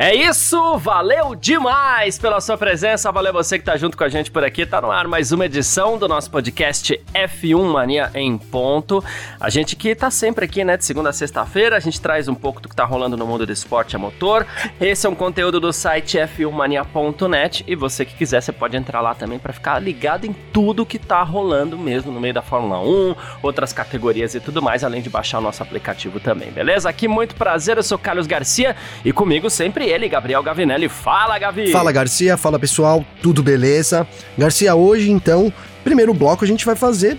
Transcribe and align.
É 0.00 0.14
isso, 0.14 0.78
valeu 0.78 1.34
demais 1.34 2.20
pela 2.20 2.40
sua 2.40 2.56
presença, 2.56 3.10
valeu 3.10 3.32
você 3.32 3.58
que 3.58 3.64
tá 3.64 3.76
junto 3.76 3.96
com 3.96 4.04
a 4.04 4.08
gente 4.08 4.30
por 4.30 4.44
aqui. 4.44 4.64
Tá 4.64 4.80
no 4.80 4.92
ar 4.92 5.08
mais 5.08 5.32
uma 5.32 5.44
edição 5.44 5.98
do 5.98 6.06
nosso 6.06 6.30
podcast 6.30 7.00
F1 7.12 7.64
Mania 7.64 8.08
em 8.14 8.38
ponto. 8.38 9.02
A 9.40 9.50
gente 9.50 9.74
que 9.74 9.96
tá 9.96 10.08
sempre 10.08 10.44
aqui, 10.44 10.62
né, 10.62 10.76
de 10.76 10.84
segunda 10.84 11.10
a 11.10 11.12
sexta-feira, 11.12 11.76
a 11.76 11.80
gente 11.80 12.00
traz 12.00 12.28
um 12.28 12.34
pouco 12.36 12.60
do 12.60 12.68
que 12.68 12.76
tá 12.76 12.84
rolando 12.84 13.16
no 13.16 13.26
mundo 13.26 13.44
do 13.44 13.50
esporte 13.50 13.96
a 13.96 13.98
motor. 13.98 14.46
Esse 14.80 15.04
é 15.04 15.10
um 15.10 15.16
conteúdo 15.16 15.58
do 15.58 15.72
site 15.72 16.16
f1mania.net 16.16 17.64
e 17.66 17.74
você 17.74 18.04
que 18.04 18.14
quiser, 18.14 18.40
você 18.40 18.52
pode 18.52 18.76
entrar 18.76 19.00
lá 19.00 19.16
também 19.16 19.40
para 19.40 19.52
ficar 19.52 19.80
ligado 19.80 20.26
em 20.26 20.32
tudo 20.52 20.86
que 20.86 21.00
tá 21.00 21.24
rolando 21.24 21.76
mesmo 21.76 22.12
no 22.12 22.20
meio 22.20 22.34
da 22.34 22.42
Fórmula 22.42 22.78
1, 22.80 23.16
outras 23.42 23.72
categorias 23.72 24.32
e 24.36 24.38
tudo 24.38 24.62
mais, 24.62 24.84
além 24.84 25.02
de 25.02 25.10
baixar 25.10 25.38
o 25.38 25.42
nosso 25.42 25.60
aplicativo 25.60 26.20
também, 26.20 26.52
beleza? 26.52 26.88
Aqui 26.88 27.08
muito 27.08 27.34
prazer, 27.34 27.78
eu 27.78 27.82
sou 27.82 27.98
Carlos 27.98 28.28
Garcia 28.28 28.76
e 29.04 29.12
comigo 29.12 29.50
sempre 29.50 29.87
ele, 29.88 30.08
Gabriel 30.08 30.42
Gavinelli. 30.42 30.88
Fala, 30.88 31.38
Gavi! 31.38 31.70
Fala, 31.72 31.90
Garcia. 31.90 32.36
Fala, 32.36 32.58
pessoal. 32.58 33.04
Tudo 33.22 33.42
beleza? 33.42 34.06
Garcia, 34.36 34.74
hoje, 34.74 35.10
então, 35.10 35.52
primeiro 35.84 36.12
bloco 36.12 36.44
a 36.44 36.48
gente 36.48 36.64
vai 36.64 36.76
fazer 36.76 37.18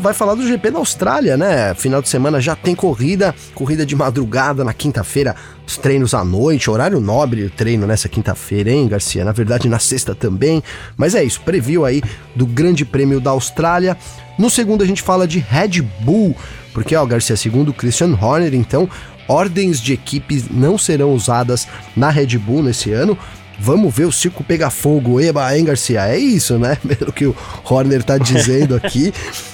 vai 0.00 0.12
falar 0.12 0.34
do 0.34 0.46
GP 0.46 0.70
da 0.70 0.78
Austrália, 0.78 1.36
né? 1.36 1.74
Final 1.74 2.02
de 2.02 2.08
semana 2.08 2.40
já 2.40 2.54
tem 2.54 2.74
corrida, 2.74 3.34
corrida 3.54 3.86
de 3.86 3.96
madrugada 3.96 4.64
na 4.64 4.74
quinta-feira, 4.74 5.34
os 5.66 5.76
treinos 5.76 6.12
à 6.12 6.24
noite, 6.24 6.70
horário 6.70 7.00
nobre 7.00 7.44
o 7.44 7.50
treino 7.50 7.86
nessa 7.86 8.08
quinta-feira, 8.08 8.70
hein, 8.70 8.88
Garcia? 8.88 9.24
Na 9.24 9.32
verdade, 9.32 9.68
na 9.68 9.78
sexta 9.78 10.14
também. 10.14 10.62
Mas 10.96 11.14
é 11.14 11.24
isso, 11.24 11.40
preview 11.40 11.84
aí 11.84 12.02
do 12.34 12.46
Grande 12.46 12.84
Prêmio 12.84 13.20
da 13.20 13.30
Austrália. 13.30 13.96
No 14.38 14.50
segundo 14.50 14.82
a 14.82 14.86
gente 14.86 15.02
fala 15.02 15.26
de 15.26 15.38
Red 15.38 15.82
Bull, 16.00 16.36
porque 16.72 16.94
ó, 16.94 17.04
Garcia, 17.04 17.36
segundo 17.36 17.70
o 17.70 17.74
Christian 17.74 18.16
Horner, 18.20 18.54
então, 18.54 18.88
ordens 19.30 19.80
de 19.80 19.92
equipes 19.92 20.46
não 20.50 20.76
serão 20.76 21.14
usadas 21.14 21.68
na 21.96 22.10
Red 22.10 22.36
Bull 22.36 22.64
nesse 22.64 22.92
ano. 22.92 23.16
Vamos 23.60 23.94
ver 23.94 24.06
o 24.06 24.12
circo 24.12 24.42
pegar 24.42 24.70
fogo, 24.70 25.20
eba, 25.20 25.56
hein, 25.56 25.64
Garcia? 25.64 26.08
É 26.08 26.18
isso, 26.18 26.58
né? 26.58 26.76
Pelo 26.98 27.12
que 27.12 27.26
o 27.26 27.36
Horner 27.64 28.02
tá 28.02 28.18
dizendo 28.18 28.74
aqui. 28.74 29.12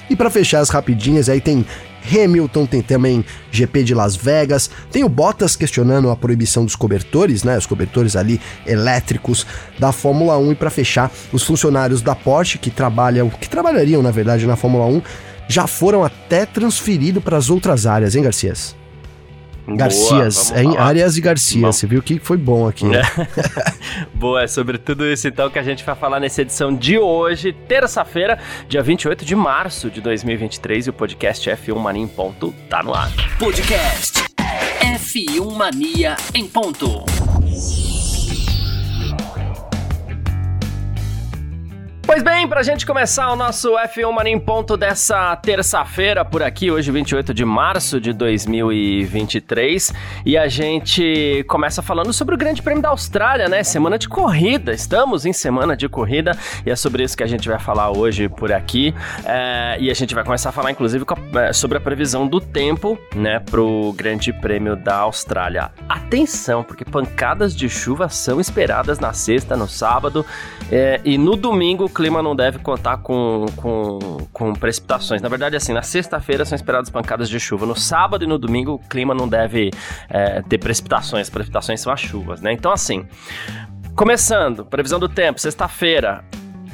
e 0.09 0.17
para 0.17 0.31
fechar 0.31 0.61
as 0.61 0.71
rapidinhas, 0.71 1.29
aí 1.29 1.41
tem 1.41 1.67
Hamilton, 2.11 2.65
tem 2.65 2.81
também 2.81 3.25
GP 3.51 3.83
de 3.83 3.95
Las 3.95 4.17
Vegas, 4.17 4.71
tem 4.91 5.05
o 5.05 5.09
Bottas 5.09 5.57
questionando 5.57 6.09
a 6.09 6.17
proibição 6.17 6.65
dos 6.65 6.77
cobertores, 6.77 7.43
né? 7.43 7.59
Os 7.59 7.67
cobertores 7.67 8.17
ali 8.17 8.41
elétricos 8.65 9.45
da 9.79 9.93
Fórmula 9.93 10.39
1 10.39 10.53
e 10.53 10.55
para 10.55 10.71
fechar, 10.71 11.11
os 11.33 11.43
funcionários 11.43 12.01
da 12.01 12.15
Porsche 12.15 12.59
que 12.59 12.71
trabalham, 12.71 13.29
que 13.29 13.49
trabalhariam 13.49 14.03
na 14.03 14.13
verdade 14.13 14.47
na 14.47 14.57
Fórmula 14.57 14.87
1, 14.87 15.03
já 15.49 15.67
foram 15.67 16.03
até 16.05 16.47
transferidos 16.47 17.23
para 17.23 17.37
as 17.37 17.51
outras 17.51 17.87
áreas, 17.87 18.15
hein, 18.15 18.23
Garcias? 18.23 18.75
Garcias, 19.69 20.51
Boa, 20.51 20.63
em 20.63 20.77
Arias 20.77 21.17
e 21.17 21.21
Garcia, 21.21 21.61
você 21.67 21.87
viu 21.87 22.03
que 22.03 22.19
foi 22.19 22.37
bom 22.37 22.69
aqui. 22.69 22.85
Né? 22.85 23.03
Boa, 24.15 24.43
é 24.43 24.47
sobre 24.47 24.79
tudo 24.79 25.05
isso 25.07 25.27
então 25.27 25.51
que 25.51 25.59
a 25.59 25.63
gente 25.63 25.85
vai 25.85 25.95
falar 25.95 26.21
nessa 26.21 26.43
edição 26.43 26.75
de 26.75 26.99
hoje, 26.99 27.53
terça-feira, 27.53 28.39
dia 28.69 28.83
28 28.83 29.25
de 29.25 29.35
março 29.35 29.91
de 29.91 30.01
2023 30.01 30.87
e 30.87 30.91
o 30.91 30.93
podcast 30.93 31.51
F1 31.51 31.77
Mania 31.77 32.03
em 32.03 32.09
ponto 32.09 32.55
tá 32.69 32.83
no 32.83 32.95
ar. 32.95 33.11
Podcast 33.39 34.25
F1 34.81 35.57
Mania 35.57 36.17
em 36.35 36.47
ponto. 36.47 37.36
Pois 42.07 42.23
bem, 42.23 42.47
pra 42.47 42.63
gente 42.63 42.87
começar 42.87 43.33
o 43.33 43.37
nosso 43.37 43.73
F1 43.73 44.13
Mania 44.13 44.33
em 44.33 44.39
ponto 44.39 44.77
dessa 44.77 45.35
terça-feira 45.35 46.25
por 46.25 46.41
aqui, 46.41 46.71
hoje 46.71 46.93
28 46.93 47.35
de 47.35 47.45
março 47.45 48.01
de 48.01 48.13
2023, 48.13 49.93
e 50.25 50.39
a 50.39 50.47
gente 50.47 51.45
começa 51.49 51.83
falando 51.83 52.13
sobre 52.13 52.37
o 52.37 52.39
Grande 52.39 52.63
Prêmio 52.63 52.81
da 52.81 52.91
Austrália, 52.91 53.49
né? 53.49 53.65
Semana 53.65 53.99
de 53.99 54.09
corrida, 54.09 54.73
estamos 54.73 55.27
em 55.27 55.33
semana 55.33 55.77
de 55.77 55.89
corrida, 55.89 56.31
e 56.65 56.71
é 56.71 56.77
sobre 56.77 57.03
isso 57.03 57.17
que 57.17 57.25
a 57.25 57.27
gente 57.27 57.49
vai 57.49 57.59
falar 57.59 57.91
hoje 57.91 58.29
por 58.29 58.53
aqui, 58.53 58.95
é, 59.25 59.77
e 59.81 59.91
a 59.91 59.95
gente 59.95 60.15
vai 60.15 60.23
começar 60.23 60.51
a 60.51 60.53
falar 60.53 60.71
inclusive 60.71 61.05
a, 61.09 61.41
é, 61.41 61.53
sobre 61.53 61.77
a 61.77 61.81
previsão 61.81 62.25
do 62.29 62.41
tempo, 62.41 62.97
né, 63.17 63.41
pro 63.41 63.93
Grande 63.97 64.33
Prêmio 64.33 64.77
da 64.77 64.99
Austrália. 64.99 65.73
Atenção, 65.89 66.63
porque 66.63 66.85
pancadas 66.85 67.55
de 67.55 67.69
chuva 67.69 68.09
são 68.09 68.41
esperadas 68.41 69.01
na 69.01 69.13
sexta, 69.13 69.57
no 69.57 69.67
sábado, 69.67 70.25
é, 70.71 71.01
e 71.05 71.19
no 71.19 71.35
domingo 71.35 71.96
clima 71.97 72.23
não 72.23 72.37
deve 72.37 72.59
contar 72.59 72.99
com, 72.99 73.47
com, 73.57 73.99
com 74.31 74.53
precipitações. 74.53 75.23
Na 75.23 75.31
verdade, 75.31 75.57
assim, 75.57 75.73
na 75.73 75.81
sexta-feira 75.81 76.45
são 76.45 76.55
esperadas 76.55 76.91
pancadas 76.91 77.27
de 77.27 77.41
chuva. 77.41 77.65
No 77.65 77.75
sábado 77.75 78.23
e 78.23 78.27
no 78.27 78.39
domingo 78.39 78.75
o 78.75 78.79
clima 78.79 79.15
não 79.15 79.27
deve 79.27 79.71
é, 80.11 80.43
ter 80.43 80.59
precipitações. 80.59 81.31
Precipitações 81.31 81.81
são 81.81 81.91
as 81.91 81.99
chuvas, 81.99 82.43
né? 82.43 82.53
Então, 82.53 82.71
assim, 82.71 83.09
começando, 83.95 84.67
previsão 84.67 85.01
do 85.01 85.09
tempo, 85.09 85.41
sexta-feira. 85.41 86.23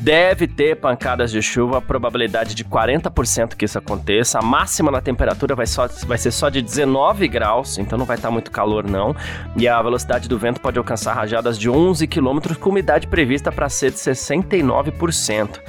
Deve 0.03 0.49
ter 0.49 0.75
pancadas 0.79 1.31
de 1.31 1.41
chuva, 1.41 1.81
probabilidade 1.81 2.57
de 2.57 2.65
40% 2.65 3.55
que 3.55 3.67
isso 3.67 3.79
aconteça. 3.79 4.41
A 4.41 4.43
máxima 4.43 4.91
na 4.91 5.01
temperatura 5.01 5.55
vai, 5.55 5.65
só, 5.65 5.87
vai 6.07 6.19
ser 6.19 6.33
só 6.33 6.49
de 6.49 6.61
19 6.61 7.29
graus, 7.29 7.79
então 7.79 7.97
não 7.97 8.05
vai 8.05 8.17
estar 8.17 8.29
muito 8.29 8.51
calor 8.51 8.85
não. 8.85 9.15
E 9.57 9.69
a 9.69 9.81
velocidade 9.81 10.29
do 10.29 10.37
vento 10.37 10.61
pode 10.61 10.77
alcançar 10.77 11.13
rajadas 11.13 11.57
de 11.57 11.71
11 11.71 12.09
km, 12.09 12.41
com 12.59 12.71
umidade 12.71 13.07
prevista 13.07 13.53
para 13.53 13.69
ser 13.69 13.93
de 13.93 13.97
69%. 13.99 15.61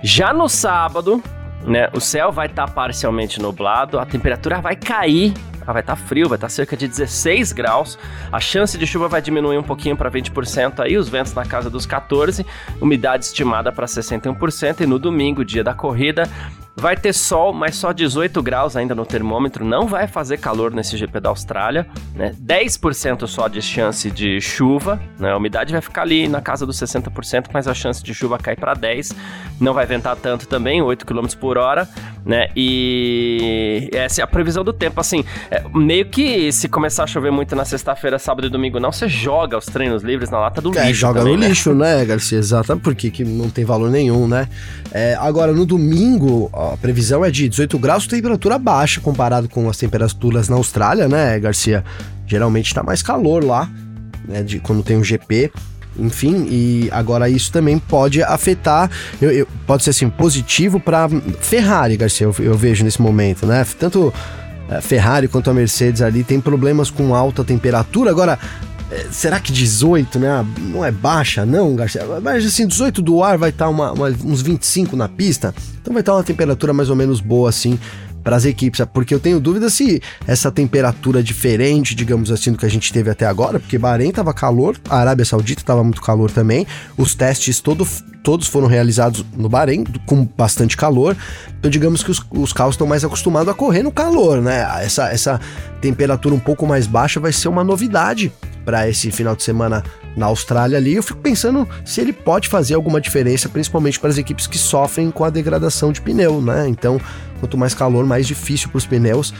Já 0.00 0.32
no 0.32 0.48
sábado, 0.48 1.20
né, 1.64 1.88
o 1.92 1.98
céu 1.98 2.30
vai 2.30 2.46
estar 2.46 2.70
parcialmente 2.70 3.42
nublado, 3.42 3.98
a 3.98 4.06
temperatura 4.06 4.60
vai 4.60 4.76
cair 4.76 5.34
vai 5.66 5.82
estar 5.82 5.96
tá 5.96 5.96
frio, 5.96 6.28
vai 6.28 6.36
estar 6.36 6.46
tá 6.46 6.50
cerca 6.50 6.76
de 6.76 6.88
16 6.88 7.52
graus. 7.52 7.98
A 8.32 8.40
chance 8.40 8.78
de 8.78 8.86
chuva 8.86 9.08
vai 9.08 9.20
diminuir 9.20 9.58
um 9.58 9.62
pouquinho 9.62 9.96
para 9.96 10.10
20% 10.10 10.80
aí, 10.80 10.96
os 10.96 11.08
ventos 11.08 11.34
na 11.34 11.44
casa 11.44 11.68
dos 11.68 11.84
14, 11.84 12.46
umidade 12.80 13.26
estimada 13.26 13.70
para 13.70 13.86
61% 13.86 14.80
e 14.80 14.86
no 14.86 14.98
domingo, 14.98 15.44
dia 15.44 15.62
da 15.62 15.74
corrida, 15.74 16.28
Vai 16.74 16.96
ter 16.96 17.12
sol, 17.12 17.52
mas 17.52 17.76
só 17.76 17.92
18 17.92 18.42
graus 18.42 18.76
ainda 18.76 18.94
no 18.94 19.04
termômetro. 19.04 19.62
Não 19.62 19.86
vai 19.86 20.06
fazer 20.06 20.38
calor 20.38 20.72
nesse 20.72 20.96
GP 20.96 21.20
da 21.20 21.28
Austrália. 21.28 21.86
Né? 22.14 22.34
10% 22.42 23.26
só 23.26 23.46
de 23.46 23.60
chance 23.60 24.10
de 24.10 24.40
chuva. 24.40 24.98
Né? 25.18 25.30
A 25.30 25.36
umidade 25.36 25.70
vai 25.70 25.82
ficar 25.82 26.02
ali 26.02 26.26
na 26.28 26.40
casa 26.40 26.64
dos 26.64 26.78
60%, 26.78 27.48
mas 27.52 27.68
a 27.68 27.74
chance 27.74 28.02
de 28.02 28.14
chuva 28.14 28.38
cai 28.38 28.56
para 28.56 28.74
10%. 28.74 29.14
Não 29.60 29.74
vai 29.74 29.84
ventar 29.84 30.16
tanto 30.16 30.48
também, 30.48 30.80
8 30.80 31.04
km 31.04 31.26
por 31.38 31.58
hora. 31.58 31.86
Né? 32.24 32.48
E 32.56 33.90
essa 33.92 34.22
é 34.22 34.24
a 34.24 34.26
previsão 34.26 34.64
do 34.64 34.72
tempo. 34.72 34.98
Assim, 34.98 35.26
é, 35.52 35.62
meio 35.74 36.06
que 36.06 36.50
se 36.50 36.66
começar 36.66 37.04
a 37.04 37.06
chover 37.06 37.30
muito 37.30 37.54
na 37.54 37.66
sexta-feira, 37.66 38.18
sábado 38.18 38.46
e 38.46 38.48
domingo, 38.48 38.80
não, 38.80 38.90
você 38.90 39.06
joga 39.06 39.58
os 39.58 39.66
treinos 39.66 40.02
livres 40.02 40.30
na 40.30 40.38
lata 40.38 40.62
do 40.62 40.70
é, 40.78 40.86
lixo. 40.86 41.00
Joga 41.00 41.20
também, 41.20 41.34
no 41.34 41.40
né? 41.40 41.48
lixo, 41.48 41.74
né, 41.74 42.02
Garcia? 42.06 42.38
Exato, 42.38 42.74
porque 42.78 43.10
que 43.10 43.22
não 43.22 43.50
tem 43.50 43.62
valor 43.62 43.90
nenhum, 43.90 44.26
né? 44.26 44.48
É, 44.90 45.14
agora, 45.20 45.52
no 45.52 45.66
domingo, 45.66 46.48
a 46.54 46.74
previsão 46.78 47.22
é 47.22 47.30
de 47.30 47.50
18 47.50 47.78
graus, 47.78 48.06
temperatura 48.06 48.58
baixa 48.58 48.98
comparado 49.02 49.46
com 49.46 49.68
as 49.68 49.76
temperaturas 49.76 50.48
na 50.48 50.56
Austrália, 50.56 51.06
né, 51.06 51.38
Garcia? 51.38 51.84
Geralmente 52.26 52.68
está 52.68 52.82
mais 52.82 53.02
calor 53.02 53.44
lá, 53.44 53.68
né, 54.26 54.42
de 54.42 54.58
quando 54.58 54.82
tem 54.82 54.96
o 54.96 55.00
um 55.00 55.04
GP. 55.04 55.52
Enfim, 55.98 56.46
e 56.48 56.88
agora 56.90 57.28
isso 57.28 57.52
também 57.52 57.78
pode 57.78 58.22
afetar, 58.22 58.90
eu, 59.20 59.30
eu, 59.30 59.48
pode 59.66 59.84
ser 59.84 59.90
assim, 59.90 60.08
positivo 60.08 60.80
para 60.80 61.06
Ferrari, 61.40 61.98
Garcia, 61.98 62.26
eu, 62.26 62.34
eu, 62.38 62.54
vejo 62.54 62.82
nesse 62.82 63.02
momento, 63.02 63.44
né? 63.44 63.62
Tanto 63.78 64.10
Ferrari 64.80 65.28
quanto 65.28 65.50
a 65.50 65.54
Mercedes 65.54 66.02
ali 66.02 66.24
tem 66.24 66.40
problemas 66.40 66.90
com 66.90 67.14
alta 67.14 67.44
temperatura. 67.44 68.10
Agora, 68.10 68.38
é, 68.90 69.06
será 69.10 69.40
que 69.40 69.52
18, 69.52 70.18
né? 70.18 70.46
Não 70.60 70.84
é 70.84 70.90
baixa, 70.90 71.46
não, 71.46 71.74
Garcia? 71.74 72.02
Mas 72.22 72.44
assim, 72.44 72.66
18 72.66 73.00
do 73.00 73.22
ar 73.22 73.38
vai 73.38 73.50
estar 73.50 73.64
tá 73.64 73.70
uma, 73.70 73.92
uma, 73.92 74.08
uns 74.08 74.42
25 74.42 74.94
na 74.96 75.08
pista, 75.08 75.54
então 75.80 75.92
vai 75.92 76.02
estar 76.02 76.12
tá 76.12 76.18
uma 76.18 76.24
temperatura 76.24 76.72
mais 76.72 76.90
ou 76.90 76.96
menos 76.96 77.20
boa 77.20 77.48
assim 77.48 77.78
para 78.22 78.36
as 78.36 78.44
equipes, 78.44 78.80
porque 78.92 79.14
eu 79.14 79.20
tenho 79.20 79.40
dúvida 79.40 79.68
se 79.68 80.00
essa 80.26 80.50
temperatura 80.50 81.22
diferente, 81.22 81.94
digamos 81.94 82.30
assim, 82.30 82.52
do 82.52 82.58
que 82.58 82.66
a 82.66 82.70
gente 82.70 82.92
teve 82.92 83.10
até 83.10 83.26
agora, 83.26 83.58
porque 83.58 83.78
Bahrein 83.78 84.10
estava 84.10 84.32
calor, 84.32 84.76
a 84.88 84.98
Arábia 84.98 85.24
Saudita 85.24 85.60
estava 85.60 85.82
muito 85.82 86.00
calor 86.00 86.30
também, 86.30 86.66
os 86.96 87.14
testes 87.14 87.60
todo, 87.60 87.86
todos 88.22 88.46
foram 88.46 88.66
realizados 88.66 89.24
no 89.36 89.48
Bahrein, 89.48 89.84
com 90.06 90.24
bastante 90.36 90.76
calor, 90.76 91.16
então 91.58 91.70
digamos 91.70 92.02
que 92.02 92.10
os, 92.10 92.24
os 92.30 92.52
carros 92.52 92.74
estão 92.74 92.86
mais 92.86 93.04
acostumados 93.04 93.48
a 93.48 93.54
correr 93.54 93.82
no 93.82 93.90
calor, 93.90 94.40
né? 94.40 94.66
Essa, 94.82 95.08
essa 95.10 95.40
temperatura 95.80 96.34
um 96.34 96.40
pouco 96.40 96.66
mais 96.66 96.86
baixa 96.86 97.18
vai 97.18 97.32
ser 97.32 97.48
uma 97.48 97.64
novidade 97.64 98.32
para 98.64 98.88
esse 98.88 99.10
final 99.10 99.34
de 99.34 99.42
semana 99.42 99.82
na 100.16 100.26
Austrália 100.26 100.78
ali. 100.78 100.94
Eu 100.94 101.02
fico 101.02 101.20
pensando 101.20 101.68
se 101.84 102.00
ele 102.00 102.12
pode 102.12 102.48
fazer 102.48 102.74
alguma 102.74 103.00
diferença, 103.00 103.48
principalmente 103.48 103.98
para 103.98 104.10
as 104.10 104.18
equipes 104.18 104.46
que 104.46 104.58
sofrem 104.58 105.10
com 105.10 105.24
a 105.24 105.30
degradação 105.30 105.92
de 105.92 106.00
pneu, 106.00 106.40
né? 106.40 106.68
Então, 106.68 107.00
quanto 107.42 107.58
mais 107.58 107.74
calor, 107.74 108.06
mais 108.06 108.24
difícil 108.24 108.68
para 108.68 108.78
os 108.78 108.86
pneus. 108.86 109.34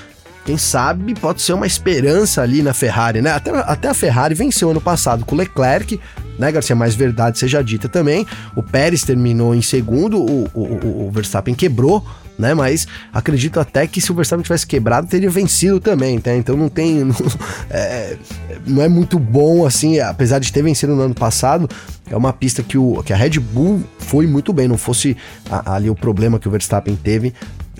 Quem 0.44 0.58
sabe 0.58 1.14
pode 1.14 1.40
ser 1.40 1.52
uma 1.52 1.69
esperança 1.69 2.43
ali 2.43 2.62
na 2.62 2.75
Ferrari, 2.75 3.22
né? 3.22 3.31
Até, 3.31 3.50
até 3.60 3.88
a 3.88 3.94
Ferrari 3.94 4.34
venceu 4.34 4.70
ano 4.70 4.81
passado 4.81 5.25
com 5.25 5.37
o 5.37 5.38
Leclerc, 5.38 6.00
né, 6.37 6.50
Garcia? 6.50 6.75
Mais 6.75 6.96
verdade 6.96 7.38
seja 7.38 7.62
dita 7.62 7.88
também. 7.88 8.26
O 8.56 8.62
Pérez 8.62 9.02
terminou 9.02 9.54
em 9.54 9.62
segundo, 9.62 10.20
o, 10.20 10.49
o, 10.52 11.06
o 11.06 11.10
Verstappen 11.12 11.54
quebrou 11.54 12.04
né? 12.38 12.54
Mas 12.54 12.87
acredito 13.12 13.60
até 13.60 13.87
que 13.87 14.00
se 14.00 14.10
o 14.10 14.14
Verstappen 14.14 14.43
tivesse 14.43 14.66
quebrado, 14.66 15.06
teria 15.06 15.31
vencido 15.31 15.78
também, 15.78 16.19
tá? 16.19 16.34
Então 16.34 16.56
não 16.56 16.69
tem. 16.69 17.05
Não 17.12 17.14
é, 17.70 18.16
não 18.66 18.82
é 18.82 18.88
muito 18.88 19.19
bom 19.19 19.66
assim, 19.66 19.98
apesar 20.00 20.38
de 20.38 20.52
ter 20.52 20.62
vencido 20.62 20.94
no 20.94 21.02
ano 21.02 21.14
passado. 21.14 21.69
É 22.10 22.16
uma 22.16 22.32
pista 22.32 22.62
que, 22.62 22.76
o, 22.76 23.02
que 23.02 23.12
a 23.12 23.16
Red 23.16 23.38
Bull 23.38 23.82
foi 23.98 24.26
muito 24.26 24.52
bem, 24.52 24.69
não 24.69 24.76
fosse 24.76 25.16
a, 25.50 25.75
ali 25.75 25.88
o 25.88 25.94
problema 25.94 26.38
que 26.38 26.46
o 26.48 26.50
Verstappen 26.50 26.94
teve, 26.96 27.32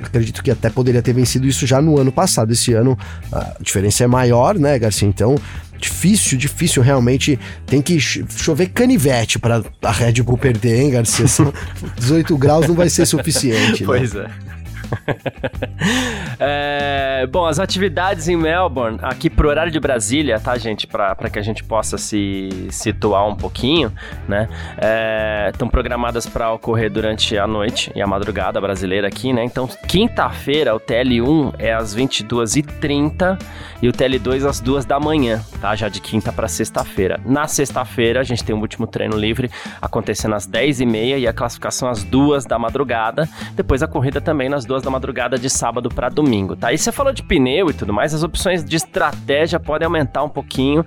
acredito 0.07 0.43
que 0.43 0.51
até 0.51 0.71
poderia 0.71 1.03
ter 1.03 1.13
vencido 1.13 1.47
isso 1.47 1.67
já 1.67 1.81
no 1.81 1.99
ano 1.99 2.13
passado. 2.13 2.53
Esse 2.53 2.73
ano 2.73 2.99
a 3.33 3.55
diferença 3.61 4.05
é 4.05 4.07
maior, 4.07 4.59
né, 4.59 4.79
Garcia? 4.79 5.09
Então, 5.09 5.37
difícil, 5.79 6.39
difícil 6.39 6.83
realmente. 6.83 7.39
Tem 7.67 7.83
que 7.83 7.99
chover 8.01 8.69
canivete 8.71 9.39
para 9.39 9.63
a 9.83 9.91
Red 9.91 10.23
Bull 10.23 10.39
perder, 10.39 10.81
hein, 10.81 10.91
Garcia? 10.91 11.27
18 11.97 12.37
graus 12.39 12.69
não 12.69 12.75
vai 12.75 12.89
ser 12.89 13.07
suficiente. 13.07 13.83
Né? 13.83 13.87
Pois 13.87 14.15
é. 14.15 14.29
é, 16.39 17.27
bom, 17.31 17.47
as 17.47 17.59
atividades 17.59 18.29
em 18.29 18.37
Melbourne, 18.37 18.99
aqui 19.03 19.29
pro 19.31 19.49
horário 19.49 19.73
de 19.73 19.81
Brasília, 19.81 20.39
tá, 20.39 20.57
gente? 20.57 20.87
Para 20.87 21.31
que 21.31 21.39
a 21.39 21.43
gente 21.43 21.65
possa 21.65 21.99
se 21.99 22.49
situar 22.71 23.27
um 23.27 23.35
pouquinho, 23.35 23.93
né? 24.29 24.49
Estão 25.53 25.69
é, 25.69 25.71
programadas 25.71 26.27
para 26.27 26.53
ocorrer 26.53 26.91
durante 26.91 27.37
a 27.39 27.47
noite 27.47 27.93
e 27.95 28.03
a 28.03 28.07
madrugada 28.07 28.61
brasileira 28.61 29.09
aqui, 29.09 29.33
né? 29.33 29.45
Então, 29.45 29.69
quinta-feira, 29.89 30.75
o 30.75 30.81
TL1 30.81 31.55
é 31.59 31.73
às 31.73 31.95
22h30 31.95 33.39
e 33.81 33.89
o 33.89 33.93
TL2 33.93 34.49
às 34.49 34.61
2 34.61 34.85
da 34.85 35.01
manhã, 35.01 35.41
tá? 35.61 35.75
Já 35.75 35.89
de 35.89 36.01
quinta 36.01 36.33
para 36.33 36.49
sexta-feira. 36.49 37.21
Na 37.25 37.47
sexta-feira, 37.47 38.21
a 38.21 38.25
gente 38.25 38.45
tem 38.45 38.55
o 38.55 38.59
último 38.61 38.87
treino 38.87 39.17
livre 39.17 39.51
acontecendo 39.81 40.35
às 40.35 40.47
10h30 40.47 41.19
e 41.19 41.27
a 41.27 41.33
classificação 41.33 41.89
às 41.89 42.05
2 42.05 42.45
da 42.47 42.59
madrugada. 42.59 43.29
Depois 43.55 43.83
a 43.83 43.89
corrida 43.89 44.21
também 44.21 44.49
nas 44.49 44.65
2 44.65 44.82
da 44.83 44.91
madrugada 44.91 45.39
de 45.39 45.49
sábado 45.49 45.89
para 45.89 46.09
domingo, 46.09 46.57
tá? 46.57 46.73
E 46.73 46.79
você 46.79 46.93
falou 46.93 47.13
de 47.13 47.23
pneu 47.23 47.71
e 47.71 47.73
tudo 47.73 47.93
mais, 47.93 48.13
as 48.13 48.23
opções 48.23 48.65
de 48.65 48.77
estratégia 48.77 49.59
podem 49.59 49.87
aumentar 49.87 50.23
um 50.23 50.29
pouquinho 50.29 50.85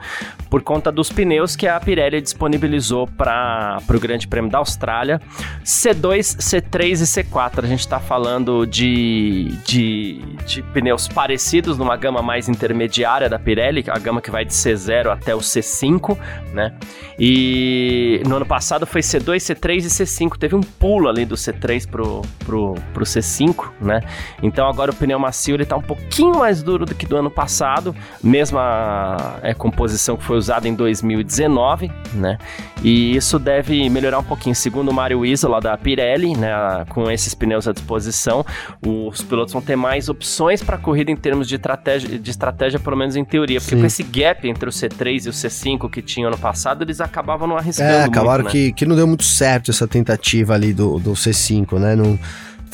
por 0.50 0.62
conta 0.62 0.92
dos 0.92 1.12
pneus 1.12 1.56
que 1.56 1.68
a 1.68 1.80
Pirelli 1.80 2.21
disponibilizou 2.21 3.07
para 3.07 3.77
o 3.89 4.00
Grande 4.00 4.27
Prêmio 4.27 4.50
da 4.50 4.59
Austrália. 4.59 5.19
C2, 5.63 6.38
C3 6.38 6.92
e 6.92 7.24
C4. 7.24 7.63
A 7.63 7.68
gente 7.68 7.80
está 7.80 8.00
falando 8.00 8.65
de, 8.65 9.57
de, 9.65 10.19
de 10.45 10.62
pneus 10.62 11.07
parecidos 11.07 11.77
numa 11.77 11.95
gama 11.95 12.21
mais 12.21 12.48
intermediária 12.48 13.30
da 13.30 13.39
Pirelli, 13.39 13.83
a 13.88 13.98
gama 13.98 14.21
que 14.21 14.31
vai 14.31 14.45
de 14.45 14.53
C0 14.53 15.12
até 15.12 15.36
o 15.36 15.39
C5, 15.39 16.18
né? 16.53 16.74
E 17.19 18.21
no 18.27 18.36
ano 18.38 18.45
passado 18.45 18.86
foi 18.86 19.01
C2, 19.01 19.38
C3 19.38 19.77
e 19.77 19.88
C5. 19.88 20.38
Teve 20.38 20.56
um 20.56 20.62
pulo 20.62 21.07
ali 21.07 21.25
do 21.25 21.36
C3 21.36 21.88
pro, 21.89 22.21
pro, 22.45 22.75
pro 22.94 23.06
C5, 23.06 23.71
né? 23.85 24.01
Então 24.41 24.67
agora 24.67 24.91
o 24.91 24.95
pneu 24.95 25.19
macio 25.19 25.55
ele 25.55 25.65
tá 25.65 25.77
um 25.77 25.81
pouquinho 25.81 26.37
mais 26.37 26.61
duro 26.61 26.85
do 26.85 26.95
que 26.95 27.05
do 27.05 27.15
ano 27.15 27.29
passado, 27.29 27.95
mesma 28.23 29.37
é, 29.41 29.53
composição 29.53 30.17
que 30.17 30.23
foi 30.23 30.37
usada 30.37 30.67
em 30.67 30.73
2019, 30.73 31.91
né? 32.13 32.37
E 32.83 33.15
isso 33.15 33.39
deve 33.39 33.89
melhorar 33.89 34.19
um 34.19 34.23
pouquinho. 34.23 34.55
Segundo 34.55 34.89
o 34.89 34.93
Mário 34.93 35.25
Isola 35.25 35.59
da 35.59 35.77
Pirelli, 35.77 36.35
né, 36.35 36.51
com 36.89 37.09
esses 37.09 37.33
pneus 37.33 37.67
à 37.67 37.71
disposição, 37.71 38.45
os 38.85 39.21
pilotos 39.21 39.53
vão 39.53 39.61
ter 39.61 39.75
mais 39.75 40.09
opções 40.09 40.61
para 40.61 40.77
corrida 40.77 41.11
em 41.11 41.15
termos 41.15 41.47
de 41.47 41.55
estratégia, 41.55 42.19
de 42.19 42.31
estratégia, 42.31 42.79
pelo 42.79 42.95
menos 42.95 43.15
em 43.15 43.23
teoria, 43.23 43.59
porque 43.59 43.75
Sim. 43.75 43.81
com 43.81 43.88
esse 43.88 44.03
gap 44.03 44.47
entre 44.47 44.69
o 44.69 44.71
C3 44.71 45.25
e 45.25 45.29
o 45.29 45.31
C5 45.31 45.89
que 45.89 46.01
tinham 46.01 46.27
ano 46.27 46.38
passado, 46.38 46.83
eles 46.83 47.01
acabavam 47.01 47.47
não 47.47 47.57
arriscando. 47.57 47.89
É, 47.89 48.03
acabaram 48.03 48.43
muito, 48.43 48.55
né? 48.55 48.65
que, 48.65 48.73
que 48.73 48.85
não 48.85 48.95
deu 48.95 49.07
muito 49.07 49.23
certo 49.23 49.71
essa 49.71 49.88
tentativa 49.88 50.53
ali 50.53 50.73
do, 50.73 50.99
do 50.99 51.13
C5, 51.13 51.79
né? 51.79 51.95
Não 51.95 52.19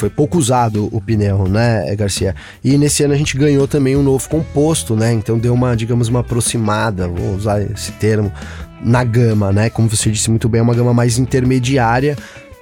foi 0.02 0.10
pouco 0.10 0.40
usado 0.40 0.90
o 0.92 1.00
pneu, 1.00 1.48
né, 1.48 1.96
Garcia? 1.96 2.34
E 2.64 2.76
nesse 2.76 3.04
ano 3.04 3.14
a 3.14 3.18
gente 3.18 3.38
ganhou 3.38 3.68
também 3.68 3.96
um 3.96 4.02
novo 4.02 4.28
composto, 4.28 4.96
né? 4.96 5.14
Então 5.14 5.38
deu 5.38 5.54
uma, 5.54 5.76
digamos, 5.76 6.08
uma 6.08 6.22
aproximada, 6.22 7.08
vou 7.08 7.36
usar 7.36 7.62
esse 7.62 7.92
termo, 7.92 8.32
na 8.84 9.04
gama, 9.04 9.52
né? 9.52 9.70
Como 9.70 9.88
você 9.88 10.10
disse 10.10 10.28
muito 10.32 10.50
bem, 10.50 10.58
é 10.58 10.64
uma 10.64 10.74
gama 10.74 10.92
mais 10.92 11.20
intermediária. 11.20 12.18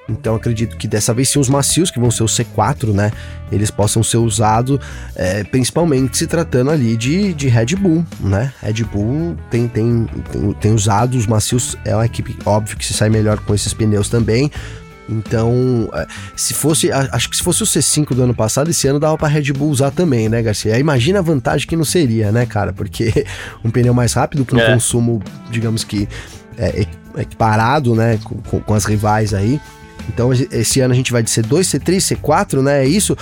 Então 0.09 0.35
acredito 0.35 0.75
que 0.75 0.85
dessa 0.85 1.13
vez 1.13 1.29
sim 1.29 1.39
os 1.39 1.47
macios, 1.47 1.89
que 1.89 1.97
vão 1.97 2.11
ser 2.11 2.23
o 2.23 2.25
C4, 2.25 2.91
né? 2.91 3.09
Eles 3.49 3.71
possam 3.71 4.03
ser 4.03 4.17
usados, 4.17 4.77
é, 5.15 5.45
principalmente 5.45 6.17
se 6.17 6.27
tratando 6.27 6.71
ali 6.71 6.97
de, 6.97 7.33
de 7.33 7.47
Red 7.47 7.77
Bull, 7.77 8.05
né? 8.19 8.51
Red 8.61 8.83
Bull 8.83 9.37
tem, 9.49 9.65
tem, 9.65 10.09
tem, 10.29 10.53
tem 10.53 10.73
usado 10.73 11.15
os 11.15 11.25
macios, 11.25 11.77
é 11.85 11.95
uma 11.95 12.05
equipe, 12.05 12.35
óbvio, 12.45 12.75
que 12.75 12.85
se 12.85 12.93
sai 12.93 13.09
melhor 13.09 13.39
com 13.39 13.55
esses 13.55 13.73
pneus 13.73 14.09
também. 14.09 14.51
Então, 15.09 15.89
é, 15.93 16.05
se 16.35 16.53
fosse, 16.53 16.91
acho 16.91 17.29
que 17.29 17.35
se 17.35 17.43
fosse 17.43 17.63
o 17.63 17.65
C5 17.65 18.13
do 18.13 18.23
ano 18.23 18.35
passado, 18.35 18.69
esse 18.69 18.87
ano 18.87 18.99
dava 18.99 19.17
para 19.17 19.27
Red 19.27 19.51
Bull 19.53 19.69
usar 19.69 19.89
também, 19.89 20.29
né, 20.29 20.41
Garcia? 20.41 20.77
Imagina 20.77 21.19
a 21.19 21.21
vantagem 21.21 21.67
que 21.67 21.75
não 21.75 21.83
seria, 21.83 22.31
né, 22.31 22.45
cara? 22.45 22.71
Porque 22.71 23.25
um 23.65 23.71
pneu 23.71 23.93
mais 23.93 24.13
rápido, 24.13 24.45
com 24.45 24.57
é. 24.57 24.73
consumo, 24.73 25.21
digamos 25.49 25.83
que 25.83 26.07
é, 26.57 26.85
equiparado, 27.17 27.95
né, 27.95 28.19
com, 28.23 28.59
com, 28.59 28.73
as 28.73 28.85
rivais 28.85 29.33
aí. 29.33 29.59
Então, 30.07 30.31
esse 30.31 30.79
ano 30.79 30.93
a 30.93 30.97
gente 30.97 31.11
vai 31.11 31.23
de 31.23 31.29
C2, 31.29 31.61
C3, 31.61 32.17
C4, 32.17 32.61
né? 32.61 32.83
É 32.83 32.87
isso. 32.87 33.17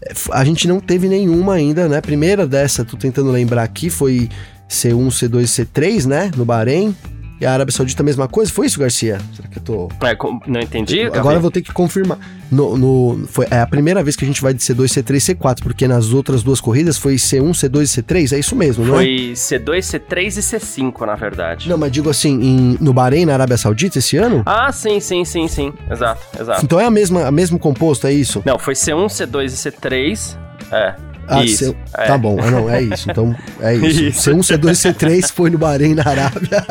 É, 0.00 0.12
a 0.32 0.44
gente 0.44 0.68
não 0.68 0.80
teve 0.80 1.08
nenhuma 1.08 1.54
ainda, 1.54 1.88
né? 1.88 2.00
Primeira 2.00 2.46
dessa, 2.46 2.84
tô 2.84 2.96
tentando 2.96 3.30
lembrar 3.30 3.64
aqui, 3.64 3.90
foi 3.90 4.28
C1, 4.68 5.08
C2, 5.08 5.42
C3, 5.42 6.06
né? 6.06 6.30
No 6.36 6.44
Bahrein. 6.44 6.94
E 7.42 7.44
a 7.44 7.52
Arábia 7.52 7.72
Saudita 7.72 8.04
a 8.04 8.06
mesma 8.06 8.28
coisa? 8.28 8.52
Foi 8.52 8.66
isso, 8.66 8.78
Garcia? 8.78 9.18
Será 9.34 9.48
que 9.48 9.58
eu 9.58 9.62
tô. 9.62 9.88
É, 10.06 10.16
não 10.46 10.60
entendi. 10.60 11.02
Agora 11.02 11.38
eu 11.38 11.40
vou 11.40 11.50
ter 11.50 11.60
que 11.60 11.72
confirmar. 11.72 12.16
No, 12.48 12.78
no, 12.78 13.26
foi, 13.26 13.48
é 13.50 13.58
a 13.58 13.66
primeira 13.66 14.00
vez 14.00 14.14
que 14.14 14.24
a 14.24 14.28
gente 14.28 14.40
vai 14.40 14.54
de 14.54 14.60
C2, 14.60 14.84
C3, 14.84 15.34
C4, 15.34 15.60
porque 15.60 15.88
nas 15.88 16.12
outras 16.12 16.44
duas 16.44 16.60
corridas 16.60 16.98
foi 16.98 17.16
C1, 17.16 17.50
C2 17.50 17.82
e 17.82 18.02
C3, 18.02 18.32
é 18.36 18.38
isso 18.38 18.54
mesmo, 18.54 18.84
não 18.84 18.94
é? 18.94 18.98
Foi 18.98 19.32
C2, 19.34 19.78
C3 19.78 20.26
e 20.26 20.40
C5, 20.40 21.04
na 21.04 21.16
verdade. 21.16 21.68
Não, 21.68 21.76
mas 21.76 21.90
digo 21.90 22.08
assim, 22.10 22.40
em, 22.40 22.78
no 22.80 22.92
Bahrein, 22.92 23.24
na 23.24 23.32
Arábia 23.32 23.56
Saudita, 23.56 23.98
esse 23.98 24.16
ano? 24.16 24.44
Ah, 24.46 24.70
sim, 24.70 25.00
sim, 25.00 25.24
sim, 25.24 25.48
sim. 25.48 25.72
Exato, 25.90 26.22
exato. 26.38 26.64
Então 26.64 26.78
é 26.78 26.84
a 26.84 26.90
mesma, 26.92 27.26
a 27.26 27.32
mesmo 27.32 27.58
composto, 27.58 28.06
é 28.06 28.12
isso? 28.12 28.40
Não, 28.46 28.56
foi 28.56 28.74
C1, 28.74 29.06
C2 29.06 29.46
e 29.46 29.70
C3. 29.72 30.38
É. 30.70 31.11
Ah, 31.28 31.44
isso, 31.44 31.64
C... 31.66 31.76
é. 31.94 32.06
Tá 32.06 32.18
bom, 32.18 32.36
não, 32.36 32.68
é 32.68 32.82
isso. 32.82 33.10
Então, 33.10 33.34
é 33.60 33.74
isso. 33.76 34.02
isso. 34.02 34.30
C1, 34.30 34.58
C2, 34.58 34.94
C3 34.94 35.32
foi 35.32 35.50
no 35.50 35.58
Bahrein, 35.58 35.94
na 35.94 36.06
Arábia. 36.06 36.64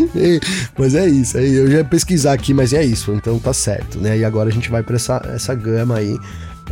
mas 0.78 0.94
é 0.94 1.06
isso. 1.06 1.38
Aí 1.38 1.54
eu 1.54 1.70
já 1.70 1.78
ia 1.78 1.84
pesquisar 1.84 2.32
aqui, 2.32 2.52
mas 2.52 2.72
é 2.72 2.84
isso. 2.84 3.12
Então 3.12 3.38
tá 3.38 3.52
certo, 3.52 3.98
né? 3.98 4.18
E 4.18 4.24
agora 4.24 4.48
a 4.48 4.52
gente 4.52 4.70
vai 4.70 4.82
para 4.82 4.96
essa, 4.96 5.22
essa 5.34 5.54
gama 5.54 5.96
aí. 5.96 6.18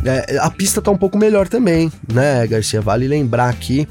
É, 0.05 0.37
a 0.39 0.49
pista 0.49 0.81
tá 0.81 0.91
um 0.91 0.97
pouco 0.97 1.17
melhor 1.17 1.47
também, 1.47 1.91
né, 2.11 2.47
Garcia? 2.47 2.79
Vale 2.79 3.07
lembrar 3.07 3.49
aqui 3.49 3.87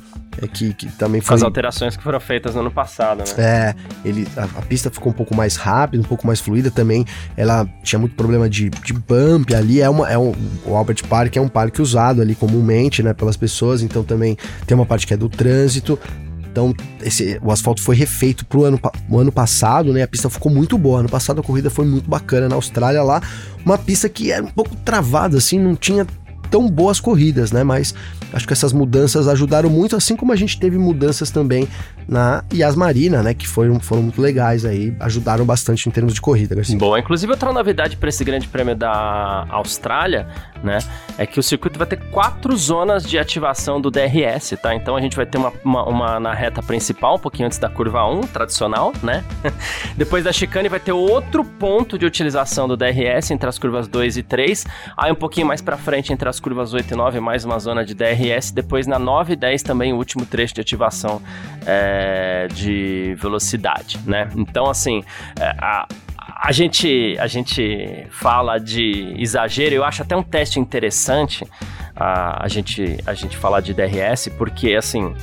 que, 0.47 0.75
que 0.75 0.87
também 0.93 1.21
foi... 1.21 1.35
As 1.35 1.43
alterações 1.43 1.97
que 1.97 2.03
foram 2.03 2.21
feitas 2.21 2.55
no 2.55 2.61
ano 2.61 2.71
passado, 2.71 3.19
né? 3.19 3.25
É, 3.37 3.75
ele, 4.05 4.27
a, 4.37 4.45
a, 4.45 4.63
pista 4.63 4.91
ficou 4.91 5.11
um 5.11 5.15
pouco 5.15 5.35
mais 5.35 5.57
rápida, 5.57 6.03
um 6.03 6.07
pouco 6.07 6.27
mais 6.27 6.41
fluida 6.41 6.71
também. 6.71 7.05
Ela 7.37 7.67
tinha 7.83 7.99
muito 7.99 8.15
problema 8.15 8.49
de, 8.49 8.71
de 8.71 8.93
bump 8.93 9.53
ali. 9.55 9.81
É 9.81 9.89
uma, 9.89 10.09
é 10.09 10.19
um, 10.19 10.33
o 10.65 10.77
Albert 10.77 11.05
Park 11.09 11.37
é 11.37 11.41
um 11.41 11.49
parque 11.49 11.83
usado 11.83 12.21
ali 12.23 12.35
comumente, 12.35 13.03
né, 13.03 13.13
pelas 13.13 13.37
pessoas. 13.37 13.83
Então 13.83 14.05
também 14.05 14.37
tem 14.67 14.75
uma 14.75 14.87
parte 14.87 15.07
que 15.07 15.15
é 15.15 15.17
do 15.17 15.29
trânsito. 15.29 15.99
Então, 16.51 16.75
esse, 17.03 17.39
o 17.43 17.53
asfalto 17.53 17.81
foi 17.81 17.95
refeito 17.95 18.45
pro 18.45 18.65
ano, 18.65 18.81
o 19.09 19.19
ano 19.19 19.31
passado, 19.31 19.93
né? 19.93 20.03
A 20.03 20.09
pista 20.09 20.29
ficou 20.29 20.51
muito 20.51 20.77
boa. 20.77 21.01
Ano 21.01 21.09
passado 21.09 21.41
a 21.41 21.45
corrida 21.45 21.71
foi 21.71 21.87
muito 21.87 22.11
bacana 22.11 22.49
na 22.49 22.57
Austrália 22.57 23.03
lá. 23.03 23.23
Uma 23.65 23.79
pista 23.79 24.09
que 24.09 24.33
era 24.33 24.45
um 24.45 24.51
pouco 24.51 24.75
travada, 24.77 25.37
assim, 25.37 25.59
não 25.59 25.77
tinha 25.77 26.05
tão 26.51 26.69
boas 26.69 26.99
corridas, 26.99 27.53
né? 27.53 27.63
Mas 27.63 27.95
acho 28.33 28.47
que 28.47 28.53
essas 28.53 28.73
mudanças 28.73 29.29
ajudaram 29.29 29.71
muito, 29.71 29.97
assim 29.97 30.17
como 30.17 30.33
a 30.33 30.37
gente 30.37 30.59
teve 30.59 30.79
mudanças 30.79 31.31
também 31.31 31.69
na 32.09 32.43
Yas 32.53 32.75
Marina, 32.75 33.23
né? 33.23 33.35
Que 33.35 33.47
foram, 33.47 33.79
foram 33.79 34.03
muito 34.03 34.21
legais 34.21 34.65
aí, 34.65 34.95
ajudaram 35.01 35.45
bastante 35.45 35.89
em 35.89 35.93
termos 35.93 36.15
de 36.15 36.21
corrida, 36.21 36.55
Garcia. 36.55 36.79
Bom, 36.79 36.97
inclusive 36.97 37.31
outra 37.31 37.53
novidade 37.53 37.97
para 37.97 38.09
esse 38.09 38.25
grande 38.25 38.49
prêmio 38.49 38.75
da 38.75 39.47
Austrália, 39.51 40.27
né? 40.63 40.79
É 41.17 41.27
que 41.27 41.39
o 41.39 41.43
circuito 41.43 41.79
vai 41.79 41.87
ter 41.87 41.99
quatro 42.11 42.57
zonas 42.57 43.05
de 43.05 43.19
ativação 43.19 43.81
do 43.81 43.91
DRS, 43.91 44.57
tá? 44.61 44.75
Então 44.75 44.97
a 44.97 45.01
gente 45.01 45.17
vai 45.17 45.27
ter 45.27 45.39
uma, 45.39 45.53
uma, 45.65 45.85
uma 45.85 46.21
na 46.21 46.33
reta 46.33 46.63
principal, 46.63 47.17
um 47.17 47.19
pouquinho 47.19 47.47
antes 47.47 47.59
da 47.59 47.69
curva 47.69 48.07
1, 48.07 48.23
tradicional, 48.23 48.93
né? 49.03 49.25
Depois 49.97 50.25
da 50.25 50.33
chicane 50.33 50.69
vai 50.69 50.81
ter 50.81 50.93
outro 50.93 51.45
ponto 51.45 51.99
de 51.99 52.07
utilização 52.07 52.67
do 52.67 52.77
DRS 52.77 53.31
entre 53.31 53.49
as 53.49 53.59
curvas 53.59 53.87
2 53.87 54.17
e 54.17 54.23
3. 54.23 54.67
Aí 54.97 55.13
um 55.13 55.17
pouquinho 55.17 55.47
mais 55.47 55.61
para 55.61 55.77
frente 55.77 56.13
entre 56.13 56.29
as 56.29 56.41
curvas 56.41 56.73
8 56.73 56.93
e 56.93 56.97
9, 56.97 57.21
mais 57.21 57.45
uma 57.45 57.59
zona 57.59 57.85
de 57.85 57.95
DRS. 57.95 58.18
Depois 58.53 58.87
na 58.87 58.99
9 58.99 59.33
e 59.33 59.37
10 59.37 59.63
também 59.63 59.93
o 59.93 59.97
último 59.97 60.27
trecho 60.27 60.55
de 60.55 60.61
ativação 60.61 61.23
é, 61.67 62.49
de 62.53 63.15
velocidade, 63.19 63.99
né? 64.07 64.29
Então, 64.37 64.69
assim, 64.69 65.03
é, 65.41 65.55
a, 65.59 65.87
a 66.41 66.53
gente, 66.53 67.17
a 67.19 67.27
gente 67.27 68.07
fala 68.11 68.59
de 68.59 69.15
exagero, 69.19 69.75
eu 69.75 69.85
acho 69.85 70.03
até 70.03 70.17
um 70.17 70.23
teste 70.23 70.61
interessante 70.61 71.45
a, 71.97 72.45
a, 72.45 72.49
gente, 72.49 72.99
a 73.05 73.13
gente 73.13 73.37
falar 73.37 73.61
de 73.61 73.75
DRS, 73.75 74.29
porque 74.39 74.75
assim. 74.75 75.15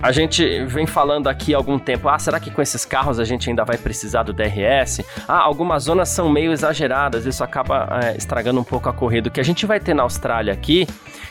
A 0.00 0.12
gente 0.12 0.62
vem 0.66 0.86
falando 0.86 1.26
aqui 1.26 1.54
há 1.54 1.56
algum 1.56 1.78
tempo, 1.78 2.06
ah, 2.10 2.18
será 2.18 2.38
que 2.38 2.50
com 2.50 2.60
esses 2.60 2.84
carros 2.84 3.18
a 3.18 3.24
gente 3.24 3.48
ainda 3.48 3.64
vai 3.64 3.78
precisar 3.78 4.24
do 4.24 4.32
DRS? 4.34 5.00
Ah, 5.26 5.38
algumas 5.38 5.84
zonas 5.84 6.10
são 6.10 6.28
meio 6.28 6.52
exageradas, 6.52 7.24
isso 7.24 7.42
acaba 7.42 7.88
é, 8.04 8.14
estragando 8.14 8.60
um 8.60 8.64
pouco 8.64 8.90
a 8.90 8.92
corrida. 8.92 9.30
O 9.30 9.32
que 9.32 9.40
a 9.40 9.42
gente 9.42 9.64
vai 9.64 9.80
ter 9.80 9.94
na 9.94 10.02
Austrália 10.02 10.52
aqui 10.52 10.86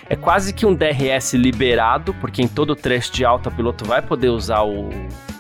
é 0.10 0.16
quase 0.16 0.54
que 0.54 0.66
um 0.66 0.74
DRS 0.74 1.34
liberado, 1.34 2.14
porque 2.16 2.42
em 2.42 2.48
todo 2.48 2.76
trecho 2.76 3.12
de 3.12 3.26
alta 3.26 3.50
o 3.50 3.52
piloto 3.52 3.86
vai 3.86 4.02
poder 4.02 4.30
usar 4.30 4.62
o, 4.62 4.90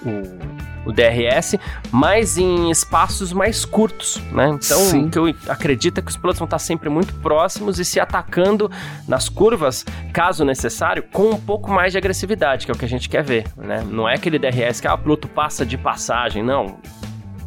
o 0.05 0.55
o 0.86 0.91
DRS, 0.91 1.57
mas 1.91 2.38
em 2.38 2.69
espaços 2.69 3.34
mais 3.34 3.65
curtos, 3.65 4.22
né? 4.31 4.50
Então, 4.50 4.77
Sim. 4.77 5.05
o 5.05 5.10
que 5.10 5.17
eu 5.17 5.36
acredito 5.48 5.98
é 5.98 6.01
que 6.01 6.10
os 6.10 6.15
pilotos 6.15 6.39
vão 6.39 6.45
estar 6.45 6.60
sempre 6.60 6.89
muito 6.89 7.13
próximos 7.15 7.79
e 7.79 7.86
se 7.86 8.00
atacando 8.00 8.69
nas 9.07 9.27
curvas, 9.27 9.84
caso 10.13 10.45
necessário, 10.45 11.03
com 11.12 11.31
um 11.31 11.39
pouco 11.39 11.72
mais 11.72 11.91
de 11.91 11.98
agressividade, 11.98 12.65
que 12.65 12.72
é 12.72 12.75
o 12.75 12.77
que 12.77 12.86
a 12.86 12.89
gente 12.89 13.10
quer 13.10 13.24
ver, 13.24 13.48
né? 13.57 13.84
Não 13.89 14.07
é 14.07 14.13
aquele 14.13 14.38
DRS 14.38 14.79
que 14.79 14.88
ah, 14.88 14.93
o 14.93 14.98
piloto 14.98 15.27
passa 15.27 15.65
de 15.65 15.77
passagem, 15.77 16.43
não 16.43 16.77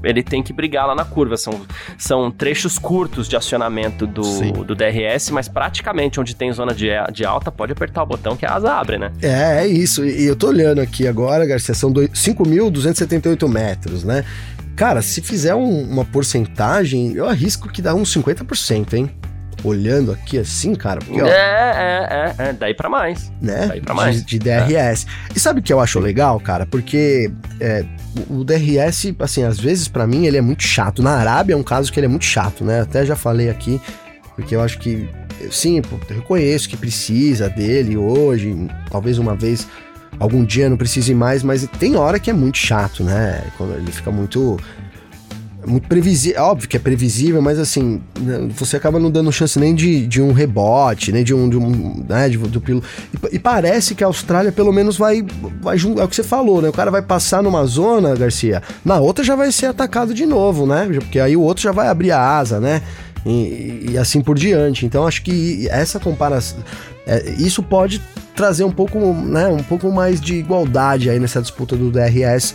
ele 0.03 0.23
tem 0.23 0.43
que 0.43 0.53
brigar 0.53 0.87
lá 0.87 0.95
na 0.95 1.05
curva. 1.05 1.37
São, 1.37 1.61
são 1.97 2.31
trechos 2.31 2.79
curtos 2.79 3.29
de 3.29 3.37
acionamento 3.37 4.07
do, 4.07 4.65
do 4.65 4.75
DRS, 4.75 5.31
mas 5.31 5.49
praticamente 5.49 6.21
onde 6.21 6.35
tem 6.35 6.53
zona 6.53 6.75
de, 6.75 6.89
de 7.13 7.25
alta, 7.25 7.51
pode 7.51 7.73
apertar 7.73 8.03
o 8.03 8.07
botão 8.07 8.37
que 8.37 8.47
a 8.47 8.55
asa 8.55 8.73
abre, 8.73 8.99
né? 8.99 9.13
É, 9.23 9.65
é 9.65 9.67
isso. 9.67 10.05
E 10.05 10.25
eu 10.25 10.37
tô 10.37 10.49
olhando 10.49 10.81
aqui 10.81 11.07
agora, 11.07 11.47
Garcia, 11.47 11.75
são 11.75 11.93
5.278 11.93 13.49
metros, 13.49 14.05
né? 14.05 14.25
Cara, 14.77 15.03
se 15.03 15.21
fizer 15.21 15.57
um, 15.57 15.83
uma 15.83 16.05
porcentagem, 16.05 17.13
eu 17.13 17.29
arrisco 17.29 17.69
que 17.69 17.83
dá 17.83 17.95
uns 17.95 18.15
50%, 18.15 18.95
hein? 18.95 19.11
Olhando 19.65 20.13
aqui 20.13 20.39
assim, 20.39 20.75
cara. 20.75 21.01
Porque, 21.01 21.21
ó, 21.21 21.27
é, 21.27 21.31
é, 21.31 22.35
é, 22.39 22.49
é, 22.49 22.53
daí 22.53 22.75
pra 22.75 22.89
mais. 22.89 23.33
Né? 23.41 23.67
Daí 23.69 23.81
pra 23.81 23.95
mais. 23.95 24.25
De, 24.25 24.39
de 24.39 24.39
DRS. 24.39 25.05
É. 25.05 25.33
E 25.35 25.41
sabe 25.41 25.61
o 25.61 25.63
que 25.63 25.73
eu 25.73 25.81
acho 25.81 25.99
legal, 25.99 26.39
cara? 26.41 26.67
Porque 26.67 27.31
é, 27.61 27.85
o 28.29 28.45
DRS, 28.45 29.15
assim, 29.19 29.45
às 29.45 29.59
vezes 29.59 29.89
para 29.89 30.07
mim 30.07 30.27
ele 30.27 30.37
é 30.37 30.41
muito 30.41 30.63
chato. 30.63 31.03
Na 31.03 31.17
Arábia 31.17 31.55
é 31.55 31.57
um 31.57 31.63
caso 31.63 31.93
que 31.93 31.99
ele 31.99 32.07
é 32.07 32.11
muito 32.11 32.25
chato, 32.25 32.65
né? 32.65 32.81
Até 32.81 33.05
já 33.05 33.17
falei 33.17 33.51
aqui, 33.51 33.81
porque 34.37 34.55
eu 34.55 34.63
acho 34.63 34.79
que, 34.79 35.09
sim, 35.51 35.79
eu 35.79 36.17
reconheço 36.17 36.69
que 36.69 36.77
precisa 36.77 37.49
dele 37.49 37.97
hoje, 37.97 38.69
talvez 38.91 39.19
uma 39.19 39.35
vez, 39.35 39.67
algum 40.19 40.45
dia 40.45 40.69
não 40.69 40.77
precise 40.77 41.15
mais, 41.15 41.43
mas 41.43 41.67
tem 41.79 41.97
hora 41.97 42.19
que 42.19 42.31
é 42.31 42.33
muito 42.33 42.59
chato, 42.59 43.03
né? 43.05 43.45
Quando 43.57 43.75
ele 43.75 43.93
fica 43.93 44.11
muito 44.11 44.59
muito 45.69 45.89
previsível, 45.89 46.43
óbvio 46.43 46.69
que 46.69 46.77
é 46.77 46.81
previsível, 46.81 47.41
mas 47.43 47.59
assim, 47.59 48.01
né, 48.19 48.49
você 48.57 48.77
acaba 48.77 48.99
não 48.99 49.11
dando 49.11 49.31
chance 49.31 49.59
nem 49.59 49.75
de, 49.75 50.07
de 50.07 50.21
um 50.21 50.33
rebote, 50.33 51.13
nem 51.13 51.23
de 51.23 51.35
um, 51.35 51.49
de 51.49 51.57
um 51.57 52.05
né, 52.09 52.29
de, 52.29 52.39
do 52.39 52.61
piloto. 52.61 52.87
E, 53.13 53.37
e, 53.37 53.39
parece 53.39 53.95
que 53.95 54.03
a 54.03 54.07
Austrália 54.07 54.51
pelo 54.51 54.73
menos 54.73 54.97
vai, 54.97 55.25
vai 55.61 55.77
é 55.77 56.05
o 56.05 56.09
que 56.09 56.17
você 56.17 56.23
falou, 56.23 56.63
né? 56.63 56.69
O 56.69 56.73
cara 56.73 56.91
vai 56.91 57.03
passar 57.03 57.43
numa 57.43 57.65
zona, 57.67 58.15
Garcia, 58.17 58.63
na 58.85 58.99
outra 58.99 59.25
já 59.25 59.37
vai 59.37 59.53
ser 59.53 59.67
atacado 59.67 60.15
de 60.15 60.27
novo, 60.27 60.67
né? 60.67 60.89
Porque 60.93 61.21
aí 61.21 61.37
o 61.37 61.43
outro 61.43 61.63
já 61.63 61.73
vai 61.73 61.89
abrir 61.89 62.13
a 62.13 62.21
asa, 62.21 62.59
né? 62.59 62.83
E, 63.27 63.91
e 63.91 63.99
assim 63.99 64.21
por 64.21 64.37
diante. 64.37 64.87
Então 64.87 65.07
acho 65.07 65.23
que 65.23 65.69
essa 65.71 66.01
comparação, 66.01 66.59
é, 67.07 67.31
isso 67.39 67.63
pode 67.63 68.01
trazer 68.35 68.65
um 68.65 68.71
pouco, 68.71 68.99
né, 69.13 69.49
um 69.49 69.63
pouco 69.63 69.91
mais 69.91 70.21
de 70.21 70.35
igualdade 70.35 71.11
aí 71.11 71.19
nessa 71.19 71.43
disputa 71.43 71.75
do 71.75 71.91
DRS 71.91 72.55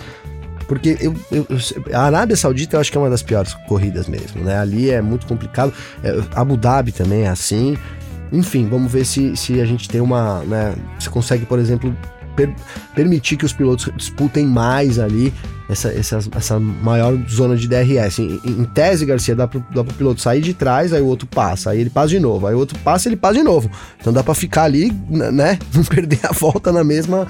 porque 0.68 0.98
eu, 1.00 1.16
eu, 1.32 1.46
a 1.94 2.04
Arábia 2.04 2.36
Saudita 2.36 2.76
eu 2.76 2.82
acho 2.82 2.92
que 2.92 2.98
é 2.98 3.02
uma 3.02 3.10
das 3.10 3.22
piores 3.22 3.54
corridas 3.68 4.08
mesmo, 4.08 4.44
né? 4.44 4.58
Ali 4.58 4.90
é 4.90 5.02
muito 5.02 5.26
complicado. 5.26 5.74
É, 6.04 6.22
Abu 6.36 6.58
Dhabi 6.58 6.92
também 6.92 7.24
é 7.24 7.30
assim. 7.30 7.78
Enfim, 8.32 8.68
vamos 8.68 8.92
ver 8.92 9.06
se, 9.06 9.36
se 9.36 9.62
a 9.62 9.66
gente 9.66 9.88
tem 9.88 10.02
uma. 10.02 10.40
Né, 10.44 10.76
você 11.00 11.10
consegue, 11.10 11.46
por 11.46 11.60
exemplo, 11.60 11.96
per, 12.36 12.54
permitir 12.96 13.38
que 13.38 13.46
os 13.46 13.54
pilotos 13.54 13.90
disputem 13.96 14.46
mais 14.46 15.00
ali 15.00 15.34
essa, 15.70 15.90
essa, 15.90 16.20
essa 16.36 16.60
maior 16.60 17.18
zona 17.30 17.56
de 17.56 17.68
DRS. 17.68 18.20
Em, 18.20 18.40
em 18.44 18.64
tese, 18.66 19.06
Garcia, 19.06 19.36
dá 19.36 19.46
dá 19.46 19.84
pro 19.84 19.94
piloto 19.94 20.22
sair 20.22 20.42
de 20.42 20.54
trás, 20.54 20.94
aí 20.94 21.02
o 21.02 21.06
outro 21.06 21.28
passa, 21.28 21.72
aí 21.72 21.82
ele 21.82 21.90
passa 21.90 22.10
de 22.10 22.20
novo, 22.20 22.48
aí 22.48 22.56
o 22.56 22.60
outro 22.60 22.78
passa, 22.80 23.08
ele 23.10 23.16
passa 23.16 23.36
de 23.36 23.44
novo. 23.44 23.70
Então 24.00 24.12
dá 24.12 24.24
para 24.24 24.34
ficar 24.34 24.64
ali, 24.64 24.92
né? 25.10 25.60
Não 25.74 25.84
perder 25.84 26.20
a 26.24 26.34
volta 26.34 26.72
na 26.72 26.84
mesma 26.84 27.28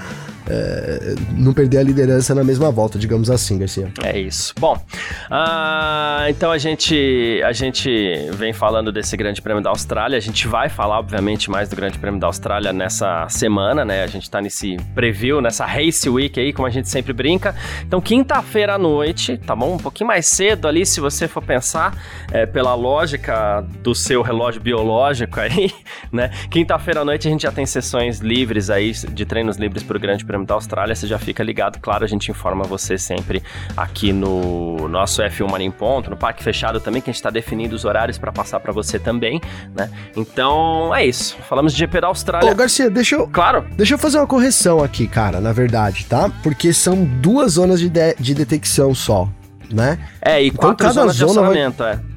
é, 0.48 1.14
não 1.36 1.52
perder 1.52 1.78
a 1.78 1.82
liderança 1.82 2.34
na 2.34 2.44
mesma 2.44 2.70
volta, 2.70 2.98
digamos 2.98 3.30
assim, 3.30 3.58
Garcia. 3.58 3.90
É 4.02 4.18
isso. 4.18 4.54
Bom, 4.58 4.74
uh, 4.74 6.28
então 6.28 6.50
a 6.50 6.58
gente, 6.58 7.40
a 7.44 7.52
gente 7.52 7.88
vem 8.32 8.52
falando 8.52 8.92
desse 8.92 9.16
Grande 9.16 9.40
Prêmio 9.40 9.62
da 9.62 9.70
Austrália. 9.70 10.18
A 10.18 10.20
gente 10.20 10.46
vai 10.46 10.68
falar, 10.68 10.98
obviamente, 10.98 11.50
mais 11.50 11.68
do 11.68 11.76
Grande 11.76 11.98
Prêmio 11.98 12.20
da 12.20 12.26
Austrália 12.26 12.72
nessa 12.72 13.26
semana, 13.28 13.84
né? 13.84 14.02
A 14.02 14.06
gente 14.06 14.30
tá 14.30 14.40
nesse 14.40 14.76
preview, 14.94 15.40
nessa 15.40 15.64
Race 15.64 16.08
Week 16.08 16.38
aí, 16.38 16.52
como 16.52 16.66
a 16.66 16.70
gente 16.70 16.88
sempre 16.88 17.12
brinca. 17.12 17.54
Então, 17.86 18.00
quinta-feira 18.00 18.74
à 18.74 18.78
noite, 18.78 19.38
tá 19.38 19.56
bom? 19.56 19.74
Um 19.74 19.78
pouquinho 19.78 20.08
mais 20.08 20.26
cedo 20.26 20.68
ali, 20.68 20.84
se 20.84 21.00
você 21.00 21.26
for 21.26 21.42
pensar 21.42 21.96
é, 22.32 22.44
pela 22.44 22.74
lógica 22.74 23.64
do 23.82 23.94
seu 23.94 24.22
relógio 24.22 24.60
biológico 24.60 25.40
aí, 25.40 25.72
né? 26.12 26.30
Quinta-feira 26.50 27.00
à 27.00 27.04
noite 27.04 27.28
a 27.28 27.30
gente 27.30 27.42
já 27.42 27.52
tem 27.52 27.64
sessões 27.64 28.18
livres 28.18 28.68
aí, 28.68 28.92
de 28.92 29.24
treinos 29.24 29.56
livres 29.56 29.82
pro 29.82 29.98
Grande 29.98 30.24
Prêmio 30.24 30.33
Prêmio 30.34 30.46
da 30.46 30.54
Austrália, 30.54 30.94
você 30.94 31.06
já 31.06 31.16
fica 31.16 31.44
ligado. 31.44 31.78
Claro, 31.78 32.04
a 32.04 32.08
gente 32.08 32.28
informa 32.28 32.64
você 32.64 32.98
sempre 32.98 33.40
aqui 33.76 34.12
no 34.12 34.88
nosso 34.88 35.22
F1 35.22 35.48
Mania 35.48 35.68
em 35.68 35.70
Ponto, 35.70 36.10
no 36.10 36.16
Parque 36.16 36.42
Fechado 36.42 36.80
também, 36.80 37.00
que 37.00 37.08
a 37.08 37.12
gente 37.12 37.20
está 37.20 37.30
definindo 37.30 37.74
os 37.74 37.84
horários 37.84 38.18
para 38.18 38.32
passar 38.32 38.58
para 38.58 38.72
você 38.72 38.98
também, 38.98 39.40
né? 39.74 39.88
Então, 40.16 40.92
é 40.92 41.06
isso. 41.06 41.36
Falamos 41.48 41.72
de 41.72 41.78
GP 41.78 42.00
da 42.00 42.08
Austrália. 42.08 42.50
Ô, 42.50 42.54
Garcia, 42.54 42.90
deixa 42.90 43.14
eu... 43.14 43.28
Claro. 43.28 43.64
Deixa 43.76 43.94
eu 43.94 43.98
fazer 43.98 44.18
uma 44.18 44.26
correção 44.26 44.82
aqui, 44.82 45.06
cara, 45.06 45.40
na 45.40 45.52
verdade, 45.52 46.04
tá? 46.06 46.28
Porque 46.42 46.72
são 46.72 47.04
duas 47.04 47.52
zonas 47.52 47.78
de, 47.78 47.88
de, 47.88 48.14
de 48.18 48.34
detecção 48.34 48.92
só, 48.92 49.28
né? 49.70 49.98
É, 50.20 50.42
e 50.42 50.48
então, 50.48 50.74
quatro 50.74 50.92
zonas 50.92 51.16
zona 51.16 51.32
de 51.32 51.38
acionamento, 51.38 51.78
vai... 51.78 51.92
é. 51.92 52.13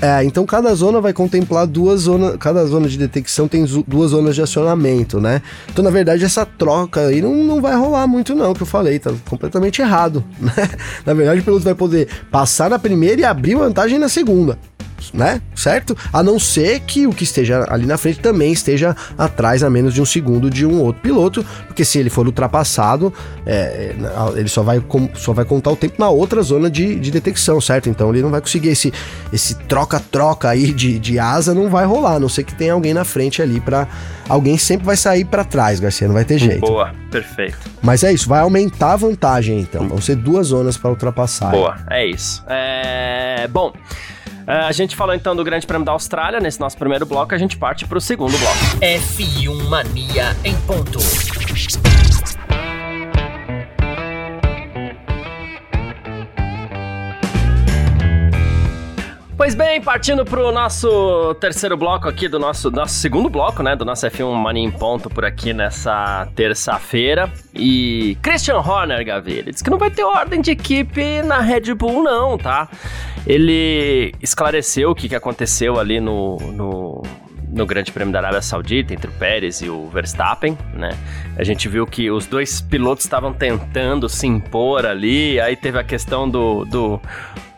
É, 0.00 0.22
então 0.22 0.46
cada 0.46 0.72
zona 0.74 1.00
vai 1.00 1.12
contemplar 1.12 1.66
duas 1.66 2.02
zonas, 2.02 2.36
cada 2.38 2.64
zona 2.66 2.88
de 2.88 2.96
detecção 2.96 3.48
tem 3.48 3.64
duas 3.86 4.12
zonas 4.12 4.34
de 4.34 4.42
acionamento, 4.42 5.20
né? 5.20 5.42
Então, 5.68 5.82
na 5.82 5.90
verdade, 5.90 6.24
essa 6.24 6.46
troca 6.46 7.06
aí 7.06 7.20
não, 7.20 7.34
não 7.34 7.60
vai 7.60 7.74
rolar 7.74 8.06
muito 8.06 8.34
não, 8.34 8.54
que 8.54 8.62
eu 8.62 8.66
falei, 8.66 8.98
tá 8.98 9.12
completamente 9.28 9.82
errado, 9.82 10.24
né? 10.38 10.52
Na 11.04 11.14
verdade, 11.14 11.40
o 11.40 11.44
piloto 11.44 11.64
vai 11.64 11.74
poder 11.74 12.08
passar 12.30 12.70
na 12.70 12.78
primeira 12.78 13.20
e 13.20 13.24
abrir 13.24 13.56
vantagem 13.56 13.98
na 13.98 14.08
segunda 14.08 14.56
né? 15.12 15.40
Certo? 15.54 15.96
A 16.12 16.22
não 16.22 16.38
ser 16.38 16.80
que 16.80 17.06
o 17.06 17.12
que 17.12 17.24
esteja 17.24 17.66
ali 17.68 17.86
na 17.86 17.96
frente 17.96 18.20
também 18.20 18.52
esteja 18.52 18.96
atrás 19.16 19.62
a 19.62 19.70
menos 19.70 19.94
de 19.94 20.02
um 20.02 20.04
segundo 20.04 20.50
de 20.50 20.66
um 20.66 20.80
outro 20.80 21.02
piloto, 21.02 21.44
porque 21.66 21.84
se 21.84 21.98
ele 21.98 22.10
for 22.10 22.26
ultrapassado, 22.26 23.12
é, 23.46 23.94
ele 24.36 24.48
só 24.48 24.62
vai, 24.62 24.82
só 25.14 25.32
vai 25.32 25.44
contar 25.44 25.70
o 25.70 25.76
tempo 25.76 25.96
na 25.98 26.08
outra 26.08 26.42
zona 26.42 26.70
de, 26.70 26.96
de 26.96 27.10
detecção, 27.10 27.60
certo? 27.60 27.88
Então 27.88 28.10
ele 28.10 28.22
não 28.22 28.30
vai 28.30 28.40
conseguir 28.40 28.68
esse 28.68 28.92
esse 29.32 29.54
troca-troca 29.54 30.48
aí 30.48 30.72
de, 30.72 30.98
de 30.98 31.18
asa, 31.18 31.54
não 31.54 31.68
vai 31.68 31.84
rolar, 31.84 32.14
a 32.14 32.20
não 32.20 32.28
ser 32.28 32.44
que 32.44 32.54
tenha 32.54 32.72
alguém 32.72 32.94
na 32.94 33.04
frente 33.04 33.42
ali 33.42 33.60
para 33.60 33.88
Alguém 34.28 34.58
sempre 34.58 34.84
vai 34.84 34.96
sair 34.96 35.24
para 35.24 35.42
trás, 35.42 35.80
Garcia, 35.80 36.06
não 36.06 36.14
vai 36.14 36.24
ter 36.24 36.38
jeito. 36.38 36.60
Boa, 36.60 36.92
perfeito. 37.10 37.58
Mas 37.80 38.04
é 38.04 38.12
isso, 38.12 38.28
vai 38.28 38.40
aumentar 38.40 38.92
a 38.92 38.96
vantagem 38.96 39.58
então. 39.58 39.88
Vão 39.88 40.00
ser 40.00 40.16
duas 40.16 40.48
zonas 40.48 40.76
para 40.76 40.90
ultrapassar. 40.90 41.50
Boa, 41.50 41.78
é 41.90 42.06
isso. 42.06 42.44
É... 42.46 43.48
Bom. 43.48 43.72
Uh, 44.48 44.64
a 44.66 44.72
gente 44.72 44.96
falou 44.96 45.14
então 45.14 45.36
do 45.36 45.44
Grande 45.44 45.66
Prêmio 45.66 45.84
da 45.84 45.92
Austrália. 45.92 46.40
Nesse 46.40 46.58
nosso 46.58 46.78
primeiro 46.78 47.04
bloco, 47.04 47.34
a 47.34 47.38
gente 47.38 47.58
parte 47.58 47.86
para 47.86 47.98
o 47.98 48.00
segundo 48.00 48.36
bloco. 48.38 48.56
F1 48.80 49.68
Mania 49.68 50.34
em 50.42 50.56
ponto. 50.62 50.98
Pois 59.48 59.54
bem, 59.54 59.80
partindo 59.80 60.26
pro 60.26 60.52
nosso 60.52 61.34
terceiro 61.40 61.74
bloco 61.74 62.06
aqui 62.06 62.28
do 62.28 62.38
nosso, 62.38 62.70
nosso 62.70 62.92
segundo 62.96 63.30
bloco, 63.30 63.62
né, 63.62 63.74
do 63.74 63.82
nosso 63.82 64.06
F1 64.06 64.30
Mania 64.34 64.62
em 64.62 64.70
ponto 64.70 65.08
por 65.08 65.24
aqui 65.24 65.54
nessa 65.54 66.28
terça-feira. 66.36 67.32
E 67.54 68.18
Christian 68.20 68.58
Horner, 68.58 69.02
Gavi, 69.06 69.32
ele 69.32 69.50
disse 69.50 69.64
que 69.64 69.70
não 69.70 69.78
vai 69.78 69.90
ter 69.90 70.04
ordem 70.04 70.42
de 70.42 70.50
equipe 70.50 71.22
na 71.22 71.40
Red 71.40 71.72
Bull 71.72 72.02
não, 72.02 72.36
tá? 72.36 72.68
Ele 73.26 74.12
esclareceu 74.20 74.90
o 74.90 74.94
que, 74.94 75.08
que 75.08 75.16
aconteceu 75.16 75.80
ali 75.80 75.98
no, 75.98 76.36
no, 76.52 77.02
no 77.48 77.64
Grande 77.64 77.90
Prêmio 77.90 78.12
da 78.12 78.18
Arábia 78.18 78.42
Saudita 78.42 78.92
entre 78.92 79.10
o 79.10 79.14
Pérez 79.14 79.62
e 79.62 79.70
o 79.70 79.88
Verstappen, 79.88 80.58
né? 80.74 80.90
A 81.38 81.44
gente 81.44 81.68
viu 81.68 81.86
que 81.86 82.10
os 82.10 82.26
dois 82.26 82.60
pilotos 82.60 83.04
estavam 83.04 83.32
tentando 83.32 84.08
se 84.08 84.26
impor 84.26 84.84
ali, 84.84 85.40
aí 85.40 85.54
teve 85.54 85.78
a 85.78 85.84
questão 85.84 86.28
do, 86.28 86.64
do 86.64 87.00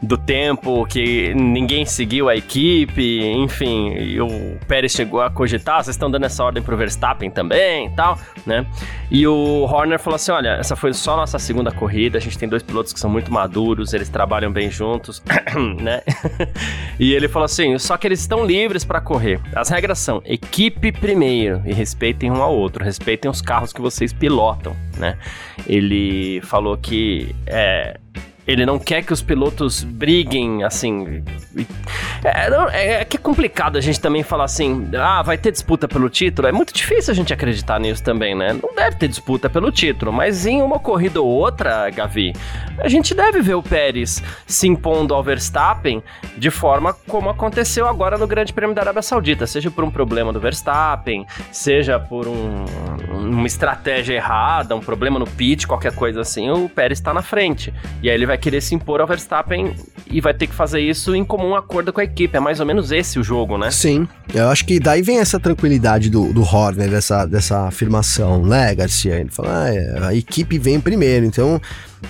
do 0.02 0.16
tempo 0.16 0.87
que 0.87 1.34
ninguém 1.34 1.84
seguiu 1.84 2.28
a 2.28 2.34
equipe, 2.34 3.20
enfim, 3.22 4.18
o 4.18 4.58
Pérez 4.66 4.92
chegou 4.92 5.20
a 5.20 5.30
cogitar, 5.30 5.84
vocês 5.84 5.94
estão 5.94 6.10
dando 6.10 6.25
essa 6.25 6.42
ordem 6.42 6.62
pro 6.62 6.76
Verstappen 6.76 7.30
também 7.30 7.87
e 7.87 7.90
tal, 7.90 8.18
né? 8.46 8.64
E 9.10 9.26
o 9.26 9.64
Horner 9.64 9.99
falou 9.99 10.16
assim: 10.16 10.32
olha, 10.32 10.50
essa 10.50 10.75
foi 10.75 10.94
só 10.94 11.16
nossa 11.16 11.38
segunda 11.38 11.70
corrida, 11.70 12.16
a 12.16 12.20
gente 12.20 12.38
tem 12.38 12.49
dois 12.49 12.62
pilotos 12.62 12.92
que 12.92 13.00
são 13.00 13.10
muito 13.10 13.30
maduros, 13.30 13.92
eles 13.92 14.08
trabalham 14.08 14.50
bem 14.50 14.70
juntos, 14.70 15.22
né? 15.80 16.00
e 16.99 17.12
ele 17.12 17.28
falou 17.28 17.44
assim: 17.44 17.78
só 17.78 17.99
que 17.99 18.06
eles 18.06 18.20
estão 18.20 18.44
livres 18.44 18.84
para 18.84 19.02
correr. 19.02 19.38
As 19.54 19.68
regras 19.68 19.99
são 19.99 20.22
equipe 20.25 20.92
primeiro 20.92 21.60
e 21.66 21.75
respeitem 21.75 22.30
um 22.30 22.42
ao 22.42 22.54
outro, 22.54 22.82
respeitem 22.82 23.30
os 23.30 23.42
carros 23.42 23.69
que 23.72 23.80
vocês 23.80 24.12
pilotam, 24.12 24.76
né? 24.96 25.18
Ele 25.66 26.40
falou 26.42 26.76
que 26.76 27.34
é, 27.46 27.98
ele 28.50 28.66
não 28.66 28.78
quer 28.78 29.02
que 29.02 29.12
os 29.12 29.23
pilotos 29.23 29.85
briguem, 29.85 30.64
assim. 30.64 31.23
É, 32.25 32.50
não, 32.50 32.69
é, 32.69 33.00
é, 33.00 33.04
que 33.04 33.16
é 33.16 33.21
complicado 33.21 33.76
a 33.76 33.80
gente 33.80 34.00
também 34.00 34.23
falar 34.23 34.45
assim, 34.45 34.88
ah, 34.99 35.23
vai 35.23 35.38
ter 35.38 35.52
disputa 35.52 35.87
pelo 35.87 36.09
título. 36.09 36.49
É 36.49 36.52
muito 36.52 36.73
difícil 36.73 37.12
a 37.12 37.14
gente 37.14 37.33
acreditar 37.33 37.78
nisso 37.78 38.02
também, 38.02 38.35
né? 38.35 38.52
Não 38.52 38.75
deve 38.75 38.97
ter 38.97 39.09
disputa 39.09 39.49
pelo 39.49 39.71
título, 39.71 40.12
mas 40.12 40.47
em 40.47 40.62
uma 40.62 40.78
corrida 40.78 41.21
ou 41.21 41.28
outra, 41.28 41.88
Gavi, 41.90 42.33
a 42.78 42.88
gente 42.88 43.14
deve 43.14 43.40
ver 43.40 43.54
o 43.54 43.62
Pérez 43.62 44.23
se 44.47 44.66
impondo 44.66 45.14
ao 45.14 45.23
Verstappen 45.23 46.02
de 46.37 46.50
forma 46.50 46.95
como 47.07 47.30
aconteceu 47.30 47.87
agora 47.87 48.19
no 48.19 48.26
Grande 48.26 48.52
Prêmio 48.52 48.75
da 48.75 48.83
Arábia 48.83 49.02
Saudita, 49.02 49.47
seja 49.47 49.71
por 49.71 49.85
um 49.85 49.90
problema 49.90 50.33
do 50.33 50.40
Verstappen, 50.40 51.26
seja 51.52 51.99
por 51.99 52.26
um, 52.26 52.64
uma 53.12 53.47
estratégia 53.47 54.14
errada, 54.14 54.75
um 54.75 54.80
problema 54.80 55.19
no 55.19 55.26
pit, 55.26 55.66
qualquer 55.66 55.95
coisa 55.95 56.21
assim, 56.21 56.50
o 56.50 56.69
Pérez 56.69 56.99
está 56.99 57.14
na 57.14 57.23
frente. 57.23 57.73
E 58.02 58.09
aí 58.09 58.14
ele 58.14 58.26
vai 58.26 58.38
querer 58.40 58.61
se 58.61 58.75
impor 58.75 59.00
ao 59.00 59.06
Verstappen 59.06 59.75
e 60.11 60.20
vai 60.20 60.35
ter 60.35 60.47
que 60.47 60.54
fazer 60.54 60.80
isso 60.80 61.14
em 61.14 61.25
comum 61.25 61.54
acordo 61.54 61.92
com 61.92 62.00
a 62.00 62.04
equipe. 62.04 62.37
É 62.37 62.40
mais 62.40 62.59
ou 62.59 62.66
menos 62.66 62.90
esse 62.90 63.18
o 63.18 63.23
jogo, 63.23 63.56
né? 63.56 63.70
Sim. 63.70 64.09
Eu 64.35 64.49
acho 64.49 64.64
que 64.64 64.80
daí 64.80 65.02
vem 65.02 65.18
essa 65.18 65.38
tranquilidade 65.38 66.11
do, 66.11 66.32
do 66.32 66.42
Horner, 66.42 66.90
dessa, 66.90 67.26
dessa 67.26 67.68
afirmação, 67.68 68.44
né, 68.44 68.75
Garcia? 68.75 69.16
Ele 69.16 69.30
fala, 69.30 69.64
ah, 69.64 69.75
é, 69.75 70.06
a 70.06 70.14
equipe 70.14 70.59
vem 70.59 70.80
primeiro, 70.80 71.26
então 71.26 71.61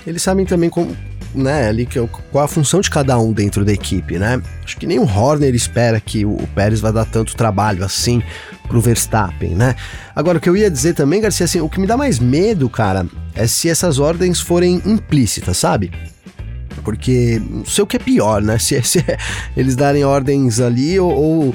eles 0.07 0.23
sabem 0.23 0.47
também 0.47 0.71
como, 0.71 0.97
né, 1.35 1.69
ali 1.69 1.87
que, 1.87 1.99
qual 2.31 2.45
a 2.45 2.49
função 2.49 2.81
de 2.81 2.91
cada 2.91 3.19
um 3.19 3.33
dentro 3.33 3.65
da 3.65 3.73
equipe, 3.73 4.19
né? 4.19 4.41
Acho 4.65 4.77
que 4.77 4.87
nem 4.87 4.99
o 4.99 5.05
Horner 5.05 5.55
espera 5.55 6.01
que 6.01 6.25
o, 6.25 6.37
Pérez 6.55 6.81
vai 6.81 6.93
dar 6.93 7.05
tanto 7.05 7.37
trabalho 7.37 7.85
assim 7.85 8.23
pro 8.69 8.81
Verstappen, 8.81 9.55
né? 9.55 9.75
Agora, 10.15 10.39
o 10.39 10.41
que 10.41 10.49
eu 10.49 10.57
ia 10.57 10.71
dizer 10.71 10.95
também, 10.95 11.21
Garcia, 11.21 11.45
assim, 11.45 11.61
o 11.61 11.69
que 11.69 11.81
me 11.81 11.87
dá 11.87 11.97
mais 11.97 12.19
medo, 12.19 12.69
cara, 12.69 13.07
é 13.35 13.47
se 13.47 13.69
essas 13.69 13.99
ordens 13.99 14.41
forem 14.41 14.81
implícitas, 14.85 15.57
sabe? 15.57 15.91
Porque 16.81 17.41
não 17.49 17.65
sei 17.65 17.85
o 17.85 17.87
que 17.87 17.97
é 17.97 18.01
pior, 18.01 18.43
né? 18.43 18.59
Se, 18.61 18.81
se 18.83 19.05
eles 19.57 19.77
darem 19.77 20.05
ordens 20.05 20.61
ali 20.61 20.99
ou, 20.99 21.11
ou 21.11 21.55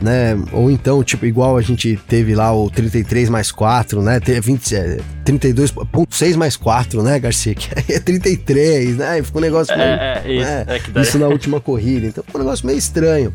né? 0.00 0.36
Ou 0.52 0.70
então, 0.70 1.02
tipo, 1.02 1.26
igual 1.26 1.56
a 1.56 1.62
gente 1.62 1.98
teve 2.08 2.34
lá 2.34 2.52
o 2.52 2.70
33 2.70 3.28
mais 3.28 3.50
4, 3.50 4.02
né? 4.02 4.20
20, 4.20 4.76
é, 4.76 4.98
32.6 5.24 6.36
mais 6.36 6.56
4, 6.56 7.02
né, 7.02 7.18
Garcia? 7.18 7.54
Que 7.56 7.94
é 7.94 8.00
33, 8.00 8.96
né? 8.96 9.22
Ficou 9.22 9.40
um 9.40 9.44
negócio 9.44 9.72
é, 9.72 9.76
meio, 9.76 9.88
é, 9.88 10.22
é, 10.24 10.32
isso, 10.32 10.46
né? 10.46 10.64
é 10.94 11.00
isso 11.00 11.18
na 11.18 11.28
última 11.28 11.60
corrida. 11.60 12.06
Então 12.06 12.22
ficou 12.24 12.40
um 12.40 12.44
negócio 12.44 12.66
meio 12.66 12.78
estranho. 12.78 13.32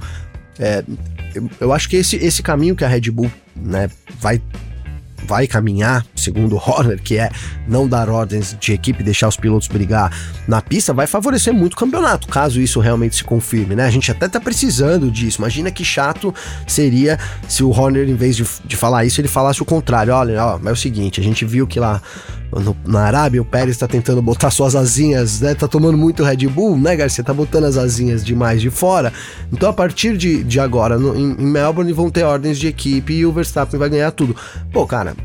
É, 0.59 0.83
eu, 1.33 1.49
eu, 1.59 1.73
acho 1.73 1.89
que 1.89 1.95
esse, 1.95 2.17
esse 2.17 2.43
caminho 2.43 2.75
que 2.75 2.83
a 2.83 2.87
Red 2.87 3.09
Bull 3.11 3.31
né, 3.55 3.89
vai 4.19 4.41
vai 5.25 5.47
caminhar, 5.47 6.05
segundo 6.15 6.55
Horner, 6.55 7.01
que 7.01 7.17
é 7.17 7.29
não 7.67 7.87
dar 7.87 8.09
ordens 8.09 8.55
de 8.59 8.73
equipe, 8.73 9.03
deixar 9.03 9.27
os 9.27 9.37
pilotos 9.37 9.67
brigar 9.67 10.11
na 10.47 10.61
pista, 10.61 10.93
vai 10.93 11.07
favorecer 11.07 11.53
muito 11.53 11.73
o 11.73 11.77
campeonato, 11.77 12.27
caso 12.27 12.59
isso 12.59 12.79
realmente 12.79 13.15
se 13.15 13.23
confirme, 13.23 13.75
né? 13.75 13.85
A 13.85 13.91
gente 13.91 14.11
até 14.11 14.27
tá 14.27 14.39
precisando 14.39 15.11
disso. 15.11 15.39
Imagina 15.39 15.71
que 15.71 15.83
chato 15.83 16.33
seria 16.67 17.19
se 17.47 17.63
o 17.63 17.69
Horner, 17.69 18.09
em 18.09 18.15
vez 18.15 18.35
de, 18.35 18.45
de 18.65 18.75
falar 18.75 19.05
isso, 19.05 19.21
ele 19.21 19.27
falasse 19.27 19.61
o 19.61 19.65
contrário. 19.65 20.13
Olha, 20.13 20.43
ó, 20.43 20.59
é 20.63 20.71
o 20.71 20.75
seguinte, 20.75 21.19
a 21.19 21.23
gente 21.23 21.45
viu 21.45 21.67
que 21.67 21.79
lá 21.79 22.01
no, 22.59 22.75
na 22.85 23.01
Arábia, 23.01 23.41
o 23.41 23.45
Pérez 23.45 23.77
tá 23.77 23.87
tentando 23.87 24.21
botar 24.21 24.51
suas 24.51 24.75
asinhas, 24.75 25.39
né? 25.39 25.55
Tá 25.55 25.67
tomando 25.67 25.97
muito 25.97 26.23
Red 26.23 26.47
Bull, 26.47 26.77
né, 26.77 26.95
Garcia? 26.95 27.23
Tá 27.23 27.33
botando 27.33 27.65
as 27.65 27.77
asinhas 27.77 28.23
demais 28.23 28.61
de 28.61 28.69
fora. 28.69 29.13
Então, 29.51 29.69
a 29.69 29.73
partir 29.73 30.17
de, 30.17 30.43
de 30.43 30.59
agora, 30.59 30.97
no, 30.97 31.15
em, 31.15 31.31
em 31.39 31.45
Melbourne, 31.45 31.93
vão 31.93 32.09
ter 32.09 32.23
ordens 32.23 32.59
de 32.59 32.67
equipe 32.67 33.13
e 33.13 33.25
o 33.25 33.31
Verstappen 33.31 33.79
vai 33.79 33.89
ganhar 33.89 34.11
tudo. 34.11 34.35
Pô, 34.71 34.85
cara, 34.85 35.15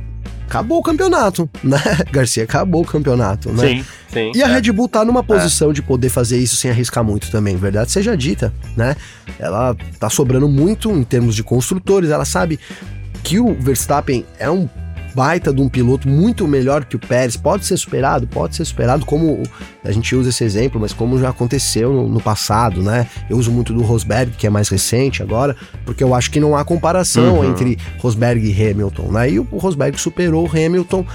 acabou 0.47 0.79
o 0.79 0.83
campeonato, 0.83 1.51
né? 1.63 1.81
Garcia, 2.13 2.45
acabou 2.45 2.83
o 2.83 2.87
campeonato, 2.87 3.53
né? 3.53 3.69
Sim, 3.69 3.85
sim. 4.13 4.33
E 4.35 4.43
a 4.43 4.49
é. 4.49 4.53
Red 4.55 4.73
Bull 4.73 4.89
tá 4.89 5.05
numa 5.05 5.25
posição 5.25 5.71
é. 5.71 5.73
de 5.73 5.83
poder 5.83 6.09
fazer 6.09 6.39
isso 6.39 6.57
sem 6.57 6.71
arriscar 6.71 7.03
muito 7.03 7.31
também, 7.31 7.57
verdade 7.57 7.91
seja 7.91 8.17
dita, 8.17 8.53
né? 8.77 8.97
Ela 9.39 9.77
tá 9.99 10.09
sobrando 10.09 10.49
muito 10.49 10.91
em 10.93 11.03
termos 11.03 11.35
de 11.35 11.43
construtores, 11.43 12.11
ela 12.11 12.25
sabe 12.25 12.59
que 13.23 13.41
o 13.41 13.55
Verstappen 13.55 14.25
é 14.39 14.49
um 14.49 14.69
baita 15.17 15.51
de 15.51 15.63
um 15.63 15.69
piloto 15.69 16.07
muito 16.07 16.47
melhor 16.47 16.85
que 16.85 16.95
o 16.95 16.99
Pérez. 16.99 17.39
Pode 17.39 17.65
ser 17.65 17.79
superado, 17.79 18.27
pode 18.27 18.55
ser 18.55 18.67
superado, 18.67 19.07
como 19.07 19.43
a 19.83 19.91
gente 19.91 20.15
usa 20.15 20.29
esse 20.29 20.45
exemplo, 20.45 20.79
mas 20.79 20.93
como 20.93 21.19
já 21.19 21.31
aconteceu 21.31 21.91
no, 21.91 22.07
no 22.07 22.21
passado, 22.21 22.83
né? 22.83 23.09
Eu 23.31 23.39
uso 23.39 23.51
muito 23.51 23.73
do 23.73 23.83
Rosberg, 23.83 24.33
que 24.33 24.47
é 24.47 24.51
mais 24.51 24.69
recente 24.69 25.23
agora, 25.23 25.57
porque 25.87 26.05
eu 26.05 26.15
acho 26.15 26.31
que 26.31 26.39
não 26.39 26.55
há 26.55 26.67
comparação 26.67 27.39
uhum. 27.39 27.51
entre 27.51 27.79
Rosberg 27.99 28.47
e 28.47 28.71
Hamilton, 28.71 29.11
né? 29.11 29.31
E 29.31 29.39
o 29.39 29.45
Rosberg 29.45 29.99
superou 29.99 30.47
o 30.47 30.51
Hamilton 30.51 31.07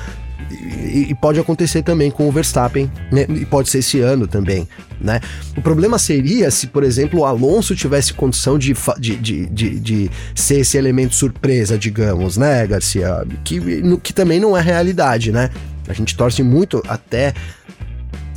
e, 0.51 1.07
e, 1.09 1.15
pode 1.15 1.39
acontecer 1.39 1.81
também 1.83 2.11
com 2.11 2.27
o 2.27 2.31
Verstappen, 2.31 2.91
né? 3.11 3.25
e 3.29 3.45
pode 3.45 3.69
ser 3.69 3.79
esse 3.79 3.99
ano 3.99 4.27
também, 4.27 4.67
né? 4.99 5.19
O 5.55 5.61
problema 5.61 5.97
seria 5.97 6.51
se, 6.51 6.67
por 6.67 6.83
exemplo, 6.83 7.21
o 7.21 7.25
Alonso 7.25 7.75
tivesse 7.75 8.13
condição 8.13 8.57
de, 8.57 8.75
de, 8.99 9.15
de, 9.15 9.45
de, 9.47 9.79
de 9.79 10.11
ser 10.35 10.59
esse 10.59 10.77
elemento 10.77 11.15
surpresa, 11.15 11.77
digamos, 11.77 12.37
né, 12.37 12.65
Garcia? 12.67 13.25
Que, 13.43 13.59
que 14.03 14.13
também 14.13 14.39
não 14.39 14.57
é 14.57 14.61
realidade, 14.61 15.31
né? 15.31 15.49
A 15.87 15.93
gente 15.93 16.15
torce 16.15 16.43
muito 16.43 16.81
até 16.87 17.33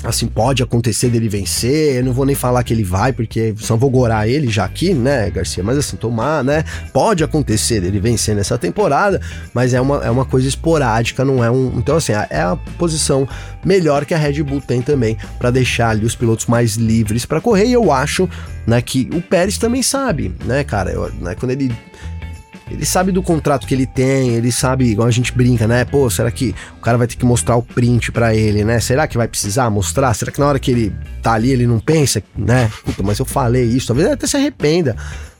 assim, 0.04 0.26
pode 0.26 0.62
acontecer 0.62 1.08
dele 1.08 1.28
vencer, 1.28 1.96
eu 1.96 2.04
não 2.04 2.12
vou 2.12 2.26
nem 2.26 2.34
falar 2.34 2.62
que 2.62 2.72
ele 2.72 2.84
vai, 2.84 3.12
porque 3.12 3.54
só 3.58 3.76
vou 3.76 3.90
gorar 3.90 4.28
ele 4.28 4.48
já 4.50 4.64
aqui, 4.64 4.92
né, 4.92 5.30
Garcia? 5.30 5.64
Mas 5.64 5.78
assim, 5.78 5.96
tomar, 5.96 6.44
né? 6.44 6.64
Pode 6.92 7.24
acontecer 7.24 7.80
dele 7.80 7.98
vencer 7.98 8.36
nessa 8.36 8.58
temporada, 8.58 9.20
mas 9.52 9.72
é 9.72 9.80
uma, 9.80 10.04
é 10.04 10.10
uma 10.10 10.24
coisa 10.24 10.46
esporádica, 10.46 11.24
não 11.24 11.42
é 11.42 11.50
um. 11.50 11.72
Então, 11.78 11.96
assim, 11.96 12.12
é 12.12 12.40
a 12.40 12.56
posição 12.78 13.26
melhor 13.64 14.04
que 14.04 14.12
a 14.12 14.18
Red 14.18 14.42
Bull 14.42 14.60
tem 14.60 14.82
também 14.82 15.16
para 15.38 15.50
deixar 15.50 15.90
ali 15.90 16.04
os 16.04 16.14
pilotos 16.14 16.46
mais 16.46 16.74
livres 16.74 17.24
para 17.24 17.40
correr, 17.40 17.66
e 17.66 17.72
eu 17.72 17.90
acho, 17.90 18.28
né, 18.66 18.80
que 18.82 19.08
o 19.12 19.22
Pérez 19.22 19.58
também 19.58 19.82
sabe, 19.82 20.34
né, 20.44 20.62
cara? 20.64 20.90
Eu, 20.90 21.10
né, 21.20 21.34
quando 21.34 21.52
ele 21.52 21.74
ele 22.70 22.86
sabe 22.86 23.12
do 23.12 23.22
contrato 23.22 23.66
que 23.66 23.74
ele 23.74 23.86
tem, 23.86 24.30
ele 24.30 24.50
sabe, 24.50 24.86
igual 24.86 25.06
a 25.06 25.10
gente 25.10 25.32
brinca, 25.32 25.66
né? 25.66 25.84
Pô, 25.84 26.08
será 26.08 26.30
que 26.30 26.54
o 26.78 26.80
cara 26.80 26.96
vai 26.96 27.06
ter 27.06 27.16
que 27.16 27.24
mostrar 27.24 27.56
o 27.56 27.62
print 27.62 28.10
para 28.10 28.34
ele, 28.34 28.64
né? 28.64 28.80
Será 28.80 29.06
que 29.06 29.16
vai 29.16 29.28
precisar 29.28 29.68
mostrar? 29.68 30.14
Será 30.14 30.32
que 30.32 30.40
na 30.40 30.46
hora 30.46 30.58
que 30.58 30.70
ele 30.70 30.92
tá 31.22 31.32
ali 31.32 31.50
ele 31.50 31.66
não 31.66 31.78
pensa, 31.78 32.22
né? 32.36 32.70
Puta, 32.84 33.02
mas 33.02 33.18
eu 33.18 33.26
falei 33.26 33.64
isso, 33.64 33.88
talvez 33.88 34.08
até 34.08 34.26
se 34.26 34.36
arrependa. 34.36 34.96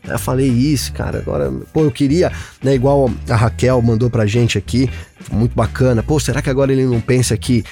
Eu 0.07 0.19
falei 0.19 0.49
isso, 0.49 0.93
cara. 0.93 1.19
Agora, 1.19 1.51
pô, 1.73 1.85
eu 1.85 1.91
queria, 1.91 2.31
né? 2.63 2.75
Igual 2.75 3.11
a 3.29 3.37
Raquel 3.37 3.81
mandou 3.81 4.11
pra 4.11 4.27
gente 4.27 4.59
aqui, 4.59 4.91
muito 5.33 5.55
bacana. 5.55 6.03
Pô, 6.03 6.21
será 6.21 6.43
que 6.43 6.51
agora 6.51 6.73
ele 6.73 6.85
não 6.85 7.01
pensa 7.01 7.37
que 7.39 7.65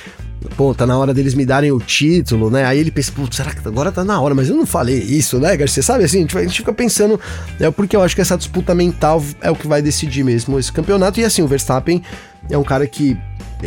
pô, 0.56 0.74
tá 0.74 0.86
na 0.86 0.96
hora 0.98 1.12
deles 1.14 1.34
me 1.34 1.44
darem 1.44 1.72
o 1.72 1.78
título, 1.78 2.50
né? 2.50 2.64
Aí 2.64 2.78
ele 2.78 2.90
pensa, 2.90 3.12
pô, 3.12 3.22
será 3.30 3.52
que 3.52 3.66
agora 3.66 3.90
tá 3.90 4.04
na 4.04 4.20
hora? 4.20 4.34
Mas 4.34 4.48
eu 4.48 4.56
não 4.56 4.66
falei 4.66 4.98
isso, 4.98 5.38
né, 5.38 5.56
Garcia? 5.56 5.82
Sabe 5.82 6.04
assim, 6.04 6.26
a 6.34 6.42
gente 6.42 6.58
fica 6.58 6.72
pensando, 6.72 7.18
é 7.58 7.70
porque 7.70 7.96
eu 7.96 8.02
acho 8.02 8.14
que 8.14 8.20
essa 8.20 8.36
disputa 8.36 8.74
mental 8.74 9.22
é 9.40 9.50
o 9.50 9.56
que 9.56 9.66
vai 9.66 9.82
decidir 9.82 10.24
mesmo 10.24 10.58
esse 10.58 10.72
campeonato. 10.72 11.20
E 11.20 11.24
assim, 11.24 11.42
o 11.42 11.48
Verstappen 11.48 12.02
é 12.50 12.58
um 12.58 12.64
cara 12.64 12.86
que 12.86 13.16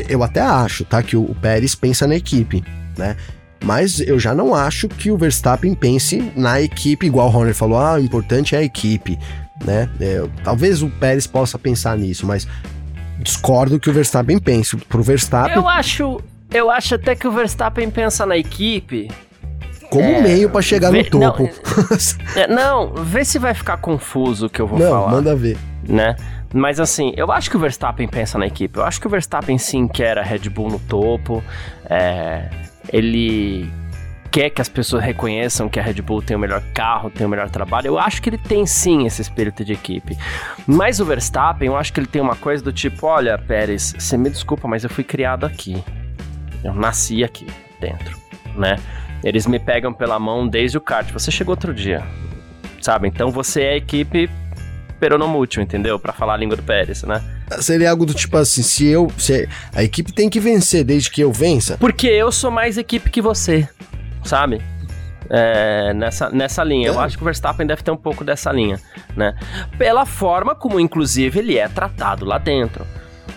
eu 0.10 0.24
até 0.24 0.42
acho, 0.42 0.86
tá? 0.86 1.02
Que 1.02 1.16
o 1.16 1.36
Pérez 1.42 1.76
pensa 1.76 2.06
na 2.06 2.16
equipe, 2.16 2.64
né? 2.98 3.16
Mas 3.64 4.00
eu 4.00 4.20
já 4.20 4.36
não 4.36 4.54
acho 4.54 4.88
que 4.88 5.10
o 5.10 5.18
Verstappen 5.18 5.74
pense 5.74 6.32
na 6.36 6.62
equipe, 6.62 7.08
igual 7.08 7.32
o 7.32 7.36
Horner 7.36 7.56
falou, 7.56 7.80
ah, 7.80 7.96
o 7.96 8.00
importante 8.00 8.56
é 8.56 8.60
a 8.60 8.64
equipe, 8.64 9.18
né? 9.66 9.90
É, 10.00 10.24
talvez 10.44 10.84
o 10.84 10.90
Pérez 10.90 11.26
possa 11.26 11.58
pensar 11.58 11.98
nisso, 11.98 12.26
mas 12.26 12.48
discordo 13.20 13.80
que 13.80 13.90
o 13.90 13.94
Verstappen 13.94 14.38
pense. 14.38 14.76
Pro 14.78 15.02
Verstappen. 15.02 15.56
Eu 15.56 15.68
acho, 15.68 16.22
eu 16.56 16.72
acho 16.72 16.96
até 16.96 17.16
que 17.16 17.28
o 17.28 17.32
Verstappen 17.32 17.90
pensa 17.92 18.26
na 18.26 18.38
equipe. 18.38 19.12
Como 19.90 20.04
é, 20.04 20.22
meio 20.22 20.50
para 20.50 20.62
chegar 20.62 20.90
vê, 20.90 21.04
no 21.04 21.10
topo. 21.10 21.44
Não, 21.44 22.42
é, 22.42 22.48
não, 22.48 22.94
vê 22.94 23.26
se 23.26 23.38
vai 23.38 23.54
ficar 23.54 23.78
confuso 23.78 24.48
o 24.48 24.50
que 24.50 24.62
eu 24.62 24.68
vou 24.68 24.80
não, 24.80 24.90
falar. 24.90 25.12
Manda 25.12 25.36
ver. 25.36 25.58
Né? 25.88 26.16
Mas 26.54 26.80
assim, 26.80 27.14
eu 27.18 27.32
acho 27.32 27.50
que 27.50 27.58
o 27.58 27.60
Verstappen 27.60 28.08
pensa 28.08 28.38
na 28.38 28.48
equipe. 28.48 28.80
Eu 28.80 28.86
acho 28.86 29.00
que 29.00 29.08
o 29.08 29.10
Verstappen 29.10 29.58
sim 29.58 29.88
quer 29.88 30.18
a 30.18 30.24
Red 30.24 30.50
Bull 30.50 30.70
no 30.70 30.80
topo. 30.80 31.44
É, 31.90 32.50
ele 32.92 33.70
quer 34.32 34.50
que 34.50 34.62
as 34.62 34.70
pessoas 34.70 35.04
reconheçam 35.04 35.68
que 35.68 35.80
a 35.80 35.84
Red 35.84 36.02
Bull 36.02 36.22
tem 36.22 36.36
o 36.36 36.40
melhor 36.40 36.62
carro, 36.74 37.10
tem 37.10 37.28
o 37.28 37.30
melhor 37.30 37.50
trabalho. 37.50 37.88
Eu 37.88 38.00
acho 38.00 38.22
que 38.22 38.30
ele 38.30 38.38
tem 38.38 38.66
sim 38.66 39.06
esse 39.06 39.22
espírito 39.22 39.64
de 39.66 39.74
equipe. 39.74 40.18
Mas 40.66 41.00
o 41.02 41.06
Verstappen, 41.06 41.68
eu 41.68 41.76
acho 41.76 41.92
que 41.92 42.00
ele 42.00 42.08
tem 42.08 42.22
uma 42.22 42.36
coisa 42.38 42.64
do 42.64 42.72
tipo: 42.72 43.06
olha, 43.06 43.38
Pérez, 43.38 43.94
você 43.98 44.18
me 44.18 44.30
desculpa, 44.30 44.68
mas 44.68 44.84
eu 44.84 44.90
fui 44.90 45.04
criado 45.04 45.46
aqui. 45.46 45.84
Eu 46.66 46.74
nasci 46.74 47.24
aqui 47.24 47.48
dentro, 47.80 48.18
né? 48.56 48.78
Eles 49.24 49.48
me 49.48 49.60
pegam 49.60 49.94
pela 49.94 50.20
mão 50.20 50.48
desde 50.48 50.78
o 50.78 50.82
kart. 50.82 51.12
Você 51.12 51.32
chegou 51.32 51.54
outro 51.54 51.74
dia, 51.74 52.04
sabe? 52.82 53.08
Então 53.08 53.32
você 53.32 53.62
é 53.62 53.70
a 53.74 53.78
equipe 53.78 54.30
peronomútil, 55.00 55.62
entendeu? 55.62 56.00
Para 56.00 56.14
falar 56.14 56.34
a 56.34 56.38
língua 56.38 56.58
do 56.58 56.64
Pérez, 56.64 57.04
né? 57.04 57.24
Seria 57.60 57.92
algo 57.92 58.06
do 58.06 58.14
tipo 58.14 58.38
assim, 58.38 58.64
se 58.64 58.88
eu... 58.88 59.12
Se 59.18 59.48
a 59.74 59.84
equipe 59.84 60.12
tem 60.12 60.30
que 60.30 60.40
vencer 60.40 60.84
desde 60.84 61.12
que 61.12 61.22
eu 61.22 61.32
vença? 61.32 61.78
Porque 61.78 62.08
eu 62.08 62.32
sou 62.32 62.50
mais 62.50 62.78
equipe 62.78 63.10
que 63.10 63.22
você, 63.22 63.68
sabe? 64.24 64.62
é, 65.30 65.94
nessa, 65.94 66.30
nessa 66.30 66.64
linha. 66.64 66.88
Eu 66.88 67.00
é. 67.00 67.04
acho 67.04 67.18
que 67.18 67.24
o 67.24 67.26
Verstappen 67.26 67.66
deve 67.66 67.84
ter 67.84 67.92
um 67.92 67.98
pouco 67.98 68.24
dessa 68.24 68.52
linha, 68.52 68.80
né? 69.16 69.36
Pela 69.78 70.06
forma 70.06 70.56
como, 70.56 70.80
inclusive, 70.80 71.40
ele 71.40 71.58
é 71.58 71.68
tratado 71.68 72.26
lá 72.26 72.38
dentro. 72.38 72.86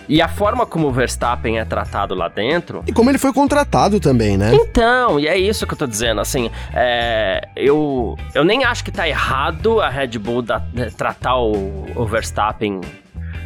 E 0.09 0.23
a 0.23 0.27
forma 0.27 0.65
como 0.65 0.87
o 0.87 0.91
Verstappen 0.91 1.59
é 1.59 1.65
tratado 1.65 2.15
lá 2.15 2.27
dentro. 2.27 2.83
E 2.87 2.91
como 2.91 3.11
ele 3.11 3.19
foi 3.19 3.31
contratado 3.31 3.99
também, 3.99 4.39
né? 4.39 4.51
Então, 4.55 5.19
e 5.19 5.27
é 5.27 5.37
isso 5.37 5.67
que 5.67 5.73
eu 5.73 5.77
tô 5.77 5.85
dizendo. 5.85 6.19
Assim, 6.19 6.49
é, 6.73 7.47
eu, 7.55 8.17
eu 8.33 8.43
nem 8.43 8.63
acho 8.63 8.83
que 8.83 8.91
tá 8.91 9.07
errado 9.07 9.79
a 9.79 9.87
Red 9.87 10.17
Bull 10.17 10.41
da, 10.41 10.63
tratar 10.97 11.37
o, 11.37 11.85
o 11.95 12.05
Verstappen 12.07 12.81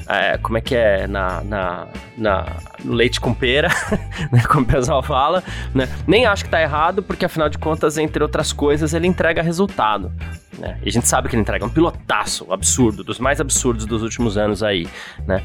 é, 0.07 0.37
como 0.37 0.57
é 0.57 0.61
que 0.61 0.75
é, 0.75 1.07
na, 1.07 1.43
na, 1.43 1.87
na 2.17 2.45
leite 2.83 3.19
com 3.19 3.33
pera, 3.33 3.69
né, 4.31 4.43
como 4.47 4.63
o 4.63 4.65
pessoal 4.65 5.01
fala, 5.01 5.43
né? 5.73 5.87
Nem 6.07 6.25
acho 6.25 6.43
que 6.43 6.49
tá 6.49 6.61
errado, 6.61 7.01
porque 7.01 7.25
afinal 7.25 7.49
de 7.49 7.57
contas, 7.57 7.97
entre 7.97 8.21
outras 8.21 8.51
coisas, 8.51 8.93
ele 8.93 9.07
entrega 9.07 9.41
resultado. 9.41 10.11
Né? 10.57 10.77
E 10.83 10.89
a 10.89 10.91
gente 10.91 11.07
sabe 11.07 11.29
que 11.29 11.35
ele 11.35 11.41
entrega 11.41 11.65
um 11.65 11.69
pilotaço 11.69 12.51
absurdo, 12.51 13.03
dos 13.03 13.19
mais 13.19 13.39
absurdos 13.39 13.85
dos 13.85 14.01
últimos 14.01 14.37
anos 14.37 14.61
aí, 14.61 14.87
né? 15.25 15.43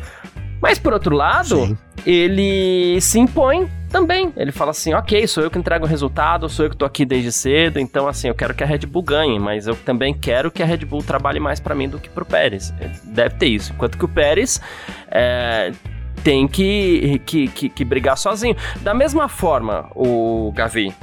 Mas 0.60 0.78
por 0.78 0.92
outro 0.92 1.14
lado, 1.14 1.66
Sim. 1.66 1.78
ele 2.04 3.00
se 3.00 3.18
impõe 3.18 3.68
também. 3.90 4.32
Ele 4.36 4.52
fala 4.52 4.70
assim: 4.70 4.92
ok, 4.94 5.26
sou 5.26 5.42
eu 5.42 5.50
que 5.50 5.58
entrego 5.58 5.84
o 5.84 5.88
resultado, 5.88 6.48
sou 6.48 6.66
eu 6.66 6.70
que 6.70 6.76
tô 6.76 6.84
aqui 6.84 7.04
desde 7.04 7.32
cedo, 7.32 7.78
então 7.78 8.06
assim, 8.06 8.28
eu 8.28 8.34
quero 8.34 8.54
que 8.54 8.62
a 8.62 8.66
Red 8.66 8.80
Bull 8.80 9.02
ganhe, 9.02 9.38
mas 9.38 9.66
eu 9.66 9.74
também 9.74 10.14
quero 10.14 10.50
que 10.50 10.62
a 10.62 10.66
Red 10.66 10.78
Bull 10.78 11.02
trabalhe 11.02 11.40
mais 11.40 11.60
para 11.60 11.74
mim 11.74 11.88
do 11.88 11.98
que 11.98 12.08
pro 12.08 12.24
Pérez. 12.24 12.72
Deve 13.04 13.36
ter 13.36 13.46
isso. 13.46 13.72
Enquanto 13.72 13.98
que 13.98 14.04
o 14.04 14.08
Pérez 14.08 14.60
é, 15.10 15.72
tem 16.22 16.46
que, 16.46 17.20
que, 17.24 17.48
que, 17.48 17.68
que 17.68 17.84
brigar 17.84 18.16
sozinho. 18.16 18.56
Da 18.80 18.94
mesma 18.94 19.28
forma, 19.28 19.88
o 19.94 20.52
Gavi, 20.54 20.94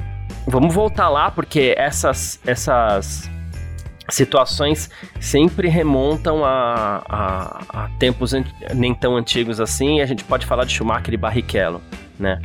vamos 0.46 0.74
voltar 0.74 1.08
lá, 1.08 1.30
porque 1.30 1.74
essas. 1.76 2.40
essas 2.46 3.30
situações 4.08 4.90
sempre 5.20 5.68
remontam 5.68 6.44
a, 6.44 7.02
a, 7.08 7.84
a, 7.84 7.88
tempos 7.98 8.32
nem 8.74 8.94
tão 8.94 9.16
antigos 9.16 9.60
assim. 9.60 10.00
a 10.00 10.06
gente 10.06 10.24
pode 10.24 10.46
falar 10.46 10.64
de 10.64 10.72
Schumacher 10.72 11.14
e 11.14 11.16
Barrichello, 11.16 11.82
né? 12.18 12.40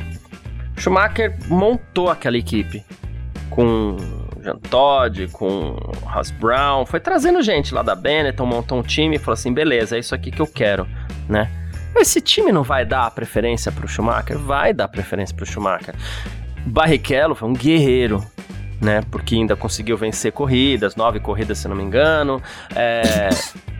Schumacher 0.76 1.36
montou 1.48 2.10
aquela 2.10 2.36
equipe 2.36 2.84
com 3.50 3.96
Jean 4.42 4.56
Todt, 4.56 5.28
com 5.28 5.76
Haas 6.06 6.30
Brown, 6.30 6.84
foi 6.84 6.98
trazendo 6.98 7.42
gente 7.42 7.72
lá 7.72 7.82
da 7.82 7.94
Benetton, 7.94 8.46
montou 8.46 8.78
um 8.78 8.82
time 8.82 9.16
e 9.16 9.18
falou 9.18 9.34
assim: 9.34 9.52
beleza, 9.52 9.96
é 9.96 10.00
isso 10.00 10.14
aqui 10.14 10.30
que 10.30 10.40
eu 10.40 10.46
quero, 10.46 10.86
né? 11.28 11.50
Esse 11.96 12.20
time 12.20 12.50
não 12.50 12.62
vai 12.62 12.84
dar 12.84 13.10
preferência 13.10 13.70
pro 13.70 13.86
Schumacher? 13.86 14.38
Vai 14.38 14.72
dar 14.72 14.88
preferência 14.88 15.36
pro 15.36 15.46
Schumacher. 15.46 15.94
Barrichello 16.66 17.34
foi 17.34 17.48
um 17.48 17.52
guerreiro, 17.52 18.24
né? 18.82 19.00
Porque 19.10 19.36
ainda 19.36 19.54
conseguiu 19.54 19.96
vencer 19.96 20.32
corridas, 20.32 20.96
nove 20.96 21.20
corridas, 21.20 21.58
se 21.58 21.68
não 21.68 21.76
me 21.76 21.84
engano. 21.84 22.42
É, 22.74 23.28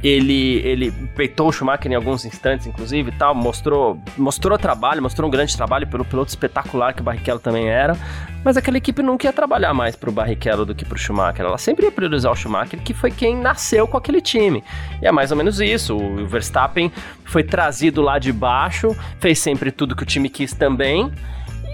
ele, 0.02 0.58
ele 0.64 0.92
peitou 1.14 1.48
o 1.48 1.52
Schumacher 1.52 1.90
em 1.90 1.94
alguns 1.96 2.24
instantes, 2.24 2.66
inclusive, 2.66 3.10
e 3.10 3.12
tal, 3.12 3.34
mostrou, 3.34 4.00
mostrou 4.16 4.56
trabalho, 4.56 5.02
mostrou 5.02 5.26
um 5.26 5.30
grande 5.30 5.56
trabalho 5.56 5.88
pelo 5.88 6.04
piloto 6.04 6.28
espetacular 6.28 6.94
que 6.94 7.00
o 7.00 7.04
Barrichello 7.04 7.40
também 7.40 7.68
era. 7.68 7.96
Mas 8.44 8.56
aquela 8.56 8.76
equipe 8.76 9.02
nunca 9.02 9.26
ia 9.26 9.32
trabalhar 9.32 9.74
mais 9.74 9.96
pro 9.96 10.12
Barrichello 10.12 10.64
do 10.64 10.74
que 10.74 10.84
pro 10.84 10.98
Schumacher. 10.98 11.44
Ela 11.44 11.58
sempre 11.58 11.86
ia 11.86 11.92
priorizar 11.92 12.30
o 12.30 12.36
Schumacher, 12.36 12.80
que 12.80 12.94
foi 12.94 13.10
quem 13.10 13.36
nasceu 13.36 13.88
com 13.88 13.96
aquele 13.96 14.20
time. 14.20 14.62
E 15.00 15.06
é 15.06 15.12
mais 15.12 15.32
ou 15.32 15.36
menos 15.36 15.60
isso. 15.60 15.96
O 15.96 16.26
Verstappen 16.26 16.92
foi 17.24 17.42
trazido 17.42 18.00
lá 18.02 18.18
de 18.18 18.32
baixo, 18.32 18.96
fez 19.18 19.38
sempre 19.38 19.72
tudo 19.72 19.96
que 19.96 20.02
o 20.02 20.06
time 20.06 20.28
quis 20.28 20.52
também. 20.52 21.12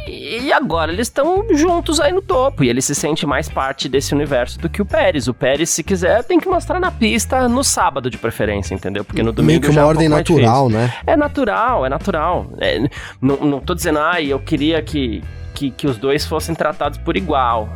E 0.08 0.52
agora 0.52 0.92
eles 0.92 1.08
estão 1.08 1.44
juntos 1.50 2.00
aí 2.00 2.12
no 2.12 2.22
topo. 2.22 2.64
E 2.64 2.68
ele 2.68 2.80
se 2.80 2.94
sente 2.94 3.26
mais 3.26 3.48
parte 3.48 3.88
desse 3.88 4.14
universo 4.14 4.58
do 4.58 4.68
que 4.68 4.80
o 4.80 4.86
Pérez. 4.86 5.28
O 5.28 5.34
Pérez, 5.34 5.70
se 5.70 5.82
quiser, 5.82 6.24
tem 6.24 6.40
que 6.40 6.48
mostrar 6.48 6.80
na 6.80 6.90
pista 6.90 7.48
no 7.48 7.62
sábado 7.62 8.10
de 8.10 8.16
preferência, 8.16 8.74
entendeu? 8.74 9.04
Porque 9.04 9.22
no 9.22 9.32
domingo. 9.32 9.46
Meio 9.46 9.60
que 9.60 9.68
uma 9.68 9.80
é 9.80 9.84
um 9.84 9.88
ordem 9.88 10.08
natural, 10.08 10.68
né? 10.68 10.92
É 11.06 11.16
natural, 11.16 11.86
é 11.86 11.88
natural. 11.88 12.50
É, 12.58 12.78
não, 13.20 13.36
não 13.36 13.60
tô 13.60 13.74
dizendo, 13.74 13.98
ah, 13.98 14.20
eu 14.20 14.38
queria 14.40 14.80
que, 14.82 15.22
que, 15.54 15.70
que 15.70 15.86
os 15.86 15.98
dois 15.98 16.26
fossem 16.26 16.54
tratados 16.54 16.98
por 16.98 17.16
igual. 17.16 17.68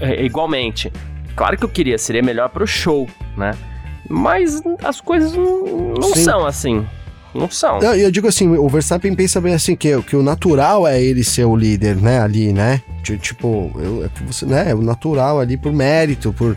É, 0.00 0.06
é, 0.06 0.14
é 0.14 0.24
igualmente. 0.24 0.92
Claro 1.36 1.56
que 1.56 1.64
eu 1.64 1.68
queria, 1.68 1.98
seria 1.98 2.22
melhor 2.22 2.48
pro 2.48 2.66
show, 2.66 3.08
né? 3.36 3.52
Mas 4.08 4.62
as 4.82 5.00
coisas 5.00 5.34
não, 5.34 5.94
não 5.94 6.14
são 6.14 6.46
assim. 6.46 6.86
Não 7.34 7.50
são. 7.50 7.80
Eu, 7.80 7.94
eu, 7.94 8.10
digo 8.10 8.26
assim, 8.26 8.48
o 8.48 8.68
Verstappen 8.68 9.14
pensa 9.14 9.40
bem 9.40 9.54
assim, 9.54 9.76
que, 9.76 10.00
que 10.02 10.16
o 10.16 10.22
natural 10.22 10.86
é 10.86 11.00
ele 11.00 11.22
ser 11.22 11.44
o 11.44 11.54
líder, 11.54 11.96
né, 11.96 12.20
ali, 12.20 12.52
né? 12.52 12.80
Tipo, 13.20 13.70
eu, 13.76 14.04
é 14.04 14.10
você, 14.26 14.46
né, 14.46 14.74
o 14.74 14.82
natural 14.82 15.40
ali 15.40 15.56
por 15.56 15.72
mérito, 15.72 16.32
por 16.32 16.56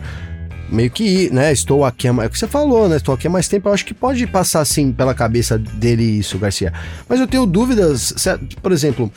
meio 0.68 0.90
que, 0.90 1.30
né, 1.30 1.52
estou 1.52 1.84
aqui, 1.84 2.08
é 2.08 2.12
o 2.12 2.30
que 2.30 2.38
você 2.38 2.48
falou, 2.48 2.88
né, 2.88 2.96
estou 2.96 3.14
aqui 3.14 3.26
há 3.26 3.30
mais 3.30 3.48
tempo, 3.48 3.68
eu 3.68 3.72
acho 3.74 3.84
que 3.84 3.92
pode 3.92 4.26
passar 4.26 4.60
assim 4.60 4.90
pela 4.90 5.14
cabeça 5.14 5.58
dele 5.58 6.02
isso, 6.02 6.38
Garcia. 6.38 6.72
Mas 7.08 7.20
eu 7.20 7.26
tenho 7.26 7.44
dúvidas, 7.46 8.14
se, 8.16 8.38
por 8.60 8.72
exemplo, 8.72 9.12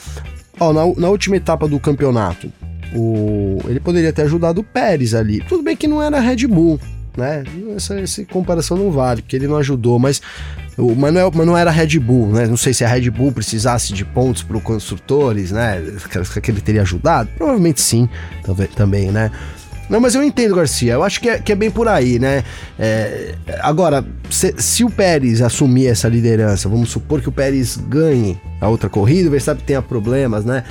ó, 0.60 0.74
na, 0.74 0.82
na 0.96 1.10
última 1.10 1.38
etapa 1.38 1.68
do 1.68 1.80
campeonato, 1.80 2.52
o, 2.94 3.60
ele 3.68 3.80
poderia 3.80 4.14
ter 4.14 4.24
ajudado 4.24 4.62
o 4.62 4.64
Pérez 4.64 5.14
ali. 5.14 5.42
Tudo 5.42 5.64
bem 5.64 5.76
que 5.76 5.88
não 5.88 6.02
era 6.02 6.20
Red 6.20 6.48
Bull, 6.48 6.80
né? 7.18 7.44
Essa, 7.76 8.00
essa 8.00 8.24
comparação 8.26 8.78
não 8.78 8.92
vale, 8.92 9.22
porque 9.22 9.36
ele 9.36 9.48
não 9.48 9.58
ajudou, 9.58 9.98
mas 9.98 10.22
o, 10.78 10.94
mas, 10.96 11.14
não, 11.14 11.58
era 11.58 11.72
Red 11.72 12.00
Bull, 12.00 12.28
né? 12.28 12.48
Não 12.48 12.58
sei 12.58 12.74
se 12.74 12.84
a 12.84 12.88
Red 12.88 13.10
Bull 13.10 13.32
precisasse 13.32 13.94
de 13.94 14.04
pontos 14.04 14.44
para 14.44 14.58
os 14.58 14.64
construtores, 14.64 15.52
né? 15.52 15.82
Que, 16.10 16.42
que 16.42 16.52
ele 16.52 16.62
teria 16.62 16.82
ajudado. 16.82 17.30
Provavelmente 17.38 17.82
sim, 17.82 18.10
também, 18.76 19.12
né? 19.12 19.32
Não, 19.90 20.00
mas 20.00 20.16
eu 20.16 20.24
entendo, 20.24 20.56
Garcia. 20.56 20.94
Eu 20.94 21.04
acho 21.04 21.22
que 21.22 21.30
é, 21.30 21.40
que 21.40 21.52
é 21.52 21.56
bem 21.56 21.70
por 21.70 21.88
aí, 21.88 22.18
né? 22.20 22.44
É, 22.78 23.36
agora, 23.60 24.04
se, 24.30 24.54
se, 24.58 24.84
o 24.84 24.90
Pérez 24.90 25.42
assumir 25.42 25.88
essa 25.88 26.10
liderança, 26.10 26.68
vamos 26.68 26.90
supor 26.90 27.22
que 27.22 27.30
o 27.30 27.32
Pérez 27.32 27.78
ganhe 27.78 28.40
a 28.60 28.68
outra 28.68 28.90
corrida, 28.90 29.28
o 29.28 29.32
Verstappen 29.32 29.64
tenha 29.66 29.82
problemas, 29.82 30.44
né? 30.44 30.64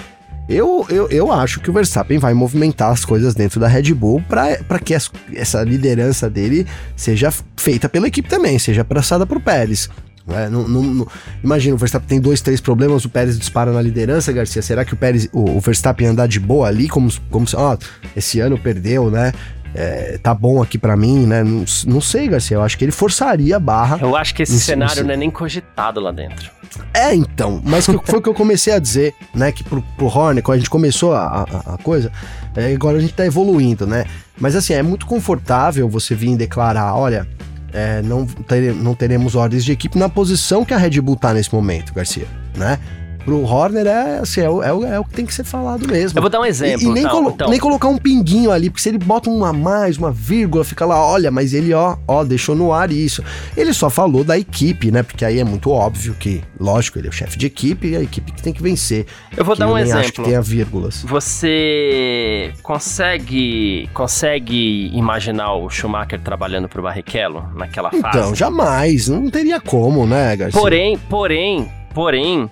Eu, 0.49 0.87
eu, 0.91 1.09
eu 1.09 1.33
acho 1.33 1.61
que 1.61 1.71
o 1.71 1.73
Verstappen 1.73 2.19
vai 2.19 2.35
movimentar 2.35 2.91
as 2.91 3.05
coisas 3.05 3.35
dentro 3.35 3.59
da 3.59 3.67
Red 3.67 3.95
Bull 3.95 4.23
para 4.29 4.79
que 4.79 4.95
as, 4.95 5.11
essa 5.35 5.63
liderança 5.63 6.29
dele 6.29 6.67
seja 6.95 7.33
feita 7.57 7.89
pela 7.89 8.09
equipe 8.09 8.29
também, 8.29 8.59
seja 8.59 8.85
passada 8.85 9.27
para 9.27 9.39
o 9.39 9.41
Pérez. 9.41 9.89
É, 10.27 10.49
não, 10.49 10.67
não, 10.67 10.83
não, 10.83 11.09
imagina, 11.43 11.75
o 11.75 11.79
Verstappen 11.79 12.09
tem 12.09 12.21
dois, 12.21 12.41
três 12.41 12.61
problemas, 12.61 13.05
o 13.05 13.11
Pérez 13.11 13.39
dispara 13.39 13.73
na 13.73 13.83
liderança, 13.83 14.33
Garcia. 14.33 14.63
Será 14.63 14.85
que 14.85 14.95
o 14.95 14.97
Pérez, 14.97 15.29
o, 15.33 15.57
o 15.57 15.61
Verstappen 15.61 16.07
andar 16.07 16.27
de 16.27 16.41
boa 16.41 16.67
ali, 16.67 16.89
como, 16.89 17.11
como 17.31 17.47
se, 17.47 17.55
ó, 17.57 17.77
esse 18.17 18.41
ano 18.41 18.59
perdeu, 18.59 19.11
né? 19.11 19.33
É, 19.75 20.19
tá 20.23 20.33
bom 20.33 20.63
aqui 20.63 20.79
para 20.79 20.97
mim, 20.97 21.27
né? 21.27 21.43
Não, 21.43 21.65
não 21.87 22.01
sei, 22.01 22.29
Garcia. 22.29 22.57
Eu 22.57 22.63
acho 22.63 22.79
que 22.79 22.85
ele 22.85 22.93
forçaria 22.93 23.57
a 23.57 23.61
barra. 23.61 23.99
Eu 24.01 24.15
acho 24.15 24.35
que 24.35 24.43
esse 24.43 24.61
cenário 24.61 25.03
não 25.03 25.13
é 25.13 25.17
nem 25.17 25.31
cogitado 25.31 26.01
lá 26.01 26.13
dentro. 26.13 26.51
É, 26.93 27.15
então. 27.15 27.61
Mas 27.65 27.87
que, 27.87 27.99
foi 28.05 28.19
o 28.19 28.23
que 28.23 28.29
eu 28.29 28.35
comecei 28.35 28.73
a 28.73 28.79
dizer, 28.79 29.15
né? 29.35 29.51
Que 29.51 29.65
pro, 29.65 29.83
pro 29.97 30.07
Horner, 30.07 30.43
quando 30.43 30.57
a 30.57 30.59
gente 30.59 30.71
começou 30.71 31.13
a, 31.13 31.43
a, 31.43 31.75
a 31.75 31.79
coisa, 31.79 32.13
é, 32.55 32.73
agora 32.73 32.99
a 32.99 33.01
gente 33.01 33.15
tá 33.15 33.27
evoluindo, 33.27 33.87
né? 33.87 34.05
Mas 34.39 34.55
assim, 34.55 34.75
é 34.75 34.83
muito 34.83 35.07
confortável 35.07 35.89
você 35.89 36.15
vir 36.15 36.37
declarar: 36.37 36.95
olha, 36.95 37.27
é, 37.73 38.01
não, 38.03 38.25
ter, 38.27 38.73
não 38.73 38.95
teremos 38.95 39.35
ordens 39.35 39.65
de 39.65 39.73
equipe 39.73 39.99
na 39.99 40.09
posição 40.09 40.65
que 40.65 40.73
a 40.73 40.79
Red 40.79 41.01
Bull 41.01 41.17
tá 41.17 41.35
nesse 41.35 41.53
momento, 41.53 41.93
Garcia, 41.93 42.27
né? 42.57 42.79
Pro 43.25 43.43
Horner 43.43 43.87
é, 43.87 44.19
assim, 44.19 44.41
é, 44.41 44.45
é, 44.45 44.95
é, 44.95 45.01
o 45.01 45.05
que 45.05 45.15
tem 45.15 45.27
que 45.27 45.35
ser 45.35 45.45
falado 45.45 45.87
mesmo. 45.89 46.19
Eu 46.19 46.23
vou 46.23 46.31
dar 46.31 46.41
um 46.41 46.45
exemplo. 46.45 46.87
E, 46.87 46.91
e 46.91 46.93
nem, 46.93 47.09
colo 47.09 47.31
então. 47.31 47.49
nem 47.49 47.59
colocar 47.59 47.89
um 47.89 47.97
pinguinho 47.97 48.51
ali, 48.51 48.69
porque 48.69 48.83
se 48.83 48.89
ele 48.89 48.99
bota 48.99 49.31
uma 49.31 49.53
mais, 49.53 49.97
uma 49.97 50.13
vírgula, 50.13 50.65
fica 50.65 50.85
lá, 50.85 51.05
olha, 51.05 51.31
mas 51.31 51.53
ele, 51.53 51.73
ó, 51.73 51.97
ó, 52.07 52.25
deixou 52.25 52.55
no 52.55 52.73
ar 52.73 52.91
isso. 52.91 53.23
Ele 53.57 53.73
só 53.73 53.89
falou 53.89 54.25
da 54.25 54.39
equipe, 54.39 54.91
né? 54.91 55.03
Porque 55.03 55.25
aí 55.25 55.39
é 55.39 55.45
muito 55.45 55.71
óbvio 55.71 56.15
que, 56.15 56.43
lógico, 56.59 56.99
ele 56.99 57.07
é 57.07 57.11
o 57.11 57.13
chefe 57.13 57.39
de 57.39 57.47
equipe 57.47 57.89
e 57.89 57.97
a 57.97 58.03
equipe 58.03 58.33
que 58.33 58.43
tem 58.43 58.53
que 58.53 58.63
vencer. 58.63 59.07
Eu 59.37 59.45
vou 59.45 59.57
dar 59.57 59.69
um 59.69 59.79
exemplo. 59.79 60.01
Acho 60.01 60.13
que 60.13 60.23
tenha 60.23 60.43
vírgulas. 60.43 61.03
Você 61.03 62.53
consegue 62.63 63.89
consegue 63.93 64.91
imaginar 64.95 65.55
o 65.55 65.69
Schumacher 65.71 66.21
trabalhando 66.21 66.69
pro 66.69 66.83
Barrichello 66.83 67.49
naquela 67.55 67.91
fase? 67.91 68.19
Então, 68.19 68.35
jamais. 68.35 69.09
Não 69.09 69.31
teria 69.31 69.61
como, 69.61 70.07
né, 70.07 70.37
Garcia? 70.37 70.61
Porém, 70.61 70.99
porém, 71.09 71.69
porém, 71.93 72.51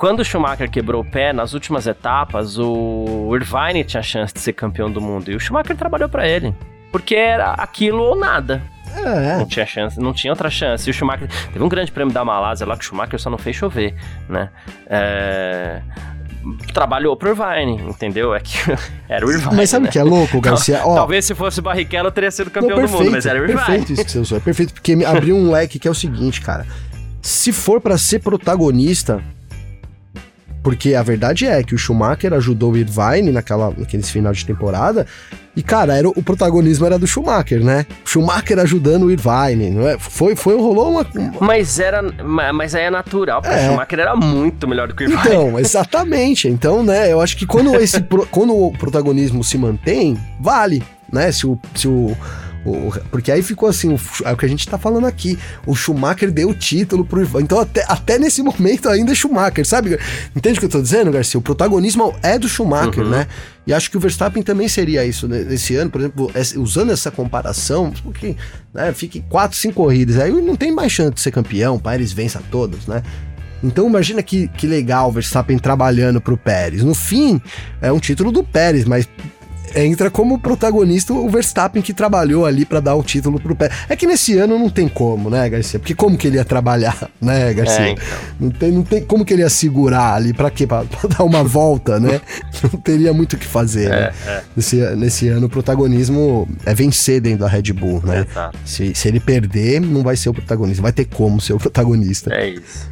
quando 0.00 0.20
o 0.20 0.24
Schumacher 0.24 0.70
quebrou 0.70 1.02
o 1.02 1.04
pé, 1.04 1.30
nas 1.30 1.52
últimas 1.52 1.86
etapas, 1.86 2.58
o 2.58 3.36
Irvine 3.36 3.84
tinha 3.84 4.02
chance 4.02 4.32
de 4.32 4.40
ser 4.40 4.54
campeão 4.54 4.90
do 4.90 4.98
mundo. 4.98 5.30
E 5.30 5.36
o 5.36 5.38
Schumacher 5.38 5.76
trabalhou 5.76 6.08
para 6.08 6.26
ele. 6.26 6.54
Porque 6.90 7.14
era 7.14 7.52
aquilo 7.52 8.02
ou 8.02 8.16
nada. 8.16 8.62
É. 8.96 9.36
Não 9.36 9.44
tinha 9.44 9.66
chance, 9.66 10.00
não 10.00 10.14
tinha 10.14 10.32
outra 10.32 10.48
chance. 10.48 10.88
E 10.88 10.90
o 10.90 10.94
Schumacher. 10.94 11.28
Teve 11.52 11.62
um 11.62 11.68
grande 11.68 11.92
prêmio 11.92 12.14
da 12.14 12.24
Malásia 12.24 12.66
lá 12.66 12.78
que 12.78 12.82
o 12.82 12.88
Schumacher 12.88 13.20
só 13.20 13.28
não 13.28 13.36
fez 13.36 13.54
chover, 13.56 13.94
né? 14.26 14.48
É 14.86 15.82
trabalhou 16.72 17.14
pro 17.18 17.28
Irvine, 17.28 17.86
entendeu? 17.86 18.34
É 18.34 18.40
que 18.40 18.56
era 19.06 19.26
o 19.26 19.30
Irvine. 19.30 19.54
Mas 19.54 19.68
sabe 19.68 19.84
o 19.84 19.86
né? 19.88 19.92
que 19.92 19.98
é 19.98 20.02
louco, 20.02 20.40
Garcia? 20.40 20.78
talvez 20.78 21.26
se 21.26 21.34
fosse 21.34 21.60
o 21.60 21.62
Barrichello 21.62 22.10
teria 22.10 22.30
sido 22.30 22.50
campeão 22.50 22.70
não, 22.70 22.76
perfeito, 22.78 22.98
do 22.98 23.04
mundo, 23.04 23.12
mas 23.12 23.26
era 23.26 23.38
o 23.38 23.42
Irvine. 23.42 23.58
Perfeito 23.58 23.92
isso 23.92 24.04
que 24.06 24.10
você 24.10 24.18
usou, 24.18 24.38
é 24.38 24.40
perfeito, 24.40 24.72
porque 24.72 24.94
abriu 25.04 25.36
um 25.36 25.50
leque 25.50 25.78
que 25.78 25.86
é 25.86 25.90
o 25.90 25.94
seguinte, 25.94 26.40
cara. 26.40 26.66
Se 27.20 27.52
for 27.52 27.78
para 27.78 27.98
ser 27.98 28.20
protagonista, 28.20 29.22
Porque 30.62 30.94
a 30.94 31.02
verdade 31.02 31.46
é 31.46 31.62
que 31.62 31.74
o 31.74 31.78
Schumacher 31.78 32.32
ajudou 32.34 32.72
o 32.72 32.76
Irvine 32.76 33.32
naquela, 33.32 33.72
naquele 33.76 34.02
final 34.02 34.32
de 34.32 34.44
temporada. 34.44 35.06
E, 35.56 35.62
cara, 35.62 35.96
era, 35.96 36.08
o 36.08 36.22
protagonismo 36.22 36.86
era 36.86 36.98
do 36.98 37.06
Schumacher, 37.06 37.64
né? 37.64 37.86
Schumacher 38.04 38.58
ajudando 38.58 39.04
o 39.04 39.10
Irvine, 39.10 39.70
não 39.70 39.88
é? 39.88 39.98
Foi, 39.98 40.36
foi, 40.36 40.54
rolou 40.56 40.92
uma... 40.92 41.06
Mas 41.40 41.80
era, 41.80 42.02
mas 42.52 42.74
aí 42.74 42.84
é 42.84 42.90
natural, 42.90 43.42
porque 43.42 43.56
é. 43.56 43.66
o 43.66 43.70
Schumacher 43.70 43.98
era 43.98 44.14
muito 44.14 44.68
melhor 44.68 44.88
do 44.88 44.94
que 44.94 45.04
o 45.04 45.10
Irvine. 45.10 45.22
Então, 45.22 45.58
exatamente. 45.58 46.46
Então, 46.46 46.82
né, 46.82 47.12
eu 47.12 47.20
acho 47.20 47.36
que 47.36 47.46
quando, 47.46 47.74
esse, 47.76 48.00
quando 48.30 48.54
o 48.54 48.70
protagonismo 48.72 49.42
se 49.42 49.58
mantém, 49.58 50.16
vale, 50.38 50.82
né? 51.12 51.32
Se 51.32 51.46
o, 51.46 51.58
se 51.74 51.88
o 51.88 52.16
o, 52.64 52.92
porque 53.10 53.32
aí 53.32 53.42
ficou 53.42 53.68
assim, 53.68 53.92
o, 53.92 54.00
é 54.24 54.32
o 54.32 54.36
que 54.36 54.44
a 54.44 54.48
gente 54.48 54.68
tá 54.68 54.78
falando 54.78 55.06
aqui. 55.06 55.38
O 55.66 55.74
Schumacher 55.74 56.30
deu 56.30 56.50
o 56.50 56.54
título 56.54 57.04
pro 57.04 57.22
Ivan. 57.22 57.42
Então, 57.42 57.58
até, 57.58 57.84
até 57.88 58.18
nesse 58.18 58.42
momento 58.44 58.88
ainda 58.88 59.12
é 59.12 59.14
Schumacher, 59.14 59.66
sabe? 59.66 59.98
Entende 60.36 60.58
o 60.58 60.60
que 60.60 60.66
eu 60.66 60.70
tô 60.70 60.82
dizendo, 60.82 61.10
Garcia? 61.10 61.38
O 61.38 61.42
protagonismo 61.42 62.14
é 62.22 62.38
do 62.38 62.48
Schumacher, 62.48 63.04
uhum. 63.04 63.10
né? 63.10 63.26
E 63.66 63.72
acho 63.72 63.90
que 63.90 63.96
o 63.96 64.00
Verstappen 64.00 64.42
também 64.42 64.68
seria 64.68 65.04
isso 65.04 65.28
né? 65.28 65.44
nesse 65.44 65.76
ano, 65.76 65.90
por 65.90 66.00
exemplo, 66.00 66.32
usando 66.56 66.90
essa 66.92 67.10
comparação, 67.10 67.92
porque 68.02 68.36
né, 68.74 68.92
fique 68.92 69.22
quatro, 69.28 69.56
cinco 69.56 69.74
corridas, 69.74 70.18
aí 70.18 70.32
não 70.32 70.56
tem 70.56 70.72
mais 70.72 70.90
chance 70.90 71.14
de 71.14 71.20
ser 71.20 71.30
campeão, 71.30 71.76
o 71.76 71.80
Pérez 71.80 72.12
vença 72.12 72.42
todos, 72.50 72.86
né? 72.86 73.02
Então 73.62 73.86
imagina 73.86 74.22
que, 74.22 74.48
que 74.48 74.66
legal 74.66 75.08
o 75.08 75.12
Verstappen 75.12 75.58
trabalhando 75.58 76.20
pro 76.20 76.36
Pérez. 76.36 76.82
No 76.82 76.94
fim, 76.94 77.40
é 77.80 77.92
um 77.92 77.98
título 77.98 78.32
do 78.32 78.42
Pérez, 78.42 78.86
mas 78.86 79.06
entra 79.74 80.10
como 80.10 80.38
protagonista 80.38 81.12
o 81.12 81.28
Verstappen 81.28 81.82
que 81.82 81.92
trabalhou 81.92 82.46
ali 82.46 82.64
para 82.64 82.80
dar 82.80 82.94
o 82.94 83.02
título 83.02 83.40
pro 83.40 83.54
pé. 83.54 83.70
É 83.88 83.96
que 83.96 84.06
nesse 84.06 84.38
ano 84.38 84.58
não 84.58 84.68
tem 84.68 84.88
como, 84.88 85.30
né, 85.30 85.48
Garcia? 85.48 85.78
Porque 85.78 85.94
como 85.94 86.16
que 86.16 86.26
ele 86.26 86.36
ia 86.36 86.44
trabalhar, 86.44 87.10
né, 87.20 87.52
Garcia? 87.52 87.86
É, 87.86 87.90
então. 87.90 88.04
não, 88.38 88.50
tem, 88.50 88.72
não 88.72 88.82
tem 88.82 89.04
como 89.04 89.24
que 89.24 89.32
ele 89.32 89.42
ia 89.42 89.50
segurar 89.50 90.14
ali 90.14 90.32
para 90.32 90.50
quê? 90.50 90.66
Pra, 90.70 90.84
dar 90.84 91.24
uma 91.24 91.42
volta, 91.42 91.98
né? 91.98 92.20
não 92.62 92.80
teria 92.80 93.12
muito 93.12 93.34
o 93.34 93.36
que 93.36 93.46
fazer, 93.46 93.86
é, 93.86 93.88
né? 93.88 94.12
É. 94.26 94.42
Nesse, 94.54 94.76
nesse 94.96 95.28
ano 95.28 95.46
o 95.46 95.50
protagonismo 95.50 96.48
é 96.64 96.72
vencer 96.74 97.20
dentro 97.20 97.40
da 97.40 97.48
Red 97.48 97.72
Bull, 97.72 98.00
né? 98.04 98.26
Se, 98.64 98.94
se 98.94 99.08
ele 99.08 99.18
perder, 99.18 99.80
não 99.80 100.02
vai 100.02 100.16
ser 100.16 100.28
o 100.28 100.34
protagonista, 100.34 100.82
vai 100.82 100.92
ter 100.92 101.06
como 101.06 101.40
ser 101.40 101.54
o 101.54 101.58
protagonista. 101.58 102.32
É 102.32 102.50
isso. 102.50 102.88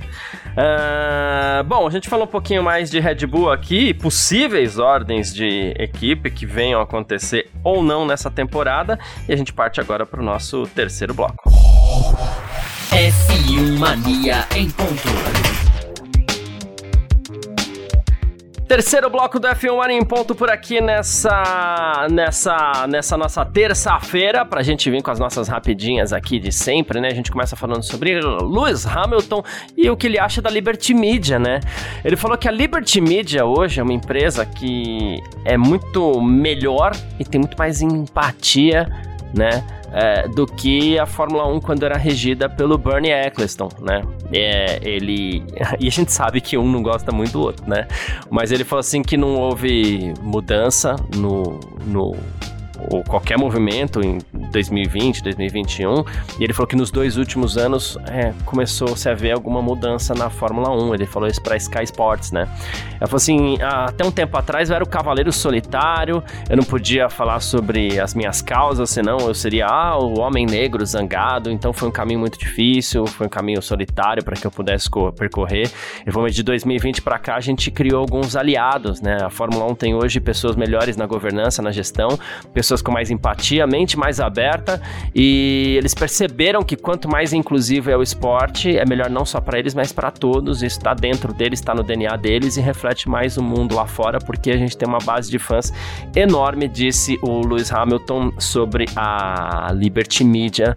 Uh, 0.59 1.63
bom, 1.63 1.87
a 1.87 1.91
gente 1.91 2.09
falou 2.09 2.25
um 2.25 2.29
pouquinho 2.29 2.65
mais 2.65 2.91
de 2.91 2.99
Red 2.99 3.25
Bull 3.29 3.53
aqui, 3.53 3.95
possíveis 3.95 4.77
ordens 4.77 5.33
de 5.33 5.73
equipe 5.79 6.33
que 6.33 6.45
venham 6.45 6.81
a 6.81 6.83
acontecer 6.83 7.49
ou 7.63 7.81
não 7.81 8.05
nessa 8.05 8.29
temporada, 8.29 8.99
e 9.29 9.33
a 9.33 9.37
gente 9.37 9.53
parte 9.53 9.81
agora 9.81 10.05
para 10.05 10.21
o 10.21 10.25
nosso 10.25 10.67
terceiro 10.75 11.15
bloco. 11.15 11.49
F1 12.91 13.79
Mania 13.79 14.49
em 14.57 14.69
ponto. 14.69 15.48
Terceiro 18.69 19.09
bloco 19.09 19.41
do 19.41 19.49
F1 19.49 19.75
Mania 19.79 19.97
em 19.97 20.05
ponto 20.05 20.35
por 20.35 20.51
aqui 20.51 20.79
nessa 20.79 22.07
nessa 22.11 22.87
nessa 22.87 23.17
nossa 23.17 23.43
terça-feira 23.43 24.45
pra 24.45 24.63
gente 24.63 24.91
vir 24.91 25.03
com 25.03 25.11
as 25.11 25.19
nossas 25.19 25.49
rapidinhas 25.49 26.13
aqui 26.13 26.39
de 26.39 26.53
sempre, 26.53 27.01
né? 27.01 27.09
A 27.09 27.15
gente 27.15 27.33
começa 27.33 27.57
falando 27.57 27.83
sobre 27.83 28.21
Lewis 28.21 28.87
Hamilton 28.87 29.43
e 29.75 29.89
o 29.89 29.97
que 29.97 30.07
ele 30.07 30.19
acha 30.19 30.43
da 30.43 30.51
Liberty 30.51 30.93
Media, 30.93 31.39
né? 31.39 31.61
Ele 32.05 32.15
falou 32.15 32.37
que 32.37 32.47
a 32.47 32.51
Liberty 32.51 33.01
Media 33.01 33.47
hoje 33.47 33.81
é 33.81 33.83
uma 33.83 33.95
empresa 33.95 34.45
que 34.45 35.19
é 35.47 35.57
muito 35.57 36.21
melhor 36.21 36.95
e 37.19 37.25
tem 37.25 37.41
muito 37.41 37.57
mais 37.57 37.81
empatia, 37.81 38.87
né? 39.35 39.65
É, 39.93 40.29
do 40.29 40.47
que 40.47 40.99
a 40.99 41.07
Fórmula 41.07 41.47
1 41.47 41.61
quando 41.61 41.85
era 41.85 41.97
regida 41.97 42.49
pelo 42.49 42.77
Bernie 42.77 43.13
Eccleston, 43.13 43.69
né? 43.81 44.03
É, 44.33 44.79
ele 44.83 45.43
e 45.79 45.89
a 45.89 45.91
gente 45.91 46.13
sabe 46.13 46.41
que 46.41 46.57
um 46.57 46.71
não 46.71 46.83
gosta 46.83 47.13
muito 47.13 47.33
do 47.33 47.41
outro, 47.41 47.69
né? 47.69 47.87
Mas 48.31 48.53
ele 48.53 48.65
falou 48.65 48.81
assim 48.81 49.03
que 49.03 49.17
não 49.17 49.37
houve 49.37 50.13
mudança 50.23 50.97
no, 51.17 51.59
no 51.87 52.17
ou 52.91 53.03
qualquer 53.05 53.37
movimento 53.37 54.01
em 54.01 54.19
2020, 54.53 55.23
2021, 55.23 56.05
e 56.39 56.45
ele 56.45 56.53
falou 56.53 56.67
que 56.67 56.77
nos 56.77 56.91
dois 56.91 57.17
últimos 57.17 57.57
anos 57.57 57.99
é, 58.07 58.33
começou-se 58.45 59.09
a 59.09 59.15
ver 59.15 59.33
alguma 59.33 59.61
mudança 59.61 60.15
na 60.15 60.31
Fórmula 60.31 60.71
1. 60.71 60.95
Ele 60.95 61.07
falou 61.07 61.29
isso 61.29 61.43
para 61.43 61.57
Sky 61.57 61.85
Sports, 61.85 62.33
né? 62.33 62.49
Ele 62.93 63.07
falou 63.07 63.17
assim: 63.17 63.59
até 63.63 64.05
um 64.05 64.11
tempo 64.11 64.37
atrás 64.37 64.71
eu 64.71 64.77
era 64.77 64.85
o 64.85 64.89
cavaleiro 64.89 65.33
solitário, 65.33 66.23
eu 66.49 66.57
não 66.57 66.65
podia 66.65 67.09
falar 67.09 67.41
sobre 67.41 67.99
as 67.99 68.15
minhas 68.15 68.41
causas, 68.41 68.91
senão 68.91 69.19
eu 69.19 69.35
seria 69.35 69.67
ah, 69.67 69.99
o 69.99 70.21
homem 70.21 70.47
negro 70.47 70.85
zangado. 70.85 71.51
Então 71.51 71.73
foi 71.73 71.89
um 71.89 71.93
caminho 71.93 72.21
muito 72.21 72.39
difícil, 72.39 73.07
foi 73.07 73.27
um 73.27 73.31
caminho 73.31 73.61
solitário 73.61 74.25
para 74.25 74.37
que 74.37 74.47
eu 74.47 74.51
pudesse 74.51 74.89
percorrer. 75.17 75.71
Ele 76.03 76.13
falou: 76.13 76.29
de 76.29 76.43
2020 76.43 77.03
para 77.03 77.19
cá 77.19 77.37
a 77.37 77.41
gente 77.41 77.71
criou 77.71 78.01
alguns 78.01 78.37
aliados, 78.37 79.01
né? 79.01 79.19
A 79.23 79.31
Fórmula 79.31 79.65
1 79.73 79.75
tem 79.75 79.95
hoje 79.95 80.21
pessoas 80.21 80.57
melhores 80.57 80.97
na 80.97 81.07
governança, 81.07 81.63
na 81.63 81.71
gestão, 81.71 82.19
pessoas 82.53 82.68
com 82.83 82.93
mais 82.93 83.11
empatia, 83.11 83.67
mente 83.67 83.99
mais 83.99 84.21
aberta 84.21 84.81
e 85.15 85.75
eles 85.79 85.95
perceberam 85.95 86.63
que 86.63 86.77
quanto 86.77 87.09
mais 87.09 87.33
inclusivo 87.33 87.91
é 87.91 87.97
o 87.97 88.03
esporte, 88.03 88.77
é 88.77 88.85
melhor 88.85 89.11
não 89.11 89.25
só 89.25 89.41
para 89.41 89.59
eles, 89.59 89.75
mas 89.75 89.93
para 89.93 90.11
todos. 90.11 90.63
Isso 90.63 90.79
está 90.79 90.95
dentro 90.95 91.33
deles, 91.33 91.61
está 91.61 91.75
no 91.75 91.83
DNA 91.83 92.17
deles 92.17 92.57
e 92.57 92.61
reflete 92.61 93.09
mais 93.09 93.37
o 93.37 93.43
mundo 93.43 93.75
lá 93.75 93.87
fora, 93.87 94.19
porque 94.19 94.51
a 94.51 94.57
gente 94.57 94.77
tem 94.77 94.89
uma 94.89 94.99
base 94.99 95.31
de 95.31 95.39
fãs 95.39 95.73
enorme, 96.15 96.69
disse 96.69 97.19
o 97.23 97.47
Lewis 97.47 97.73
Hamilton 97.73 98.33
sobre 98.39 98.87
a 98.95 99.71
Liberty 99.75 100.25
Media 100.25 100.77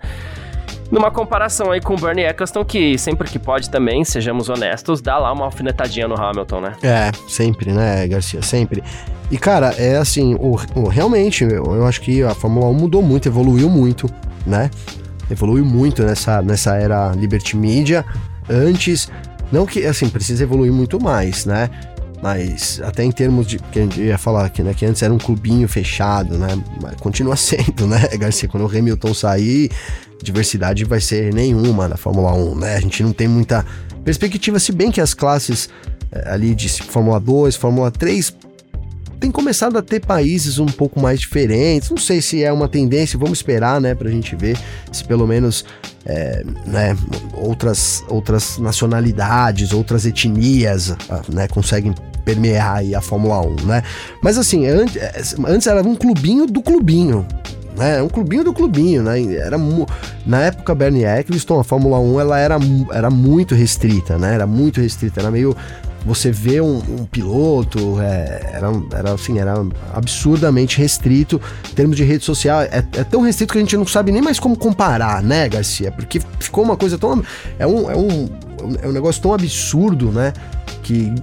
numa 0.92 1.10
comparação 1.10 1.72
aí 1.72 1.80
com 1.80 1.94
o 1.94 1.98
Bernie 1.98 2.26
Eccleston, 2.26 2.66
que 2.66 2.98
sempre 2.98 3.30
que 3.30 3.40
pode 3.40 3.70
também, 3.70 4.04
sejamos 4.04 4.50
honestos, 4.50 5.02
dá 5.02 5.18
lá 5.18 5.32
uma 5.32 5.46
alfinetadinha 5.46 6.08
no 6.08 6.22
Hamilton, 6.22 6.62
né? 6.62 6.76
É, 6.84 7.12
sempre, 7.28 7.72
né, 7.72 8.08
Garcia? 8.08 8.42
Sempre. 8.42 8.84
E, 9.32 9.38
cara, 9.38 9.74
é 9.78 9.96
assim, 9.96 10.36
o, 10.36 10.58
o 10.76 10.90
realmente, 10.90 11.46
eu, 11.46 11.64
eu 11.76 11.88
acho 11.88 12.02
que 12.02 12.22
a 12.22 12.36
Fórmula 12.36 12.68
1 12.68 12.74
mudou 12.74 13.02
muito, 13.02 13.30
evoluiu 13.30 13.70
muito, 13.70 14.10
né? 14.46 14.70
Evoluiu 15.30 15.64
muito 15.64 16.04
nessa, 16.04 16.42
nessa 16.42 16.76
era 16.76 17.14
Liberty 17.14 17.56
Media. 17.56 18.06
Antes, 18.50 19.10
não 19.50 19.66
que, 19.66 19.86
assim, 19.86 20.10
precisa 20.10 20.44
evoluir 20.44 20.74
muito 20.74 21.02
mais, 21.02 21.46
né? 21.46 21.70
Mas 22.22 22.80
até 22.84 23.04
em 23.04 23.12
termos 23.12 23.48
de. 23.48 23.58
que 23.58 23.80
a 23.80 23.82
gente 23.84 24.02
ia 24.02 24.18
falar 24.18 24.46
aqui, 24.46 24.62
né? 24.62 24.74
Que 24.74 24.86
antes 24.86 25.02
era 25.02 25.14
um 25.14 25.18
clubinho 25.18 25.68
fechado, 25.68 26.38
né? 26.38 26.50
Mas 26.82 26.96
continua 26.96 27.36
sendo, 27.38 27.88
né, 27.88 28.08
Garcia? 28.18 28.48
Quando 28.48 28.66
o 28.66 28.78
Hamilton 28.78 29.14
sair, 29.14 29.72
diversidade 30.22 30.86
vai 30.86 31.02
ser 31.02 31.34
nenhuma 31.34 31.88
na 31.88 31.98
Fórmula 31.98 32.34
1, 32.34 32.56
né? 32.56 32.76
A 32.76 32.80
gente 32.80 33.02
não 33.04 33.12
tem 33.12 33.28
muita 33.28 33.66
perspectiva, 34.04 34.60
se 34.60 34.72
bem 34.72 34.92
que 34.92 35.02
as 35.02 35.14
classes 35.14 35.70
é, 36.12 36.30
ali 36.30 36.54
de 36.54 36.70
Fórmula 36.70 37.20
2, 37.20 37.56
Fórmula 37.56 37.90
3 37.90 38.34
tem 39.20 39.30
começado 39.30 39.78
a 39.78 39.84
ter 39.84 40.04
países 40.04 40.58
um 40.58 40.66
pouco 40.66 41.00
mais 41.00 41.20
diferentes. 41.20 41.92
Não 41.92 41.98
sei 41.98 42.22
se 42.22 42.44
é 42.44 42.52
uma 42.52 42.68
tendência, 42.68 43.20
vamos 43.20 43.38
esperar, 43.38 43.80
né, 43.80 43.94
pra 43.94 44.10
gente 44.10 44.36
ver 44.36 44.58
se 44.92 45.04
pelo 45.04 45.28
menos 45.28 45.64
é, 46.04 46.44
né, 46.66 46.98
outras, 47.34 48.04
outras 48.10 48.58
nacionalidades, 48.58 49.74
outras 49.74 50.08
etnias, 50.08 50.96
ah, 51.08 51.22
né, 51.30 51.48
conseguem 51.48 51.94
permear 52.24 52.78
aí 52.78 52.96
a 52.96 53.02
Fórmula 53.02 53.42
1, 53.42 53.66
né? 53.66 53.84
Mas 54.22 54.38
assim, 54.38 54.66
antes, 54.68 55.36
antes 55.46 55.68
era 55.68 55.82
um 55.82 55.96
clubinho 55.96 56.46
do 56.46 56.62
clubinho, 56.62 57.26
né? 57.78 58.02
Um 58.02 58.10
clubinho 58.10 58.44
do 58.44 58.54
clubinho, 58.54 59.04
né? 59.04 59.22
Era 59.36 59.58
na 60.26 60.42
época 60.42 60.76
Bernie 60.76 61.06
Eccleston, 61.06 61.60
a 61.60 61.64
Fórmula 61.64 62.00
1 62.00 62.20
ela 62.20 62.40
era, 62.40 62.58
era 62.92 63.10
muito 63.10 63.56
restrita, 63.56 64.18
né? 64.18 64.36
Era 64.36 64.48
muito 64.48 64.82
restrita, 64.82 65.20
era 65.20 65.32
meio 65.32 65.56
você 66.06 66.32
vê 66.32 66.60
um, 66.60 66.78
um 66.78 67.06
piloto, 67.06 68.02
é, 68.02 68.54
era, 68.54 68.72
era 68.92 69.14
assim, 69.14 69.38
era 69.38 69.54
absurdamente 69.94 70.78
restrito 70.78 71.40
em 71.70 71.76
termos 71.76 71.96
de 71.96 72.04
rede 72.04 72.24
social. 72.24 72.62
É, 72.62 72.84
é, 72.94 73.04
tão 73.04 73.22
restrito 73.22 73.54
que 73.54 73.60
a 73.60 73.62
gente 73.62 73.78
não 73.78 73.86
sabe 73.86 74.12
nem 74.12 74.22
mais 74.22 74.40
como 74.40 74.58
comparar, 74.58 75.22
né, 75.22 75.48
Garcia? 75.48 75.92
Porque 75.92 76.20
ficou 76.40 76.64
uma 76.64 76.76
coisa 76.76 76.98
tão. 76.98 77.24
É 77.60 77.68
um, 77.68 77.92
é 77.92 77.96
um, 77.96 78.30
é 78.82 78.88
um 78.88 78.92
negócio 78.92 79.22
tão 79.22 79.34
absurdo, 79.34 80.12
né? 80.12 80.34
Que, 80.92 81.16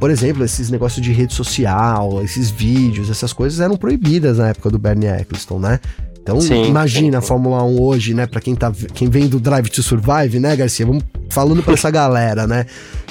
por 0.00 0.10
exemplo, 0.10 0.42
esses 0.42 0.70
negócios 0.70 1.04
de 1.04 1.12
rede 1.12 1.34
social, 1.34 2.22
esses 2.24 2.50
vídeos, 2.50 3.10
essas 3.10 3.30
coisas 3.30 3.60
eram 3.60 3.76
proibidas 3.76 4.38
na 4.38 4.48
época 4.48 4.70
do 4.70 4.78
Bernie 4.78 5.06
Eccleston, 5.06 5.58
né? 5.58 5.80
Então, 6.22 6.40
sim, 6.40 6.64
imagina 6.64 7.04
sim, 7.04 7.10
sim. 7.10 7.16
a 7.16 7.20
Fórmula 7.20 7.62
1 7.62 7.78
hoje, 7.78 8.14
né? 8.14 8.26
Para 8.26 8.40
quem 8.40 8.54
tá 8.54 8.72
quem 8.94 9.10
vem 9.10 9.28
do 9.28 9.38
Drive 9.38 9.68
to 9.68 9.82
Survive, 9.82 10.40
né, 10.40 10.56
Garcia? 10.56 10.86
Vamos 10.86 11.04
falando 11.28 11.62
para 11.62 11.74
essa 11.74 11.90
galera, 11.92 12.46
né? 12.46 12.64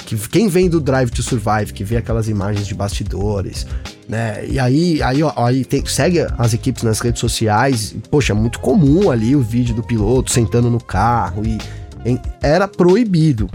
Que 0.04 0.16
quem 0.16 0.48
vem 0.48 0.68
do 0.68 0.80
Drive 0.80 1.10
to 1.10 1.22
Survive, 1.22 1.72
que 1.72 1.84
vê 1.84 1.98
aquelas 1.98 2.28
imagens 2.28 2.66
de 2.66 2.74
bastidores, 2.74 3.64
né? 4.08 4.44
E 4.48 4.58
aí, 4.58 5.00
aí, 5.04 5.22
ó, 5.22 5.32
aí 5.36 5.64
tem, 5.64 5.86
segue 5.86 6.26
as 6.36 6.52
equipes 6.52 6.82
nas 6.82 6.98
redes 6.98 7.20
sociais. 7.20 7.94
Poxa, 8.10 8.32
é 8.32 8.34
muito 8.34 8.58
comum 8.58 9.08
ali 9.08 9.36
o 9.36 9.40
vídeo 9.40 9.72
do 9.72 9.84
piloto 9.84 10.32
sentando 10.32 10.68
no 10.68 10.82
carro 10.82 11.44
e 11.46 11.58
em, 12.04 12.18
era 12.42 12.66
proibido, 12.66 13.48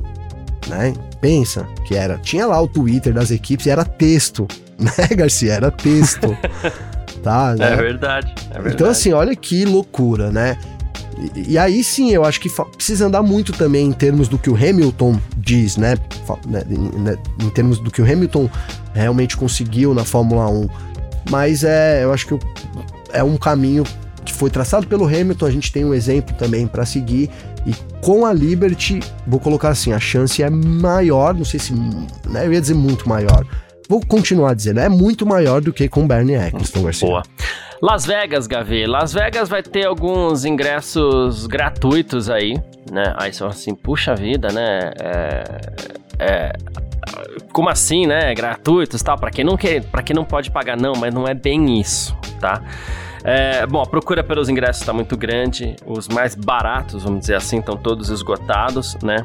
né? 0.68 0.94
Pensa 1.22 1.68
que 1.86 1.96
era. 1.96 2.18
Tinha 2.18 2.46
lá 2.46 2.62
o 2.62 2.68
Twitter 2.68 3.14
das 3.14 3.32
equipes 3.32 3.66
e 3.66 3.70
era 3.70 3.84
texto, 3.84 4.48
né, 4.78 5.16
Garcia? 5.16 5.54
Era 5.54 5.72
texto. 5.72 6.36
tá? 7.24 7.56
Né? 7.56 7.74
É 7.74 7.76
verdade, 7.76 8.34
é 8.50 8.54
verdade. 8.54 8.76
Então, 8.76 8.90
assim, 8.90 9.14
olha 9.14 9.36
que 9.36 9.66
loucura, 9.66 10.32
né? 10.32 10.58
E, 11.36 11.54
e 11.54 11.58
aí 11.58 11.84
sim, 11.84 12.12
eu 12.12 12.24
acho 12.24 12.40
que 12.40 12.50
precisa 12.50 13.06
andar 13.06 13.24
muito 13.24 13.52
também 13.54 13.88
em 13.88 13.92
termos 13.92 14.28
do 14.28 14.38
que 14.38 14.50
o 14.50 14.56
Hamilton 14.56 15.20
diz, 15.38 15.78
né, 15.78 15.96
né, 16.46 16.64
né, 16.68 17.18
em 17.42 17.50
termos 17.50 17.80
do 17.80 17.90
que 17.90 18.02
o 18.02 18.06
Hamilton 18.06 18.50
realmente 18.94 19.36
conseguiu 19.36 19.94
na 19.94 20.06
Fórmula 20.06 20.48
1. 20.48 20.70
Mas 21.30 21.64
é, 21.64 22.04
eu 22.04 22.14
acho 22.14 22.28
que 22.28 22.40
é 23.12 23.24
um 23.24 23.36
caminho 23.36 23.84
que 24.28 24.34
foi 24.34 24.50
traçado 24.50 24.88
pelo 24.88 25.06
Hamilton, 25.06 25.46
a 25.46 25.52
gente 25.52 25.72
tem 25.72 25.86
um 25.86 25.94
exemplo 25.94 26.36
também 26.36 26.68
para 26.68 26.86
seguir. 26.86 27.30
E 27.66 27.74
com 28.02 28.26
a 28.26 28.34
Liberty, 28.34 29.00
vou 29.26 29.40
colocar 29.40 29.70
assim, 29.70 29.92
a 29.92 30.00
chance 30.00 30.42
é 30.42 30.50
maior, 30.50 31.34
não 31.34 31.46
sei 31.46 31.60
se, 31.60 31.74
né, 31.74 32.46
eu 32.46 32.54
ia 32.54 32.62
dizer 32.62 32.76
muito 32.76 33.08
maior. 33.08 33.46
Vou 33.90 34.02
continuar 34.06 34.54
dizendo, 34.54 34.80
é 34.82 34.90
muito 34.90 35.26
maior 35.26 35.62
do 35.62 35.72
que 35.72 35.88
com 35.88 36.06
Bernie 36.06 36.36
Eccleston, 36.36 36.84
Garcia. 36.84 37.08
Boa. 37.08 37.24
Las 37.82 38.06
Vegas, 38.06 38.48
Gavi. 38.48 38.86
Las 38.86 39.14
Vegas 39.14 39.48
vai 39.50 39.62
ter 39.62 39.86
alguns 39.86 40.46
ingressos 40.46 41.46
gratuitos 41.46 42.30
aí, 42.30 42.56
né? 42.92 43.14
Aí 43.18 43.32
só 43.32 43.48
assim, 43.48 43.76
puxa 43.76 44.16
vida, 44.16 44.50
né? 44.52 44.92
É, 45.00 45.44
é, 46.20 46.54
como 47.54 47.70
assim, 47.70 48.08
né? 48.08 48.34
Gratuitos 48.34 49.02
tal. 49.02 49.18
Para 49.18 49.30
quem 49.30 49.46
não 49.46 49.56
quer, 49.56 49.84
para 49.84 50.02
quem 50.02 50.16
não 50.16 50.26
pode 50.26 50.52
pagar, 50.52 50.76
não, 50.76 50.94
mas 50.94 51.14
não 51.14 51.28
é 51.28 51.34
bem 51.34 51.80
isso, 51.80 52.18
tá? 52.42 52.62
É, 53.30 53.66
bom, 53.68 53.82
a 53.82 53.86
procura 53.86 54.24
pelos 54.24 54.48
ingressos 54.48 54.82
está 54.82 54.94
muito 54.94 55.18
grande. 55.18 55.76
Os 55.86 56.08
mais 56.08 56.34
baratos, 56.34 57.04
vamos 57.04 57.20
dizer 57.20 57.36
assim, 57.36 57.60
estão 57.60 57.76
todos 57.76 58.10
esgotados, 58.10 58.96
né? 59.04 59.18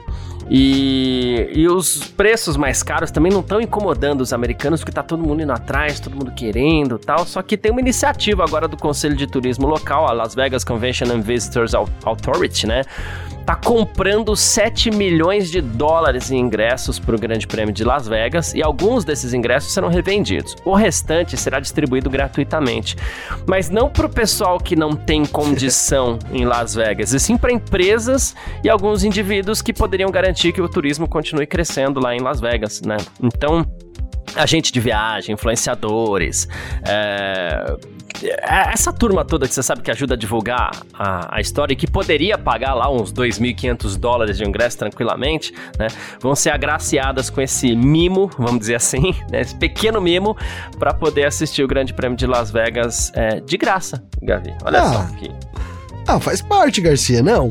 E, 0.51 1.49
e 1.55 1.69
os 1.69 1.99
preços 1.99 2.57
mais 2.57 2.83
caros 2.83 3.12
também 3.12 3.31
não 3.31 3.38
estão 3.38 3.61
incomodando 3.61 4.21
os 4.21 4.33
americanos, 4.33 4.81
porque 4.81 4.91
tá 4.91 5.05
todo 5.05 5.23
mundo 5.23 5.41
indo 5.41 5.53
atrás, 5.53 6.01
todo 6.01 6.17
mundo 6.17 6.33
querendo 6.33 6.99
tal. 6.99 7.25
Só 7.25 7.41
que 7.43 7.57
tem 7.57 7.71
uma 7.71 7.81
iniciativa 7.81 8.43
agora 8.43 8.67
do 8.67 8.77
Conselho 8.77 9.15
de 9.15 9.29
Turismo 9.29 9.69
Local, 9.69 10.09
a 10.09 10.12
Las 10.12 10.35
Vegas 10.35 10.65
Convention 10.65 11.07
and 11.12 11.21
Visitors 11.21 11.73
Authority, 11.73 12.67
né? 12.67 12.83
Tá 13.44 13.57
comprando 13.57 14.37
7 14.37 14.90
milhões 14.90 15.50
de 15.50 15.61
dólares 15.61 16.31
em 16.31 16.38
ingressos 16.38 16.98
para 16.98 17.16
o 17.16 17.18
Grande 17.18 17.46
Prêmio 17.46 17.74
de 17.74 17.85
Las 17.85 18.07
Vegas 18.07 18.55
e 18.55 18.62
alguns 18.62 19.05
desses 19.05 19.35
ingressos 19.35 19.72
serão 19.72 19.88
revendidos. 19.88 20.57
O 20.64 20.74
restante 20.74 21.37
será 21.37 21.59
distribuído 21.59 22.09
gratuitamente. 22.09 22.96
Mas 23.46 23.68
não 23.68 23.88
para 23.88 24.07
o 24.07 24.09
pessoal 24.09 24.59
que 24.59 24.76
não 24.76 24.94
tem 24.94 25.24
condição 25.24 26.18
em 26.33 26.44
Las 26.44 26.74
Vegas, 26.74 27.12
e 27.12 27.20
sim 27.20 27.37
para 27.37 27.52
empresas 27.52 28.35
e 28.62 28.68
alguns 28.68 29.02
indivíduos 29.02 29.61
que 29.61 29.72
poderiam 29.72 30.11
garantir 30.11 30.52
que 30.52 30.62
o 30.62 30.68
turismo 30.68 31.09
continue 31.09 31.46
crescendo 31.46 32.00
lá 32.00 32.14
em 32.14 32.20
Las 32.20 32.40
Vegas, 32.40 32.81
né? 32.83 32.96
Então, 33.20 33.66
agente 34.37 34.72
de 34.72 34.81
viagem, 34.81 35.35
influenciadores, 35.35 36.48
é, 36.87 37.76
essa 38.42 38.92
turma 38.92 39.25
toda 39.25 39.46
que 39.48 39.55
você 39.55 39.62
sabe 39.62 39.83
que 39.83 39.90
ajuda 39.90 40.14
a 40.14 40.16
divulgar 40.16 40.70
a, 40.94 41.37
a 41.37 41.40
história 41.40 41.72
e 41.72 41.77
que 41.77 41.87
poderia 41.87 42.38
pagar 42.38 42.75
lá 42.75 42.90
uns 42.90 43.12
2.500 43.12 43.96
dólares 43.96 44.37
de 44.37 44.44
ingresso 44.44 44.79
tranquilamente, 44.79 45.53
né? 45.79 45.88
Vão 46.20 46.35
ser 46.35 46.51
agraciadas 46.51 47.31
com 47.31 47.40
esse 47.40 47.75
mimo, 47.75 48.31
vamos 48.38 48.61
dizer 48.61 48.77
assim, 48.77 49.14
né? 49.31 49.40
esse 49.40 49.55
pequeno 49.55 50.01
mimo, 50.01 50.37
para 50.79 50.92
poder 50.94 51.27
assistir 51.27 51.62
o 51.62 51.68
Grande 51.68 51.92
Prêmio 51.92 52.16
de 52.16 52.27
Las 52.27 52.51
Vegas 52.51 53.11
é, 53.14 53.40
de 53.40 53.57
graça, 53.57 54.03
Gavi. 54.22 54.55
Olha 54.64 54.81
ah, 54.81 54.92
só 54.92 54.98
aqui. 55.01 55.31
Ah, 56.07 56.20
faz 56.20 56.40
parte, 56.40 56.81
Garcia, 56.81 57.22
não? 57.22 57.48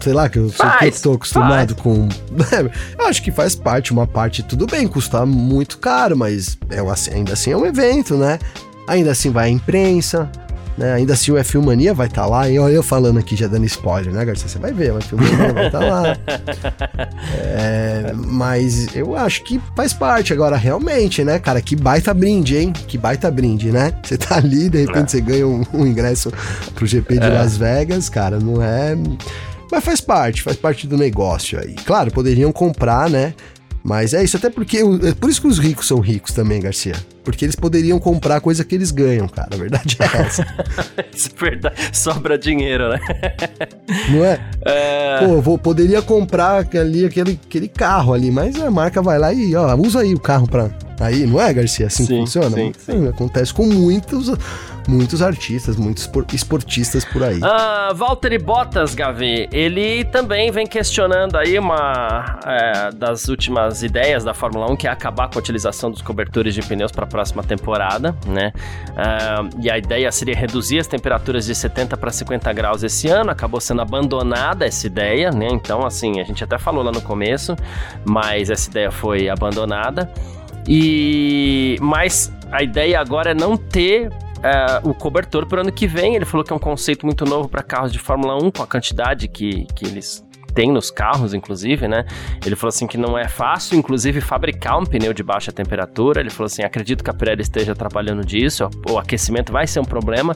sei 0.00 0.12
lá, 0.12 0.28
que 0.28 0.38
eu, 0.38 0.50
faz, 0.50 1.00
tô 1.00 1.14
acostumado 1.14 1.74
faz. 1.74 1.80
com. 1.80 2.08
eu 2.98 3.06
acho 3.06 3.22
que 3.22 3.32
faz 3.32 3.54
parte, 3.54 3.90
uma 3.90 4.06
parte, 4.06 4.42
tudo 4.42 4.66
bem, 4.66 4.86
custa 4.86 5.24
muito 5.24 5.78
caro, 5.78 6.14
mas 6.14 6.58
é, 6.68 7.14
ainda 7.14 7.32
assim 7.32 7.52
é 7.52 7.56
um 7.56 7.64
evento, 7.64 8.14
né? 8.16 8.38
Ainda 8.86 9.12
assim 9.12 9.30
vai 9.30 9.46
a 9.46 9.50
imprensa, 9.50 10.30
né? 10.76 10.92
Ainda 10.92 11.14
assim 11.14 11.30
o 11.30 11.36
F1 11.36 11.62
Mania 11.62 11.94
vai 11.94 12.06
estar 12.06 12.22
tá 12.22 12.28
lá. 12.28 12.48
E 12.48 12.58
olha 12.58 12.74
eu 12.74 12.82
falando 12.82 13.18
aqui, 13.18 13.36
já 13.36 13.46
dando 13.46 13.64
spoiler, 13.64 14.12
né, 14.12 14.24
Garcia? 14.24 14.48
Você 14.48 14.58
vai 14.58 14.72
ver, 14.72 14.92
o 14.92 14.98
F1 14.98 15.16
Mania 15.16 15.52
vai 15.52 15.66
estar 15.66 15.78
tá 15.78 15.86
lá. 15.86 16.18
É, 17.36 18.12
mas 18.14 18.94
eu 18.94 19.16
acho 19.16 19.42
que 19.44 19.60
faz 19.76 19.92
parte. 19.92 20.32
Agora, 20.32 20.56
realmente, 20.56 21.24
né, 21.24 21.38
cara? 21.38 21.60
Que 21.60 21.74
baita 21.74 22.12
brinde, 22.12 22.56
hein? 22.56 22.72
Que 22.72 22.98
baita 22.98 23.30
brinde, 23.30 23.70
né? 23.70 23.92
Você 24.02 24.18
tá 24.18 24.36
ali, 24.36 24.68
de 24.68 24.80
repente 24.80 25.04
é. 25.04 25.08
você 25.08 25.20
ganha 25.20 25.46
um, 25.46 25.62
um, 25.72 25.86
ingresso 25.86 26.32
pro 26.74 26.86
GP 26.86 27.18
de 27.18 27.26
é. 27.26 27.28
Las 27.28 27.56
Vegas, 27.56 28.08
cara. 28.08 28.38
Não 28.38 28.62
é. 28.62 28.96
Mas 29.70 29.84
faz 29.84 30.00
parte, 30.00 30.42
faz 30.42 30.56
parte 30.56 30.86
do 30.86 30.96
negócio 30.96 31.58
aí. 31.58 31.74
Claro, 31.86 32.10
poderiam 32.10 32.52
comprar, 32.52 33.08
né? 33.08 33.34
Mas 33.82 34.12
é 34.14 34.22
isso, 34.22 34.36
até 34.36 34.50
porque. 34.50 34.78
É 34.78 35.14
por 35.14 35.30
isso 35.30 35.40
que 35.40 35.48
os 35.48 35.58
ricos 35.58 35.86
são 35.86 36.00
ricos 36.00 36.32
também, 36.32 36.60
Garcia. 36.60 36.96
Porque 37.24 37.44
eles 37.44 37.56
poderiam 37.56 37.98
comprar 37.98 38.40
coisa 38.40 38.64
que 38.64 38.74
eles 38.74 38.90
ganham, 38.90 39.26
cara. 39.26 39.48
A 39.52 39.56
verdade 39.56 39.96
é 39.98 40.20
essa. 40.20 40.46
isso 41.12 41.30
é 41.34 41.40
verdade. 41.40 41.76
Sobra 41.92 42.38
dinheiro, 42.38 42.90
né? 42.90 43.00
Não 44.10 44.24
é? 44.24 44.40
é... 44.64 45.26
Pô, 45.26 45.40
vou, 45.40 45.58
poderia 45.58 46.02
comprar 46.02 46.66
ali 46.76 47.06
aquele, 47.06 47.40
aquele 47.46 47.68
carro 47.68 48.12
ali, 48.12 48.30
mas 48.30 48.60
a 48.60 48.70
marca 48.70 49.00
vai 49.00 49.18
lá 49.18 49.32
e, 49.32 49.56
ó, 49.56 49.74
usa 49.76 50.00
aí 50.00 50.14
o 50.14 50.20
carro 50.20 50.46
pra. 50.46 50.70
Aí, 51.00 51.26
não 51.26 51.40
é, 51.40 51.52
Garcia? 51.52 51.86
Assim 51.86 52.06
sim, 52.06 52.20
funciona? 52.20 52.50
Sim, 52.50 52.72
sim. 52.78 53.08
Acontece 53.08 53.52
com 53.52 53.66
muitos 53.66 54.30
muitos 54.88 55.22
artistas, 55.22 55.76
muitos 55.76 56.08
esportistas 56.32 57.04
por 57.04 57.22
aí. 57.22 57.40
Ah, 57.42 57.92
Valtteri 57.94 58.38
Bottas, 58.38 58.94
Gavi, 58.94 59.48
ele 59.52 60.04
também 60.04 60.50
vem 60.50 60.66
questionando 60.66 61.36
aí 61.36 61.58
uma 61.58 62.40
é, 62.46 62.90
das 62.92 63.28
últimas 63.28 63.82
ideias 63.82 64.24
da 64.24 64.34
Fórmula 64.34 64.70
1, 64.72 64.76
que 64.76 64.86
é 64.86 64.90
acabar 64.90 65.28
com 65.28 65.38
a 65.38 65.40
utilização 65.40 65.90
dos 65.90 66.02
cobertores 66.02 66.54
de 66.54 66.62
pneus 66.62 66.92
para 66.92 67.04
a 67.04 67.06
próxima 67.06 67.42
temporada, 67.42 68.16
né? 68.26 68.52
Ah, 68.96 69.48
e 69.60 69.70
a 69.70 69.78
ideia 69.78 70.10
seria 70.12 70.34
reduzir 70.34 70.78
as 70.78 70.86
temperaturas 70.86 71.46
de 71.46 71.54
70 71.54 71.96
para 71.96 72.10
50 72.10 72.52
graus 72.52 72.82
esse 72.82 73.08
ano, 73.08 73.30
acabou 73.30 73.60
sendo 73.60 73.82
abandonada 73.82 74.66
essa 74.66 74.86
ideia, 74.86 75.30
né? 75.30 75.48
Então, 75.50 75.84
assim, 75.84 76.20
a 76.20 76.24
gente 76.24 76.42
até 76.42 76.58
falou 76.58 76.82
lá 76.82 76.92
no 76.92 77.00
começo, 77.00 77.56
mas 78.04 78.50
essa 78.50 78.70
ideia 78.70 78.90
foi 78.90 79.28
abandonada. 79.28 80.10
E 80.68 81.76
mas 81.80 82.32
a 82.50 82.62
ideia 82.62 83.00
agora 83.00 83.32
é 83.32 83.34
não 83.34 83.56
ter 83.56 84.08
uh, 84.08 84.88
o 84.88 84.94
cobertor 84.94 85.46
para 85.46 85.58
o 85.58 85.60
ano 85.62 85.72
que 85.72 85.86
vem. 85.86 86.14
Ele 86.14 86.24
falou 86.24 86.44
que 86.44 86.52
é 86.52 86.56
um 86.56 86.60
conceito 86.60 87.04
muito 87.04 87.24
novo 87.24 87.48
para 87.48 87.62
carros 87.62 87.92
de 87.92 87.98
Fórmula 87.98 88.36
1, 88.42 88.50
com 88.50 88.62
a 88.62 88.66
quantidade 88.66 89.28
que, 89.28 89.66
que 89.74 89.84
eles 89.84 90.24
têm 90.54 90.72
nos 90.72 90.90
carros, 90.90 91.34
inclusive, 91.34 91.88
né? 91.88 92.04
Ele 92.44 92.56
falou 92.56 92.68
assim 92.68 92.86
que 92.86 92.96
não 92.96 93.18
é 93.18 93.28
fácil, 93.28 93.76
inclusive, 93.76 94.20
fabricar 94.20 94.78
um 94.78 94.84
pneu 94.84 95.12
de 95.12 95.22
baixa 95.22 95.52
temperatura. 95.52 96.20
Ele 96.20 96.30
falou 96.30 96.46
assim: 96.46 96.62
acredito 96.62 97.02
que 97.02 97.10
a 97.10 97.14
Pirelli 97.14 97.42
esteja 97.42 97.74
trabalhando 97.74 98.24
disso. 98.24 98.68
O 98.88 98.98
aquecimento 98.98 99.52
vai 99.52 99.66
ser 99.66 99.80
um 99.80 99.84
problema 99.84 100.34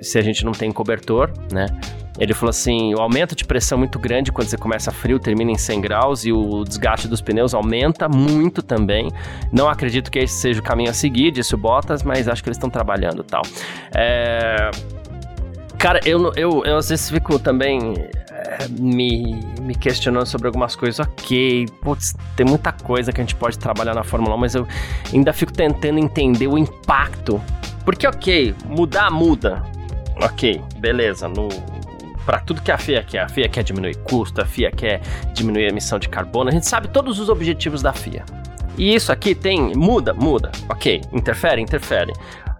se 0.00 0.18
a 0.18 0.22
gente 0.22 0.44
não 0.44 0.52
tem 0.52 0.70
cobertor, 0.72 1.32
né? 1.52 1.66
Ele 2.18 2.34
falou 2.34 2.50
assim: 2.50 2.94
o 2.94 3.00
aumento 3.00 3.34
de 3.34 3.44
pressão 3.44 3.76
é 3.76 3.80
muito 3.80 3.98
grande 3.98 4.30
quando 4.30 4.48
você 4.48 4.56
começa 4.56 4.90
frio, 4.90 5.18
termina 5.18 5.50
em 5.50 5.58
100 5.58 5.80
graus 5.80 6.24
e 6.24 6.32
o 6.32 6.64
desgaste 6.64 7.08
dos 7.08 7.20
pneus 7.20 7.54
aumenta 7.54 8.08
muito 8.08 8.62
também. 8.62 9.08
Não 9.50 9.68
acredito 9.68 10.10
que 10.10 10.18
esse 10.18 10.34
seja 10.34 10.60
o 10.60 10.62
caminho 10.62 10.90
a 10.90 10.94
seguir, 10.94 11.30
disse 11.30 11.54
o 11.54 11.58
Bottas, 11.58 12.02
mas 12.02 12.28
acho 12.28 12.42
que 12.42 12.48
eles 12.48 12.58
estão 12.58 12.70
trabalhando 12.70 13.22
tal. 13.22 13.42
É... 13.94 14.70
Cara, 15.78 16.00
eu, 16.04 16.32
eu, 16.36 16.64
eu 16.64 16.76
às 16.76 16.90
vezes 16.90 17.10
fico 17.10 17.38
também 17.38 17.94
me, 18.70 19.40
me 19.60 19.74
questionando 19.74 20.26
sobre 20.26 20.46
algumas 20.46 20.76
coisas. 20.76 21.06
Ok, 21.06 21.66
putz, 21.80 22.14
tem 22.36 22.46
muita 22.46 22.72
coisa 22.72 23.12
que 23.12 23.20
a 23.20 23.24
gente 23.24 23.34
pode 23.34 23.58
trabalhar 23.58 23.94
na 23.94 24.04
Fórmula 24.04 24.34
1, 24.34 24.38
mas 24.38 24.54
eu 24.54 24.66
ainda 25.12 25.32
fico 25.32 25.52
tentando 25.52 25.98
entender 25.98 26.46
o 26.46 26.58
impacto. 26.58 27.40
Porque, 27.84 28.06
ok, 28.06 28.54
mudar 28.66 29.10
muda. 29.10 29.62
Ok, 30.20 30.60
beleza. 30.78 31.28
No, 31.28 31.48
para 32.24 32.40
tudo 32.40 32.62
que 32.62 32.70
a 32.70 32.78
FIA 32.78 33.02
quer. 33.02 33.20
A 33.20 33.28
FIA 33.28 33.48
quer 33.48 33.64
diminuir 33.64 33.96
custo, 33.96 34.40
a 34.40 34.44
FIA 34.44 34.70
quer 34.70 35.00
diminuir 35.34 35.66
a 35.66 35.68
emissão 35.68 35.98
de 35.98 36.08
carbono. 36.08 36.50
A 36.50 36.52
gente 36.52 36.68
sabe 36.68 36.88
todos 36.88 37.18
os 37.18 37.28
objetivos 37.28 37.82
da 37.82 37.92
FIA. 37.92 38.24
E 38.76 38.94
isso 38.94 39.12
aqui 39.12 39.34
tem. 39.34 39.74
Muda, 39.74 40.14
muda. 40.14 40.50
Ok, 40.68 41.02
interfere, 41.12 41.60
interfere. 41.60 42.12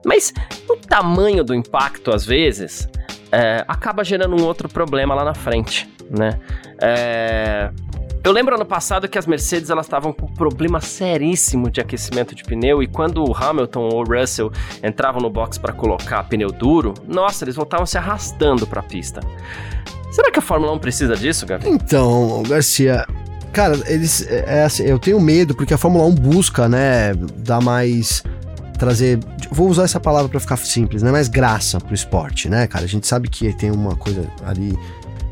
Mas 0.04 0.32
o 0.68 0.76
tamanho 0.76 1.44
do 1.44 1.54
impacto, 1.54 2.12
às 2.12 2.26
vezes, 2.26 2.88
é, 3.32 3.64
acaba 3.66 4.04
gerando 4.04 4.36
um 4.36 4.44
outro 4.44 4.68
problema 4.68 5.14
lá 5.14 5.24
na 5.24 5.34
frente, 5.34 5.88
né? 6.10 6.38
É, 6.80 7.70
eu 8.22 8.30
lembro 8.30 8.54
ano 8.54 8.64
passado 8.64 9.08
que 9.08 9.18
as 9.18 9.26
Mercedes 9.26 9.70
elas 9.70 9.86
estavam 9.86 10.12
com 10.12 10.26
um 10.26 10.34
problema 10.34 10.80
seríssimo 10.80 11.68
de 11.68 11.80
aquecimento 11.80 12.34
de 12.34 12.44
pneu 12.44 12.80
e 12.82 12.86
quando 12.86 13.24
o 13.24 13.34
Hamilton 13.34 13.80
ou 13.80 14.00
o 14.00 14.04
Russell 14.04 14.52
entravam 14.82 15.20
no 15.20 15.28
box 15.28 15.58
para 15.58 15.72
colocar 15.72 16.22
pneu 16.24 16.52
duro, 16.52 16.94
nossa, 17.08 17.44
eles 17.44 17.56
voltavam 17.56 17.86
se 17.86 17.98
arrastando 17.98 18.66
para 18.66 18.80
a 18.80 18.82
pista. 18.82 19.20
Será 20.12 20.30
que 20.30 20.38
a 20.38 20.42
Fórmula 20.42 20.72
1 20.74 20.78
precisa 20.78 21.16
disso, 21.16 21.46
Gabi? 21.46 21.68
Então, 21.68 22.42
Garcia, 22.46 23.06
cara, 23.52 23.74
eles 23.86 24.24
é, 24.28 24.60
é 24.60 24.64
assim, 24.64 24.84
eu 24.84 24.98
tenho 24.98 25.20
medo 25.20 25.56
porque 25.56 25.72
a 25.72 25.78
Fórmula 25.78 26.04
1 26.04 26.14
busca, 26.14 26.68
né, 26.68 27.14
dar 27.38 27.60
mais 27.60 28.22
trazer, 28.82 29.20
vou 29.48 29.68
usar 29.68 29.84
essa 29.84 30.00
palavra 30.00 30.28
para 30.28 30.40
ficar 30.40 30.56
simples, 30.56 31.04
né, 31.04 31.12
mais 31.12 31.28
graça 31.28 31.78
pro 31.78 31.94
esporte, 31.94 32.48
né, 32.48 32.66
cara? 32.66 32.84
A 32.84 32.88
gente 32.88 33.06
sabe 33.06 33.28
que 33.28 33.52
tem 33.52 33.70
uma 33.70 33.94
coisa 33.94 34.28
ali 34.44 34.76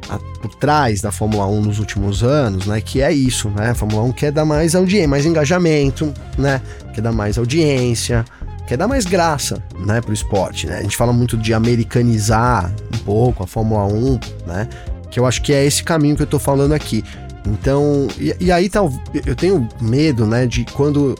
a, 0.08 0.18
por 0.40 0.54
trás 0.54 1.00
da 1.00 1.10
Fórmula 1.10 1.48
1 1.48 1.62
nos 1.62 1.80
últimos 1.80 2.22
anos, 2.22 2.66
né? 2.66 2.80
Que 2.80 3.02
é 3.02 3.12
isso, 3.12 3.50
né? 3.50 3.70
A 3.70 3.74
Fórmula 3.74 4.04
1 4.04 4.12
quer 4.12 4.30
dar 4.30 4.44
mais 4.44 4.76
audiência, 4.76 5.08
mais 5.08 5.26
engajamento, 5.26 6.14
né? 6.38 6.62
Quer 6.94 7.00
dar 7.00 7.10
mais 7.10 7.38
audiência, 7.38 8.24
quer 8.68 8.76
dar 8.76 8.86
mais 8.86 9.04
graça, 9.04 9.60
né, 9.84 10.00
pro 10.00 10.14
esporte, 10.14 10.68
né? 10.68 10.78
A 10.78 10.82
gente 10.82 10.96
fala 10.96 11.12
muito 11.12 11.36
de 11.36 11.52
americanizar 11.52 12.72
um 12.94 12.98
pouco 12.98 13.42
a 13.42 13.48
Fórmula 13.48 13.84
1, 13.84 14.20
né? 14.46 14.68
Que 15.10 15.18
eu 15.18 15.26
acho 15.26 15.42
que 15.42 15.52
é 15.52 15.64
esse 15.66 15.82
caminho 15.82 16.14
que 16.14 16.22
eu 16.22 16.26
tô 16.28 16.38
falando 16.38 16.72
aqui. 16.72 17.02
Então, 17.44 18.06
e, 18.16 18.32
e 18.38 18.52
aí 18.52 18.68
tá, 18.68 18.78
eu 19.26 19.34
tenho 19.34 19.68
medo, 19.80 20.24
né, 20.24 20.46
de 20.46 20.64
quando, 20.66 21.18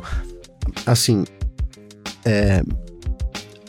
assim, 0.87 1.25
é, 2.25 2.63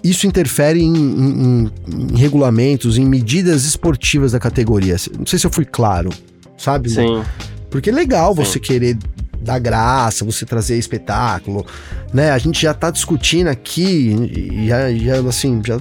isso 0.03 0.25
interfere 0.25 0.82
em, 0.82 0.93
em, 0.93 1.71
em, 1.88 2.17
regulamentos, 2.17 2.97
em 2.97 3.05
medidas 3.05 3.65
esportivas 3.65 4.32
da 4.32 4.39
categoria. 4.39 4.95
Não 5.17 5.25
sei 5.25 5.38
se 5.38 5.45
eu 5.45 5.51
fui 5.51 5.65
claro, 5.65 6.09
sabe? 6.57 6.89
Sim. 6.89 7.23
Porque 7.69 7.89
é 7.89 7.93
legal 7.93 8.36
Sim. 8.36 8.43
você 8.43 8.59
querer 8.59 8.97
dar 9.42 9.60
graça, 9.60 10.24
você 10.24 10.46
trazer 10.46 10.78
espetáculo, 10.78 11.66
né? 12.14 12.32
A 12.32 12.38
gente 12.38 12.62
já 12.62 12.74
tá 12.74 12.92
discutindo 12.92 13.48
aqui 13.48 14.68
já, 14.68 14.94
já 14.94 15.30
assim, 15.30 15.62
já, 15.66 15.80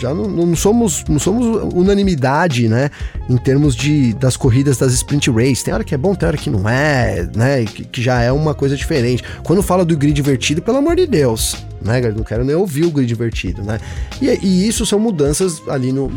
já 0.00 0.14
não, 0.14 0.28
não, 0.28 0.56
somos 0.56 1.04
não 1.08 1.18
somos 1.18 1.72
unanimidade, 1.72 2.68
né? 2.68 2.90
Em 3.28 3.36
termos 3.36 3.76
de 3.76 4.12
das 4.14 4.36
corridas 4.36 4.76
das 4.76 4.92
sprint 4.92 5.30
race. 5.30 5.64
Tem 5.64 5.72
hora 5.72 5.84
que 5.84 5.94
é 5.94 5.98
bom, 5.98 6.14
tem 6.14 6.26
hora 6.26 6.36
que 6.36 6.50
não 6.50 6.68
é, 6.68 7.28
né? 7.34 7.64
Que, 7.64 7.84
que 7.84 8.02
já 8.02 8.20
é 8.20 8.32
uma 8.32 8.54
coisa 8.54 8.76
diferente. 8.76 9.22
Quando 9.44 9.62
fala 9.62 9.84
do 9.84 9.96
grid 9.96 10.14
divertido, 10.14 10.60
pelo 10.60 10.78
amor 10.78 10.96
de 10.96 11.06
Deus, 11.06 11.56
né? 11.80 12.00
Não 12.14 12.24
quero 12.24 12.44
nem 12.44 12.56
ouvir 12.56 12.84
o 12.84 12.90
grid 12.90 13.06
divertido, 13.06 13.62
né? 13.62 13.78
E, 14.20 14.26
e 14.26 14.66
isso 14.66 14.84
são 14.84 14.98
mudanças 14.98 15.62
ali 15.68 15.92
no 15.92 16.10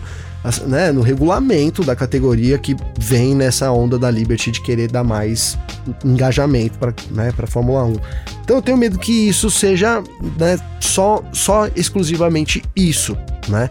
né, 0.67 0.91
no 0.91 1.01
regulamento 1.01 1.83
da 1.83 1.95
categoria 1.95 2.57
que 2.57 2.75
vem 2.97 3.33
nessa 3.33 3.71
onda 3.71 3.97
da 3.97 4.11
Liberty 4.11 4.51
de 4.51 4.61
querer 4.61 4.91
dar 4.91 5.03
mais 5.03 5.57
engajamento 6.03 6.77
para 6.77 6.93
né, 7.11 7.33
a 7.37 7.47
Fórmula 7.47 7.83
1. 7.85 7.95
Então 8.43 8.57
eu 8.57 8.61
tenho 8.61 8.77
medo 8.77 8.99
que 8.99 9.29
isso 9.29 9.49
seja 9.49 10.03
né, 10.37 10.59
só, 10.79 11.23
só 11.31 11.67
exclusivamente 11.75 12.61
isso, 12.75 13.17
né? 13.47 13.69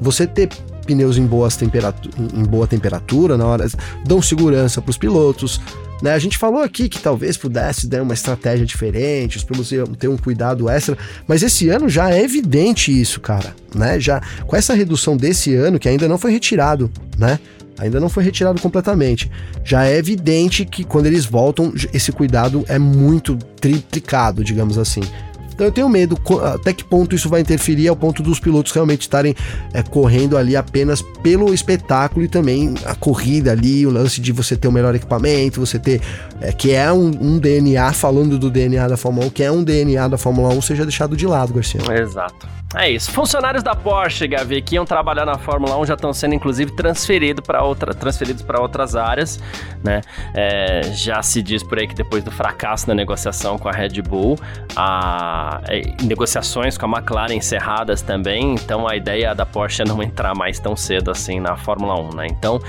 Você 0.00 0.26
ter 0.26 0.48
pneus 0.86 1.16
em, 1.16 1.26
boas 1.26 1.56
temperatu 1.56 2.10
em 2.34 2.42
boa 2.42 2.66
temperatura 2.66 3.36
na 3.36 3.46
hora 3.46 3.68
dão 4.04 4.20
segurança 4.20 4.80
para 4.82 4.90
os 4.90 4.98
pilotos, 4.98 5.60
né? 6.02 6.12
A 6.12 6.18
gente 6.18 6.36
falou 6.36 6.60
aqui 6.60 6.88
que 6.88 6.98
talvez 6.98 7.36
pudesse 7.36 7.86
dar 7.86 8.02
uma 8.02 8.12
estratégia 8.12 8.66
diferente, 8.66 9.36
os 9.36 9.44
pilotos 9.44 9.70
iam 9.70 9.86
ter 9.86 10.08
um 10.08 10.16
cuidado 10.16 10.68
extra, 10.68 10.98
mas 11.26 11.42
esse 11.42 11.68
ano 11.68 11.88
já 11.88 12.10
é 12.10 12.22
evidente 12.22 12.90
isso, 13.00 13.20
cara, 13.20 13.54
né? 13.74 14.00
Já 14.00 14.20
com 14.46 14.56
essa 14.56 14.74
redução 14.74 15.16
desse 15.16 15.54
ano 15.54 15.78
que 15.78 15.88
ainda 15.88 16.08
não 16.08 16.18
foi 16.18 16.32
retirado, 16.32 16.90
né? 17.16 17.38
Ainda 17.78 17.98
não 17.98 18.08
foi 18.08 18.22
retirado 18.22 18.60
completamente. 18.60 19.30
Já 19.64 19.86
é 19.86 19.96
evidente 19.96 20.64
que 20.64 20.84
quando 20.84 21.06
eles 21.06 21.24
voltam, 21.24 21.72
esse 21.92 22.12
cuidado 22.12 22.64
é 22.68 22.78
muito 22.78 23.36
triplicado, 23.60 24.44
digamos 24.44 24.78
assim. 24.78 25.00
Então 25.54 25.66
eu 25.66 25.72
tenho 25.72 25.88
medo 25.88 26.18
até 26.54 26.72
que 26.72 26.84
ponto 26.84 27.14
isso 27.14 27.28
vai 27.28 27.40
interferir 27.40 27.88
ao 27.88 27.96
ponto 27.96 28.22
dos 28.22 28.40
pilotos 28.40 28.72
realmente 28.72 29.02
estarem 29.02 29.34
é, 29.72 29.82
correndo 29.82 30.36
ali 30.36 30.56
apenas 30.56 31.02
pelo 31.22 31.52
espetáculo 31.52 32.24
e 32.24 32.28
também 32.28 32.74
a 32.84 32.94
corrida 32.94 33.52
ali, 33.52 33.86
o 33.86 33.90
lance 33.90 34.20
de 34.20 34.32
você 34.32 34.56
ter 34.56 34.68
o 34.68 34.72
melhor 34.72 34.94
equipamento, 34.94 35.60
você 35.60 35.78
ter. 35.78 36.00
É, 36.40 36.52
que 36.52 36.72
é 36.72 36.92
um, 36.92 37.06
um, 37.06 37.38
DNA, 37.38 37.92
falando 37.92 38.38
do 38.38 38.50
DNA 38.50 38.88
da 38.88 38.96
Fórmula 38.96 39.26
1, 39.26 39.30
que 39.30 39.42
é 39.42 39.50
um 39.50 39.62
DNA 39.62 40.08
da 40.08 40.18
Fórmula 40.18 40.48
1, 40.54 40.62
seja 40.62 40.84
deixado 40.84 41.16
de 41.16 41.26
lado, 41.26 41.54
Garcia. 41.54 41.80
Exato. 42.00 42.48
É 42.74 42.90
isso. 42.90 43.10
Funcionários 43.10 43.62
da 43.62 43.74
Porsche, 43.74 44.26
Gavi, 44.26 44.62
que 44.62 44.76
iam 44.76 44.84
trabalhar 44.84 45.26
na 45.26 45.36
Fórmula 45.36 45.76
1 45.78 45.86
já 45.86 45.94
estão 45.94 46.12
sendo, 46.12 46.34
inclusive, 46.34 46.72
transferido 46.72 47.42
outra, 47.62 47.94
transferidos 47.94 48.42
para 48.42 48.60
outras 48.60 48.96
áreas, 48.96 49.38
né? 49.84 50.00
É, 50.34 50.82
já 50.94 51.22
se 51.22 51.42
diz 51.42 51.62
por 51.62 51.78
aí 51.78 51.86
que 51.86 51.94
depois 51.94 52.24
do 52.24 52.30
fracasso 52.30 52.88
na 52.88 52.94
negociação 52.94 53.58
com 53.58 53.68
a 53.68 53.72
Red 53.72 54.00
Bull, 54.00 54.38
a, 54.74 55.60
é, 55.68 55.82
negociações 56.02 56.78
com 56.78 56.86
a 56.86 56.98
McLaren 56.98 57.34
encerradas 57.34 58.00
também, 58.00 58.54
então 58.54 58.88
a 58.88 58.96
ideia 58.96 59.34
da 59.34 59.44
Porsche 59.44 59.82
é 59.82 59.84
não 59.84 60.02
entrar 60.02 60.34
mais 60.34 60.58
tão 60.58 60.74
cedo 60.74 61.10
assim 61.10 61.40
na 61.40 61.56
Fórmula 61.56 62.00
1, 62.00 62.14
né? 62.14 62.26
Então, 62.26 62.60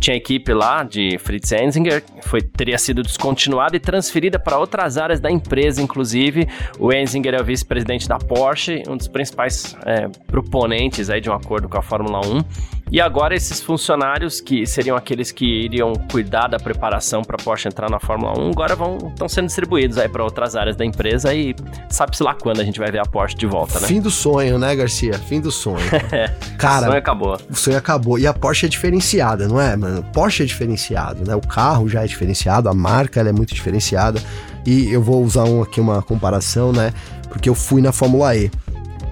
tinha 0.00 0.16
equipe 0.16 0.52
lá 0.52 0.82
de 0.82 1.18
Fritz 1.18 1.52
Enzinger, 1.52 2.02
foi, 2.22 2.40
teria 2.40 2.78
sido 2.78 3.02
descontinuada 3.02 3.76
e 3.76 3.80
transferida 3.80 4.38
para 4.38 4.58
outras 4.58 4.96
áreas 4.96 5.20
da 5.20 5.30
empresa, 5.30 5.80
inclusive. 5.82 6.48
O 6.78 6.92
Enzinger 6.92 7.34
é 7.34 7.40
o 7.40 7.44
vice-presidente 7.44 8.08
da 8.08 8.18
Porsche, 8.18 8.82
um 8.88 8.96
dos 8.96 9.06
principais 9.06 9.76
é, 9.84 10.08
proponentes 10.26 11.10
aí 11.10 11.20
de 11.20 11.28
um 11.28 11.34
acordo 11.34 11.68
com 11.68 11.76
a 11.76 11.82
Fórmula 11.82 12.20
1. 12.26 12.79
E 12.92 13.00
agora 13.00 13.36
esses 13.36 13.60
funcionários 13.60 14.40
que 14.40 14.66
seriam 14.66 14.96
aqueles 14.96 15.30
que 15.30 15.44
iriam 15.44 15.92
cuidar 16.10 16.48
da 16.48 16.58
preparação 16.58 17.22
para 17.22 17.36
a 17.40 17.42
Porsche 17.42 17.68
entrar 17.68 17.88
na 17.88 18.00
Fórmula 18.00 18.36
1, 18.36 18.50
agora 18.50 18.74
vão 18.74 18.98
estão 19.12 19.28
sendo 19.28 19.46
distribuídos 19.46 19.96
aí 19.96 20.08
para 20.08 20.24
outras 20.24 20.56
áreas 20.56 20.76
da 20.76 20.84
empresa 20.84 21.32
e 21.32 21.54
sabe-se 21.88 22.20
lá 22.22 22.34
quando 22.34 22.60
a 22.60 22.64
gente 22.64 22.80
vai 22.80 22.90
ver 22.90 22.98
a 22.98 23.04
Porsche 23.04 23.36
de 23.36 23.46
volta, 23.46 23.78
né? 23.78 23.86
Fim 23.86 24.00
do 24.00 24.10
sonho, 24.10 24.58
né, 24.58 24.74
Garcia? 24.74 25.14
Fim 25.14 25.40
do 25.40 25.52
sonho. 25.52 25.78
Cara, 26.58 26.82
o 26.82 26.84
sonho 26.86 26.98
acabou. 26.98 27.38
O 27.48 27.54
sonho 27.54 27.78
acabou. 27.78 28.18
E 28.18 28.26
a 28.26 28.34
Porsche 28.34 28.66
é 28.66 28.68
diferenciada, 28.68 29.46
não 29.46 29.60
é, 29.60 29.76
mano? 29.76 30.02
Porsche 30.12 30.42
é 30.42 30.46
diferenciado, 30.46 31.24
né? 31.24 31.36
O 31.36 31.40
carro 31.40 31.88
já 31.88 32.02
é 32.02 32.06
diferenciado, 32.08 32.68
a 32.68 32.74
marca 32.74 33.20
é 33.20 33.32
muito 33.32 33.54
diferenciada. 33.54 34.20
E 34.66 34.92
eu 34.92 35.00
vou 35.00 35.22
usar 35.22 35.44
um, 35.44 35.62
aqui 35.62 35.80
uma 35.80 36.02
comparação, 36.02 36.72
né? 36.72 36.92
Porque 37.28 37.48
eu 37.48 37.54
fui 37.54 37.80
na 37.80 37.92
Fórmula 37.92 38.34
E. 38.36 38.50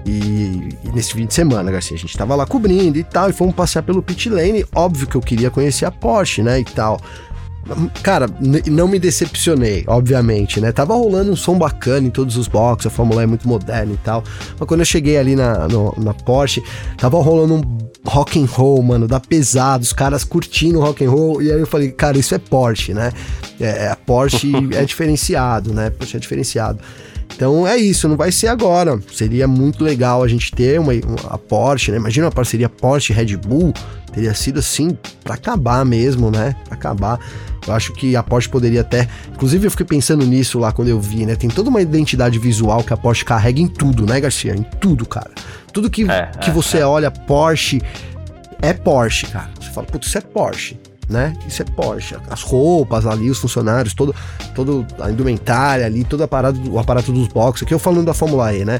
E, 0.09 0.69
e, 0.83 0.91
nesse 0.91 1.13
fim 1.13 1.27
de 1.27 1.33
semana, 1.33 1.71
Garcia, 1.71 1.95
a 1.95 1.99
gente 1.99 2.17
tava 2.17 2.35
lá 2.35 2.45
cobrindo 2.45 2.97
e 2.97 3.03
tal, 3.03 3.29
e 3.29 3.33
fomos 3.33 3.53
passear 3.53 3.83
pelo 3.83 4.01
pit 4.01 4.27
lane. 4.27 4.65
Óbvio 4.73 5.07
que 5.07 5.15
eu 5.15 5.21
queria 5.21 5.51
conhecer 5.51 5.85
a 5.85 5.91
Porsche, 5.91 6.41
né? 6.41 6.59
E 6.59 6.65
tal. 6.65 6.99
Cara, 8.01 8.27
não 8.65 8.87
me 8.87 8.97
decepcionei, 8.97 9.83
obviamente, 9.85 10.59
né? 10.59 10.71
Tava 10.71 10.95
rolando 10.95 11.31
um 11.31 11.35
som 11.35 11.55
bacana 11.55 12.07
em 12.07 12.09
todos 12.09 12.35
os 12.35 12.47
boxes, 12.47 12.87
a 12.87 12.89
Fórmula 12.89 13.21
é 13.21 13.27
muito 13.27 13.47
moderna 13.47 13.93
e 13.93 13.97
tal. 13.97 14.23
Mas 14.57 14.67
quando 14.67 14.79
eu 14.79 14.85
cheguei 14.85 15.17
ali 15.17 15.35
na, 15.35 15.67
no, 15.67 15.93
na 15.97 16.13
Porsche, 16.13 16.63
tava 16.97 17.21
rolando 17.21 17.55
um 17.55 17.77
rock 18.03 18.41
and 18.41 18.47
roll, 18.47 18.81
mano, 18.81 19.07
da 19.07 19.19
pesado, 19.19 19.83
os 19.83 19.93
caras 19.93 20.23
curtindo 20.23 20.79
rock 20.79 21.05
and 21.05 21.11
roll. 21.11 21.43
E 21.43 21.51
aí 21.51 21.59
eu 21.59 21.67
falei, 21.67 21.91
cara, 21.91 22.17
isso 22.17 22.33
é 22.33 22.39
Porsche, 22.39 22.95
né? 22.95 23.11
É, 23.59 23.89
a 23.93 23.95
Porsche 23.95 24.51
é 24.73 24.83
diferenciado, 24.83 25.71
né? 25.71 25.91
Porsche 25.91 26.17
é 26.17 26.19
diferenciado. 26.19 26.79
Então 27.35 27.65
é 27.65 27.77
isso, 27.77 28.07
não 28.07 28.17
vai 28.17 28.31
ser 28.31 28.47
agora. 28.47 28.99
Seria 29.13 29.47
muito 29.47 29.83
legal 29.83 30.23
a 30.23 30.27
gente 30.27 30.51
ter 30.51 30.79
uma, 30.79 30.93
uma 30.93 31.33
a 31.33 31.37
Porsche, 31.37 31.91
né? 31.91 31.97
Imagina 31.97 32.25
uma 32.25 32.31
parceria 32.31 32.67
Porsche 32.67 33.13
Red 33.13 33.37
Bull, 33.37 33.73
teria 34.13 34.33
sido 34.33 34.59
assim 34.59 34.97
para 35.23 35.35
acabar 35.35 35.85
mesmo, 35.85 36.29
né? 36.29 36.55
Pra 36.65 36.75
acabar. 36.75 37.19
Eu 37.65 37.73
acho 37.73 37.93
que 37.93 38.15
a 38.15 38.23
Porsche 38.23 38.49
poderia 38.49 38.81
até, 38.81 39.07
inclusive 39.33 39.67
eu 39.67 39.71
fiquei 39.71 39.85
pensando 39.85 40.25
nisso 40.25 40.59
lá 40.59 40.71
quando 40.71 40.87
eu 40.87 40.99
vi, 40.99 41.25
né? 41.25 41.35
Tem 41.35 41.49
toda 41.49 41.69
uma 41.69 41.81
identidade 41.81 42.39
visual 42.39 42.83
que 42.83 42.93
a 42.93 42.97
Porsche 42.97 43.23
carrega 43.23 43.61
em 43.61 43.67
tudo, 43.67 44.05
né, 44.05 44.19
Garcia? 44.19 44.55
Em 44.55 44.63
tudo, 44.63 45.05
cara. 45.05 45.31
Tudo 45.71 45.89
que, 45.89 46.09
é, 46.09 46.31
que 46.41 46.49
é, 46.49 46.53
você 46.53 46.79
é. 46.79 46.85
olha 46.85 47.11
Porsche 47.11 47.81
é 48.61 48.73
Porsche, 48.73 49.27
cara. 49.27 49.49
Você 49.59 49.69
fala, 49.69 49.87
putz, 49.87 50.07
isso 50.07 50.17
é 50.17 50.21
Porsche 50.21 50.77
né? 51.09 51.33
Isso 51.47 51.61
é 51.61 51.65
Porsche. 51.65 52.15
As 52.29 52.43
roupas 52.43 53.05
ali, 53.05 53.29
os 53.29 53.39
funcionários, 53.39 53.93
todo, 53.93 54.15
todo 54.53 54.85
a 54.99 55.09
indumentária 55.09 55.85
ali, 55.85 56.03
todo 56.03 56.23
aparato, 56.23 56.59
o 56.69 56.77
aparato 56.77 57.11
dos 57.11 57.27
boxes. 57.27 57.63
Aqui 57.63 57.73
eu 57.73 57.79
falando 57.79 58.05
da 58.05 58.13
Fórmula 58.13 58.53
E, 58.53 58.63
né? 58.63 58.79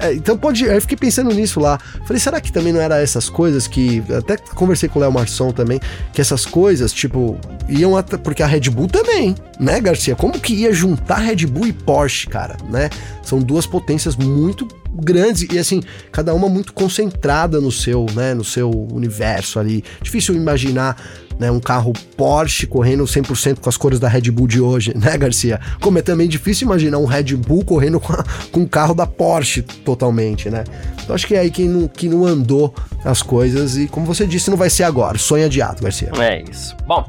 É, 0.00 0.14
então 0.14 0.36
pode. 0.36 0.64
Eu 0.64 0.80
fiquei 0.80 0.96
pensando 0.96 1.32
nisso 1.34 1.60
lá. 1.60 1.78
Falei, 2.06 2.18
será 2.18 2.40
que 2.40 2.50
também 2.50 2.72
não 2.72 2.80
era 2.80 3.00
essas 3.00 3.28
coisas 3.28 3.66
que. 3.66 4.02
Até 4.16 4.36
conversei 4.36 4.88
com 4.88 4.98
o 4.98 5.02
Léo 5.02 5.12
Marçom 5.12 5.52
também, 5.52 5.80
que 6.12 6.20
essas 6.20 6.46
coisas, 6.46 6.92
tipo, 6.92 7.38
iam 7.68 7.96
até. 7.96 8.16
Porque 8.16 8.42
a 8.42 8.46
Red 8.46 8.70
Bull 8.70 8.88
também, 8.88 9.34
né, 9.60 9.80
Garcia? 9.80 10.16
Como 10.16 10.40
que 10.40 10.54
ia 10.54 10.72
juntar 10.72 11.16
Red 11.16 11.46
Bull 11.46 11.66
e 11.66 11.72
Porsche, 11.72 12.26
cara, 12.26 12.56
né? 12.70 12.88
São 13.22 13.38
duas 13.38 13.66
potências 13.66 14.16
muito 14.16 14.66
grandes 14.94 15.46
e 15.50 15.58
assim, 15.58 15.82
cada 16.12 16.32
uma 16.32 16.48
muito 16.48 16.72
concentrada 16.72 17.60
no 17.60 17.72
seu, 17.72 18.06
né, 18.14 18.32
no 18.32 18.44
seu 18.44 18.70
universo 18.70 19.58
ali. 19.58 19.82
Difícil 20.00 20.34
imaginar 20.36 20.96
né, 21.38 21.50
um 21.50 21.60
carro 21.60 21.92
Porsche 22.16 22.66
correndo 22.66 23.04
100% 23.04 23.60
com 23.60 23.68
as 23.68 23.76
cores 23.76 23.98
da 23.98 24.08
Red 24.08 24.30
Bull 24.30 24.46
de 24.46 24.60
hoje, 24.60 24.92
né, 24.98 25.16
Garcia? 25.16 25.60
Como 25.80 25.98
é 25.98 26.02
também 26.02 26.28
difícil 26.28 26.66
imaginar 26.66 26.98
um 26.98 27.04
Red 27.04 27.34
Bull 27.36 27.64
correndo 27.64 28.00
com, 28.00 28.12
a, 28.12 28.24
com 28.50 28.60
um 28.60 28.66
carro 28.66 28.94
da 28.94 29.06
Porsche 29.06 29.62
totalmente, 29.62 30.50
né? 30.50 30.64
Então 31.02 31.14
acho 31.14 31.26
que 31.26 31.34
é 31.34 31.40
aí 31.40 31.50
que 31.50 31.64
não, 31.64 31.88
que 31.88 32.08
não 32.08 32.24
andou 32.24 32.74
as 33.04 33.22
coisas 33.22 33.76
e, 33.76 33.86
como 33.86 34.06
você 34.06 34.26
disse, 34.26 34.50
não 34.50 34.56
vai 34.56 34.70
ser 34.70 34.84
agora. 34.84 35.18
Sonho 35.18 35.44
adiado, 35.44 35.82
Garcia. 35.82 36.10
É 36.18 36.42
isso. 36.42 36.76
Bom. 36.86 37.06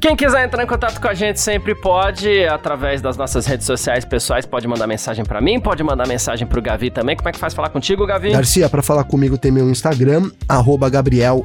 Quem 0.00 0.16
quiser 0.16 0.46
entrar 0.46 0.62
em 0.62 0.66
contato 0.66 0.98
com 0.98 1.08
a 1.08 1.12
gente 1.12 1.38
sempre 1.38 1.74
pode, 1.74 2.46
através 2.46 3.02
das 3.02 3.18
nossas 3.18 3.44
redes 3.44 3.66
sociais 3.66 4.02
pessoais, 4.02 4.46
pode 4.46 4.66
mandar 4.66 4.86
mensagem 4.86 5.26
para 5.26 5.42
mim, 5.42 5.60
pode 5.60 5.82
mandar 5.82 6.08
mensagem 6.08 6.46
pro 6.46 6.62
Gavi 6.62 6.90
também. 6.90 7.14
Como 7.14 7.28
é 7.28 7.32
que 7.32 7.38
faz 7.38 7.52
falar 7.52 7.68
contigo, 7.68 8.06
Gavi? 8.06 8.30
Garcia, 8.30 8.66
para 8.70 8.80
falar 8.80 9.04
comigo 9.04 9.36
tem 9.36 9.52
meu 9.52 9.68
Instagram, 9.68 10.30
arroba 10.48 10.88
Gabriel 10.88 11.44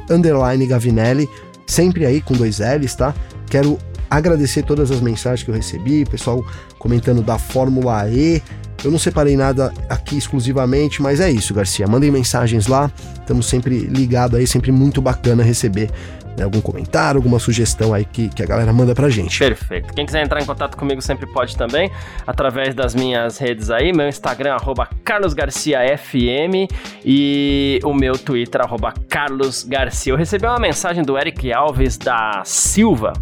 Gavinelli 0.69 1.27
sempre 1.65 2.05
aí 2.05 2.21
com 2.21 2.33
dois 2.33 2.59
L's, 2.59 2.95
tá? 2.95 3.13
Quero 3.49 3.77
agradecer 4.09 4.63
todas 4.63 4.91
as 4.91 5.01
mensagens 5.01 5.43
que 5.43 5.49
eu 5.49 5.55
recebi, 5.55 6.05
pessoal 6.05 6.45
comentando 6.77 7.21
da 7.21 7.37
Fórmula 7.37 8.09
E. 8.09 8.41
Eu 8.83 8.91
não 8.91 8.99
separei 8.99 9.35
nada 9.35 9.73
aqui 9.89 10.17
exclusivamente, 10.17 11.01
mas 11.01 11.19
é 11.19 11.31
isso, 11.31 11.53
Garcia. 11.53 11.87
Mandem 11.87 12.11
mensagens 12.11 12.67
lá, 12.67 12.91
estamos 13.19 13.47
sempre 13.47 13.79
ligados 13.79 14.37
aí, 14.37 14.45
sempre 14.45 14.71
muito 14.71 15.01
bacana 15.01 15.41
receber 15.41 15.89
né, 16.37 16.43
algum 16.43 16.61
comentário, 16.61 17.17
alguma 17.17 17.39
sugestão 17.39 17.93
aí 17.93 18.05
que, 18.05 18.29
que 18.29 18.43
a 18.43 18.45
galera 18.45 18.71
manda 18.73 18.93
pra 18.93 19.09
gente. 19.09 19.39
Perfeito. 19.39 19.93
Quem 19.93 20.05
quiser 20.05 20.23
entrar 20.23 20.41
em 20.41 20.45
contato 20.45 20.77
comigo 20.77 21.01
sempre 21.01 21.25
pode 21.25 21.55
também, 21.57 21.89
através 22.25 22.73
das 22.73 22.93
minhas 22.93 23.37
redes 23.37 23.69
aí, 23.69 23.93
meu 23.93 24.07
Instagram, 24.07 24.53
arroba 24.53 24.87
carlosgarciafm 25.03 26.67
e 27.03 27.79
o 27.83 27.93
meu 27.93 28.17
Twitter, 28.17 28.61
arroba 28.61 28.93
carlosgarcia. 29.09 30.13
Eu 30.13 30.17
recebi 30.17 30.45
uma 30.45 30.59
mensagem 30.59 31.03
do 31.03 31.17
Eric 31.17 31.51
Alves 31.53 31.97
da 31.97 32.41
Silva, 32.43 33.13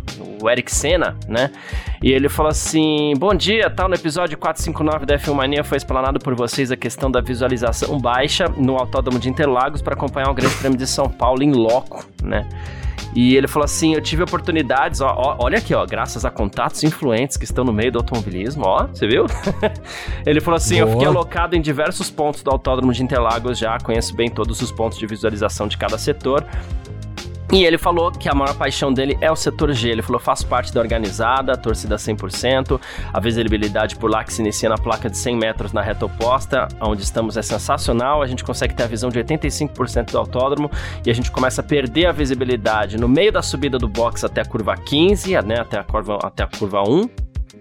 o 0.41 0.49
Eric 0.49 0.73
Senna, 0.73 1.15
né? 1.27 1.51
E 2.01 2.11
ele 2.11 2.27
falou 2.27 2.49
assim: 2.49 3.13
Bom 3.17 3.33
dia, 3.33 3.69
tal, 3.69 3.87
no 3.87 3.95
episódio 3.95 4.37
459 4.37 5.05
da 5.05 5.17
F1 5.17 5.33
Mania 5.33 5.63
foi 5.63 5.77
explanado 5.77 6.19
por 6.19 6.35
vocês 6.35 6.71
a 6.71 6.75
questão 6.75 7.09
da 7.09 7.21
visualização 7.21 7.97
baixa 7.97 8.49
no 8.49 8.75
Autódromo 8.75 9.19
de 9.19 9.29
Interlagos 9.29 9.81
para 9.81 9.93
acompanhar 9.93 10.29
o 10.29 10.33
Grande 10.33 10.55
Prêmio 10.55 10.77
de 10.77 10.85
São 10.85 11.09
Paulo 11.09 11.41
em 11.41 11.53
loco, 11.53 12.05
né? 12.21 12.47
E 13.15 13.35
ele 13.35 13.47
falou 13.47 13.65
assim: 13.65 13.93
Eu 13.93 14.01
tive 14.01 14.23
oportunidades, 14.23 15.01
ó, 15.01 15.13
ó, 15.15 15.35
olha 15.39 15.57
aqui, 15.57 15.73
ó, 15.73 15.85
graças 15.85 16.25
a 16.25 16.31
contatos 16.31 16.83
influentes 16.83 17.37
que 17.37 17.43
estão 17.43 17.63
no 17.63 17.71
meio 17.71 17.91
do 17.91 17.99
automobilismo, 17.99 18.63
ó, 18.65 18.87
você 18.87 19.07
viu? 19.07 19.25
ele 20.25 20.41
falou 20.41 20.57
assim: 20.57 20.79
Boa. 20.79 20.87
Eu 20.87 20.91
fiquei 20.93 21.07
alocado 21.07 21.55
em 21.55 21.61
diversos 21.61 22.09
pontos 22.09 22.41
do 22.43 22.49
Autódromo 22.49 22.91
de 22.91 23.03
Interlagos 23.03 23.57
já, 23.57 23.77
conheço 23.79 24.15
bem 24.15 24.29
todos 24.29 24.61
os 24.61 24.71
pontos 24.71 24.97
de 24.97 25.05
visualização 25.05 25.67
de 25.67 25.77
cada 25.77 25.97
setor. 25.97 26.45
E 27.53 27.63
ele 27.63 27.77
falou 27.77 28.11
que 28.11 28.27
a 28.27 28.33
maior 28.33 28.55
paixão 28.55 28.91
dele 28.91 29.15
é 29.21 29.31
o 29.31 29.35
setor 29.35 29.71
G. 29.73 29.89
Ele 29.89 30.01
falou: 30.01 30.19
faço 30.19 30.47
parte 30.47 30.73
da 30.73 30.81
organizada, 30.81 31.55
torcida 31.55 31.97
100%, 31.97 32.81
a 33.13 33.19
visibilidade 33.19 33.95
por 33.95 34.09
lá 34.09 34.23
que 34.23 34.33
se 34.33 34.41
inicia 34.41 34.69
na 34.69 34.75
placa 34.75 35.07
de 35.07 35.15
100 35.15 35.37
metros 35.37 35.71
na 35.71 35.79
reta 35.79 36.03
oposta, 36.07 36.67
onde 36.81 37.03
estamos, 37.03 37.37
é 37.37 37.43
sensacional. 37.43 38.23
A 38.23 38.25
gente 38.25 38.43
consegue 38.43 38.73
ter 38.73 38.81
a 38.81 38.87
visão 38.87 39.11
de 39.11 39.19
85% 39.19 40.11
do 40.11 40.17
autódromo 40.17 40.71
e 41.05 41.11
a 41.11 41.13
gente 41.13 41.29
começa 41.29 41.61
a 41.61 41.63
perder 41.63 42.07
a 42.07 42.11
visibilidade 42.11 42.97
no 42.97 43.07
meio 43.07 43.31
da 43.31 43.43
subida 43.43 43.77
do 43.77 43.87
box 43.87 44.23
até 44.23 44.41
a 44.41 44.45
curva 44.45 44.75
15, 44.75 45.33
né, 45.43 45.59
até, 45.59 45.77
a 45.77 45.83
curva, 45.83 46.17
até 46.23 46.43
a 46.43 46.47
curva 46.47 46.81
1 46.81 47.07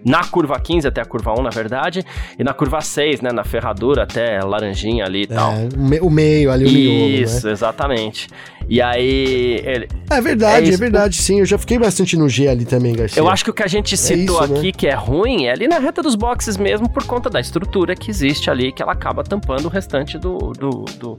na 0.05 0.23
curva 0.25 0.59
15 0.59 0.87
até 0.87 1.01
a 1.01 1.05
curva 1.05 1.33
1, 1.39 1.43
na 1.43 1.49
verdade, 1.49 2.03
e 2.37 2.43
na 2.43 2.53
curva 2.53 2.81
6, 2.81 3.21
né, 3.21 3.31
na 3.31 3.43
ferradura 3.43 4.03
até 4.03 4.43
laranjinha 4.43 5.05
ali 5.05 5.21
e 5.21 5.23
é, 5.23 5.27
tal. 5.27 5.53
O 6.01 6.09
meio 6.09 6.51
ali, 6.51 6.65
o 6.65 6.71
miolo? 6.71 7.09
Isso, 7.09 7.47
né? 7.47 7.53
exatamente. 7.53 8.27
E 8.69 8.81
aí. 8.81 9.61
Ele... 9.63 9.87
É 10.09 10.21
verdade, 10.21 10.71
é, 10.71 10.73
é 10.73 10.77
verdade, 10.77 11.21
sim. 11.21 11.39
Eu 11.39 11.45
já 11.45 11.57
fiquei 11.57 11.77
bastante 11.77 12.17
no 12.17 12.29
G 12.29 12.47
ali 12.47 12.65
também, 12.65 12.93
Garcia. 12.93 13.19
Eu 13.19 13.27
acho 13.27 13.43
que 13.43 13.49
o 13.49 13.53
que 13.53 13.63
a 13.63 13.67
gente 13.67 13.95
citou 13.97 14.41
é 14.41 14.45
isso, 14.45 14.53
aqui 14.53 14.67
né? 14.67 14.71
que 14.71 14.87
é 14.87 14.93
ruim 14.93 15.45
é 15.45 15.51
ali 15.51 15.67
na 15.67 15.79
reta 15.79 16.01
dos 16.01 16.15
boxes 16.15 16.57
mesmo, 16.57 16.89
por 16.89 17.03
conta 17.05 17.29
da 17.29 17.39
estrutura 17.39 17.95
que 17.95 18.09
existe 18.09 18.49
ali, 18.49 18.71
que 18.71 18.81
ela 18.81 18.93
acaba 18.93 19.23
tampando 19.23 19.65
o 19.65 19.69
restante 19.69 20.17
do, 20.17 20.37
do, 20.51 20.85
do, 20.99 21.17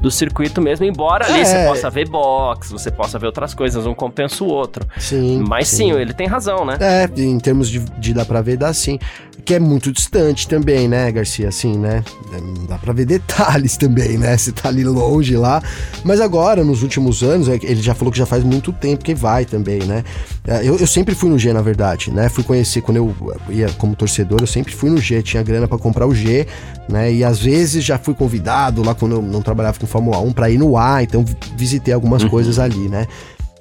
do 0.00 0.10
circuito 0.10 0.60
mesmo. 0.60 0.84
Embora 0.84 1.26
ali 1.26 1.40
é. 1.40 1.44
você 1.44 1.64
possa 1.66 1.90
ver 1.90 2.08
box, 2.08 2.70
você 2.70 2.90
possa 2.90 3.18
ver 3.18 3.26
outras 3.26 3.54
coisas, 3.54 3.86
um 3.86 3.94
compensa 3.94 4.42
o 4.44 4.48
outro. 4.48 4.86
Sim. 4.98 5.44
Mas 5.48 5.68
sim, 5.68 5.76
sim 5.76 5.92
ele 5.92 6.12
tem 6.12 6.26
razão, 6.26 6.64
né? 6.64 6.76
É, 6.80 7.08
em 7.20 7.38
termos 7.38 7.68
de, 7.68 7.80
de 7.98 8.14
dar 8.14 8.24
pra 8.24 8.40
ver, 8.40 8.56
dá 8.56 8.72
sim 8.72 8.98
que 9.44 9.54
é 9.54 9.60
muito 9.60 9.92
distante 9.92 10.46
também, 10.46 10.88
né, 10.88 11.10
Garcia? 11.10 11.48
Assim, 11.48 11.76
né? 11.76 12.04
Não 12.30 12.66
dá 12.66 12.78
pra 12.78 12.92
ver 12.92 13.04
detalhes 13.04 13.76
também, 13.78 14.16
né? 14.16 14.36
Você 14.36 14.52
tá 14.52 14.68
ali 14.68 14.84
longe 14.84 15.36
lá. 15.36 15.62
Mas 16.04 16.20
agora, 16.20 16.64
nos 16.64 16.81
últimos 16.82 17.22
anos, 17.22 17.48
é 17.48 17.54
ele 17.54 17.80
já 17.80 17.94
falou 17.94 18.12
que 18.12 18.18
já 18.18 18.26
faz 18.26 18.42
muito 18.44 18.72
tempo 18.72 19.04
que 19.04 19.14
vai 19.14 19.44
também, 19.44 19.82
né? 19.84 20.04
É, 20.46 20.60
eu, 20.66 20.76
eu 20.76 20.86
sempre 20.86 21.14
fui 21.14 21.30
no 21.30 21.38
G, 21.38 21.52
na 21.52 21.62
verdade, 21.62 22.10
né? 22.10 22.28
Fui 22.28 22.44
conhecer, 22.44 22.80
quando 22.80 22.96
eu 22.96 23.14
ia 23.48 23.68
como 23.78 23.94
torcedor, 23.94 24.40
eu 24.40 24.46
sempre 24.46 24.74
fui 24.74 24.90
no 24.90 24.98
G, 24.98 25.22
tinha 25.22 25.42
grana 25.42 25.68
para 25.68 25.78
comprar 25.78 26.06
o 26.06 26.14
G, 26.14 26.46
né? 26.88 27.12
E 27.12 27.24
às 27.24 27.38
vezes 27.38 27.84
já 27.84 27.98
fui 27.98 28.14
convidado 28.14 28.82
lá 28.82 28.94
quando 28.94 29.16
eu 29.16 29.22
não 29.22 29.42
trabalhava 29.42 29.78
com 29.78 29.86
Fórmula 29.86 30.18
1 30.18 30.32
para 30.32 30.50
ir 30.50 30.58
no 30.58 30.76
A, 30.76 31.02
então 31.02 31.24
visitei 31.56 31.94
algumas 31.94 32.22
uhum. 32.22 32.28
coisas 32.28 32.58
ali, 32.58 32.88
né? 32.88 33.06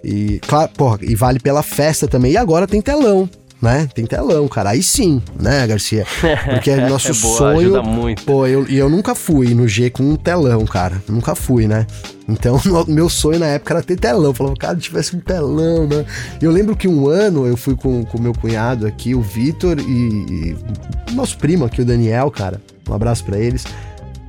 E, 0.04 0.40
claro, 0.48 0.72
porra, 0.76 0.98
e 1.02 1.16
vale 1.16 1.40
pela 1.40 1.62
festa 1.62 2.08
também. 2.08 2.32
E 2.32 2.38
agora 2.38 2.68
tem 2.68 2.82
telão, 2.82 3.30
né? 3.62 3.88
Tem 3.94 4.06
telão, 4.06 4.48
cara. 4.48 4.72
Aí 4.72 4.82
sim, 4.82 5.22
né, 5.40 5.66
Garcia? 5.68 6.06
Porque 6.46 6.72
é 6.72 6.78
nosso 6.90 7.12
é 7.12 7.14
boa, 7.14 7.38
sonho. 7.38 7.76
Ajuda 7.76 7.84
muito. 7.84 8.24
Pô, 8.24 8.48
eu, 8.48 8.68
e 8.68 8.78
eu 8.78 8.90
nunca 8.90 9.14
fui 9.14 9.54
no 9.54 9.68
G 9.68 9.90
com 9.90 10.04
um 10.04 10.16
telão, 10.16 10.66
cara. 10.66 11.02
Nunca 11.08 11.36
fui, 11.36 11.68
né? 11.68 11.86
Então, 12.28 12.60
meu 12.88 13.10
sonho 13.10 13.40
na 13.40 13.48
época 13.48 13.76
era 13.76 13.84
ter 13.84 13.98
telão. 13.98 14.26
Eu 14.26 14.34
falava, 14.34 14.56
cara, 14.56 14.78
tivesse 14.78 15.16
um 15.16 15.20
telão, 15.20 15.88
né? 15.88 16.06
Eu 16.42 16.52
lembro 16.52 16.76
que 16.76 16.88
um 16.88 17.08
ano 17.08 17.46
eu 17.46 17.56
fui 17.56 17.76
com 17.76 18.02
o 18.02 18.22
meu 18.22 18.34
cunhado 18.34 18.88
aqui, 18.88 19.14
o 19.14 19.22
Vitor, 19.22 19.80
e, 19.80 19.84
e 19.84 21.14
nosso 21.14 21.38
primo 21.38 21.66
aqui, 21.66 21.82
o 21.82 21.86
Daniel, 21.86 22.32
cara. 22.32 22.60
Um 22.90 22.94
abraço 22.94 23.24
para 23.24 23.38
eles. 23.38 23.66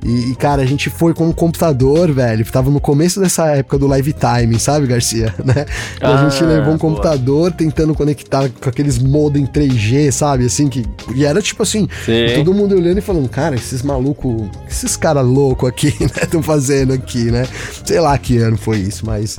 E, 0.03 0.31
e, 0.31 0.35
cara, 0.35 0.61
a 0.61 0.65
gente 0.65 0.89
foi 0.89 1.13
com 1.13 1.27
um 1.27 1.31
computador, 1.31 2.11
velho. 2.11 2.45
Tava 2.45 2.69
no 2.69 2.79
começo 2.79 3.19
dessa 3.19 3.47
época 3.47 3.77
do 3.77 3.87
live 3.87 4.13
time, 4.13 4.59
sabe, 4.59 4.87
Garcia? 4.87 5.33
Né? 5.43 5.65
E 6.01 6.05
ah, 6.05 6.21
a 6.21 6.29
gente 6.29 6.41
levou 6.43 6.73
um 6.73 6.77
boa. 6.77 6.79
computador 6.79 7.51
tentando 7.51 7.93
conectar 7.93 8.49
com 8.49 8.69
aqueles 8.69 8.97
modem 8.97 9.45
3G, 9.45 10.09
sabe? 10.11 10.45
Assim, 10.45 10.69
que. 10.69 10.85
E 11.13 11.25
era 11.25 11.41
tipo 11.41 11.63
assim, 11.63 11.87
todo 12.35 12.53
mundo 12.53 12.75
olhando 12.75 12.97
e 12.97 13.01
falando, 13.01 13.27
cara, 13.27 13.55
esses 13.55 13.81
malucos, 13.81 14.49
esses 14.69 14.95
caras 14.95 15.25
loucos 15.25 15.67
aqui, 15.67 15.93
né? 15.99 16.23
Estão 16.23 16.41
fazendo 16.41 16.93
aqui, 16.93 17.29
né? 17.29 17.45
Sei 17.83 17.99
lá 17.99 18.17
que 18.17 18.37
ano 18.37 18.57
foi 18.57 18.77
isso, 18.77 19.05
mas 19.05 19.37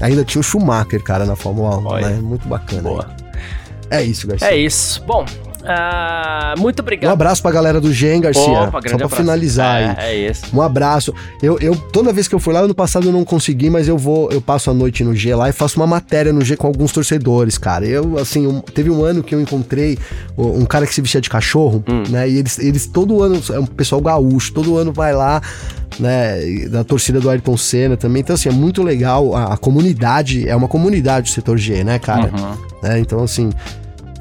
ainda 0.00 0.24
tinha 0.24 0.40
o 0.40 0.44
Schumacher, 0.44 1.02
cara, 1.02 1.26
na 1.26 1.36
Fórmula 1.36 1.76
1, 1.76 2.00
né? 2.00 2.20
Muito 2.22 2.48
bacana. 2.48 2.82
Boa. 2.82 3.06
Aí. 3.10 3.22
É 3.92 4.02
isso, 4.02 4.26
Garcia. 4.26 4.48
É 4.48 4.56
isso. 4.56 5.02
Bom, 5.04 5.26
Uh, 5.62 6.60
muito 6.60 6.80
obrigado. 6.80 7.10
Um 7.10 7.12
abraço 7.12 7.40
pra 7.40 7.50
galera 7.50 7.80
do 7.80 7.92
Gen, 7.92 8.20
Garcia. 8.20 8.62
Opa, 8.62 8.80
Só 8.88 8.96
pra 8.96 9.08
finalizar 9.08 9.80
é, 9.80 9.96
aí. 9.98 10.24
É 10.24 10.30
isso. 10.30 10.44
Um 10.54 10.60
abraço. 10.60 11.14
Eu, 11.42 11.58
eu, 11.60 11.76
toda 11.76 12.12
vez 12.12 12.26
que 12.26 12.34
eu 12.34 12.40
fui 12.40 12.52
lá, 12.52 12.60
ano 12.60 12.74
passado 12.74 13.06
eu 13.06 13.12
não 13.12 13.24
consegui, 13.24 13.70
mas 13.70 13.86
eu 13.86 13.96
vou, 13.96 14.30
eu 14.30 14.40
passo 14.40 14.70
a 14.70 14.74
noite 14.74 15.04
no 15.04 15.14
G 15.14 15.34
lá 15.34 15.48
e 15.48 15.52
faço 15.52 15.78
uma 15.78 15.86
matéria 15.86 16.32
no 16.32 16.42
G 16.42 16.56
com 16.56 16.66
alguns 16.66 16.92
torcedores, 16.92 17.56
cara. 17.58 17.86
Eu, 17.86 18.18
assim, 18.18 18.46
um, 18.46 18.60
teve 18.60 18.90
um 18.90 19.04
ano 19.04 19.22
que 19.22 19.34
eu 19.34 19.40
encontrei 19.40 19.98
um 20.36 20.64
cara 20.64 20.86
que 20.86 20.94
se 20.94 21.00
vestia 21.00 21.20
de 21.20 21.30
cachorro, 21.30 21.84
hum. 21.88 22.02
né? 22.08 22.28
E 22.28 22.38
eles, 22.38 22.58
eles 22.58 22.86
todo 22.86 23.22
ano, 23.22 23.40
é 23.50 23.58
um 23.58 23.66
pessoal 23.66 24.00
gaúcho, 24.00 24.52
todo 24.52 24.76
ano 24.76 24.92
vai 24.92 25.14
lá 25.14 25.40
né, 25.98 26.66
da 26.68 26.84
torcida 26.84 27.20
do 27.20 27.28
Ayrton 27.30 27.56
Senna 27.56 27.96
também. 27.96 28.20
Então, 28.20 28.34
assim, 28.34 28.48
é 28.48 28.52
muito 28.52 28.82
legal. 28.82 29.34
A, 29.34 29.54
a 29.54 29.56
comunidade, 29.56 30.48
é 30.48 30.56
uma 30.56 30.68
comunidade 30.68 31.30
do 31.30 31.32
setor 31.32 31.58
G, 31.58 31.84
né, 31.84 31.98
cara? 31.98 32.30
Uhum. 32.32 32.56
É, 32.82 32.98
então, 32.98 33.22
assim, 33.22 33.50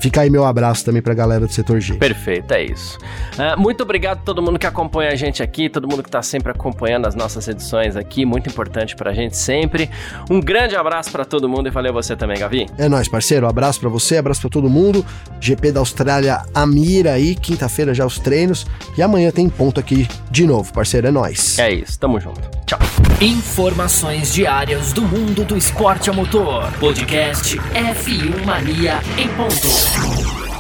Fica 0.02 0.22
aí 0.22 0.32
meu 0.32 0.44
abraço 0.46 0.84
também 0.84 1.00
pra 1.00 1.14
galera 1.14 1.46
do 1.46 1.54
setor 1.54 1.80
G. 1.80 1.94
Perfeito, 1.94 2.52
é 2.54 2.64
isso. 2.64 2.98
Uh, 3.36 3.60
muito 3.60 3.84
obrigado 3.84 4.18
a 4.18 4.22
todo 4.22 4.42
mundo 4.42 4.58
que 4.58 4.66
acompanha 4.66 5.12
a 5.12 5.16
gente 5.16 5.44
aqui, 5.44 5.70
todo 5.70 5.88
mundo 5.88 6.02
que 6.02 6.10
tá 6.10 6.24
sempre 6.24 6.52
acompanhando 6.52 7.06
as 7.06 7.14
nossas 7.14 7.48
edições 7.48 7.96
aqui, 7.96 8.26
muito 8.26 8.50
importante 8.50 8.96
pra 8.96 9.14
gente 9.14 9.38
sempre. 9.38 9.92
Um 10.28 10.40
grande 10.40 10.76
abraço 10.76 11.12
para 11.12 11.24
todo 11.24 11.48
mundo 11.48 11.68
e 11.68 11.70
valeu 11.70 11.94
você 11.94 12.16
também, 12.16 12.40
Gavi. 12.40 12.66
É 12.80 12.90
nóis, 12.90 13.08
parceiro. 13.08 13.48
Abraço 13.48 13.80
para 13.80 13.90
você, 13.90 14.18
abraço 14.18 14.42
para 14.42 14.50
todo 14.50 14.68
mundo. 14.68 15.06
GP 15.40 15.72
da 15.72 15.82
Austrália, 15.82 16.42
Amira 16.52 17.14
aí, 17.14 17.36
quinta-feira 17.36 17.94
já 17.94 18.04
os 18.04 18.18
treinos. 18.18 18.66
E 18.98 19.04
amanhã 19.04 19.30
tem 19.30 19.48
ponto 19.50 19.80
aqui 19.80 20.08
de 20.32 20.48
novo, 20.48 20.74
parceiro. 20.74 21.08
É 21.08 21.12
nóis. 21.12 21.60
É 21.60 21.72
isso, 21.72 22.00
tamo 22.00 22.20
junto. 22.20 22.42
Tchau. 22.66 22.80
Informações 23.22 24.34
diárias 24.34 24.94
do 24.94 25.04
mundo 25.04 25.46
do 25.46 25.56
esporte 25.56 26.10
a 26.10 26.14
motor. 26.14 26.72
Podcast 26.80 27.56
F1 27.58 28.44
Mania 28.44 29.00
em 29.16 29.28
ponto. 29.30 29.91
Mix. 30.00 30.51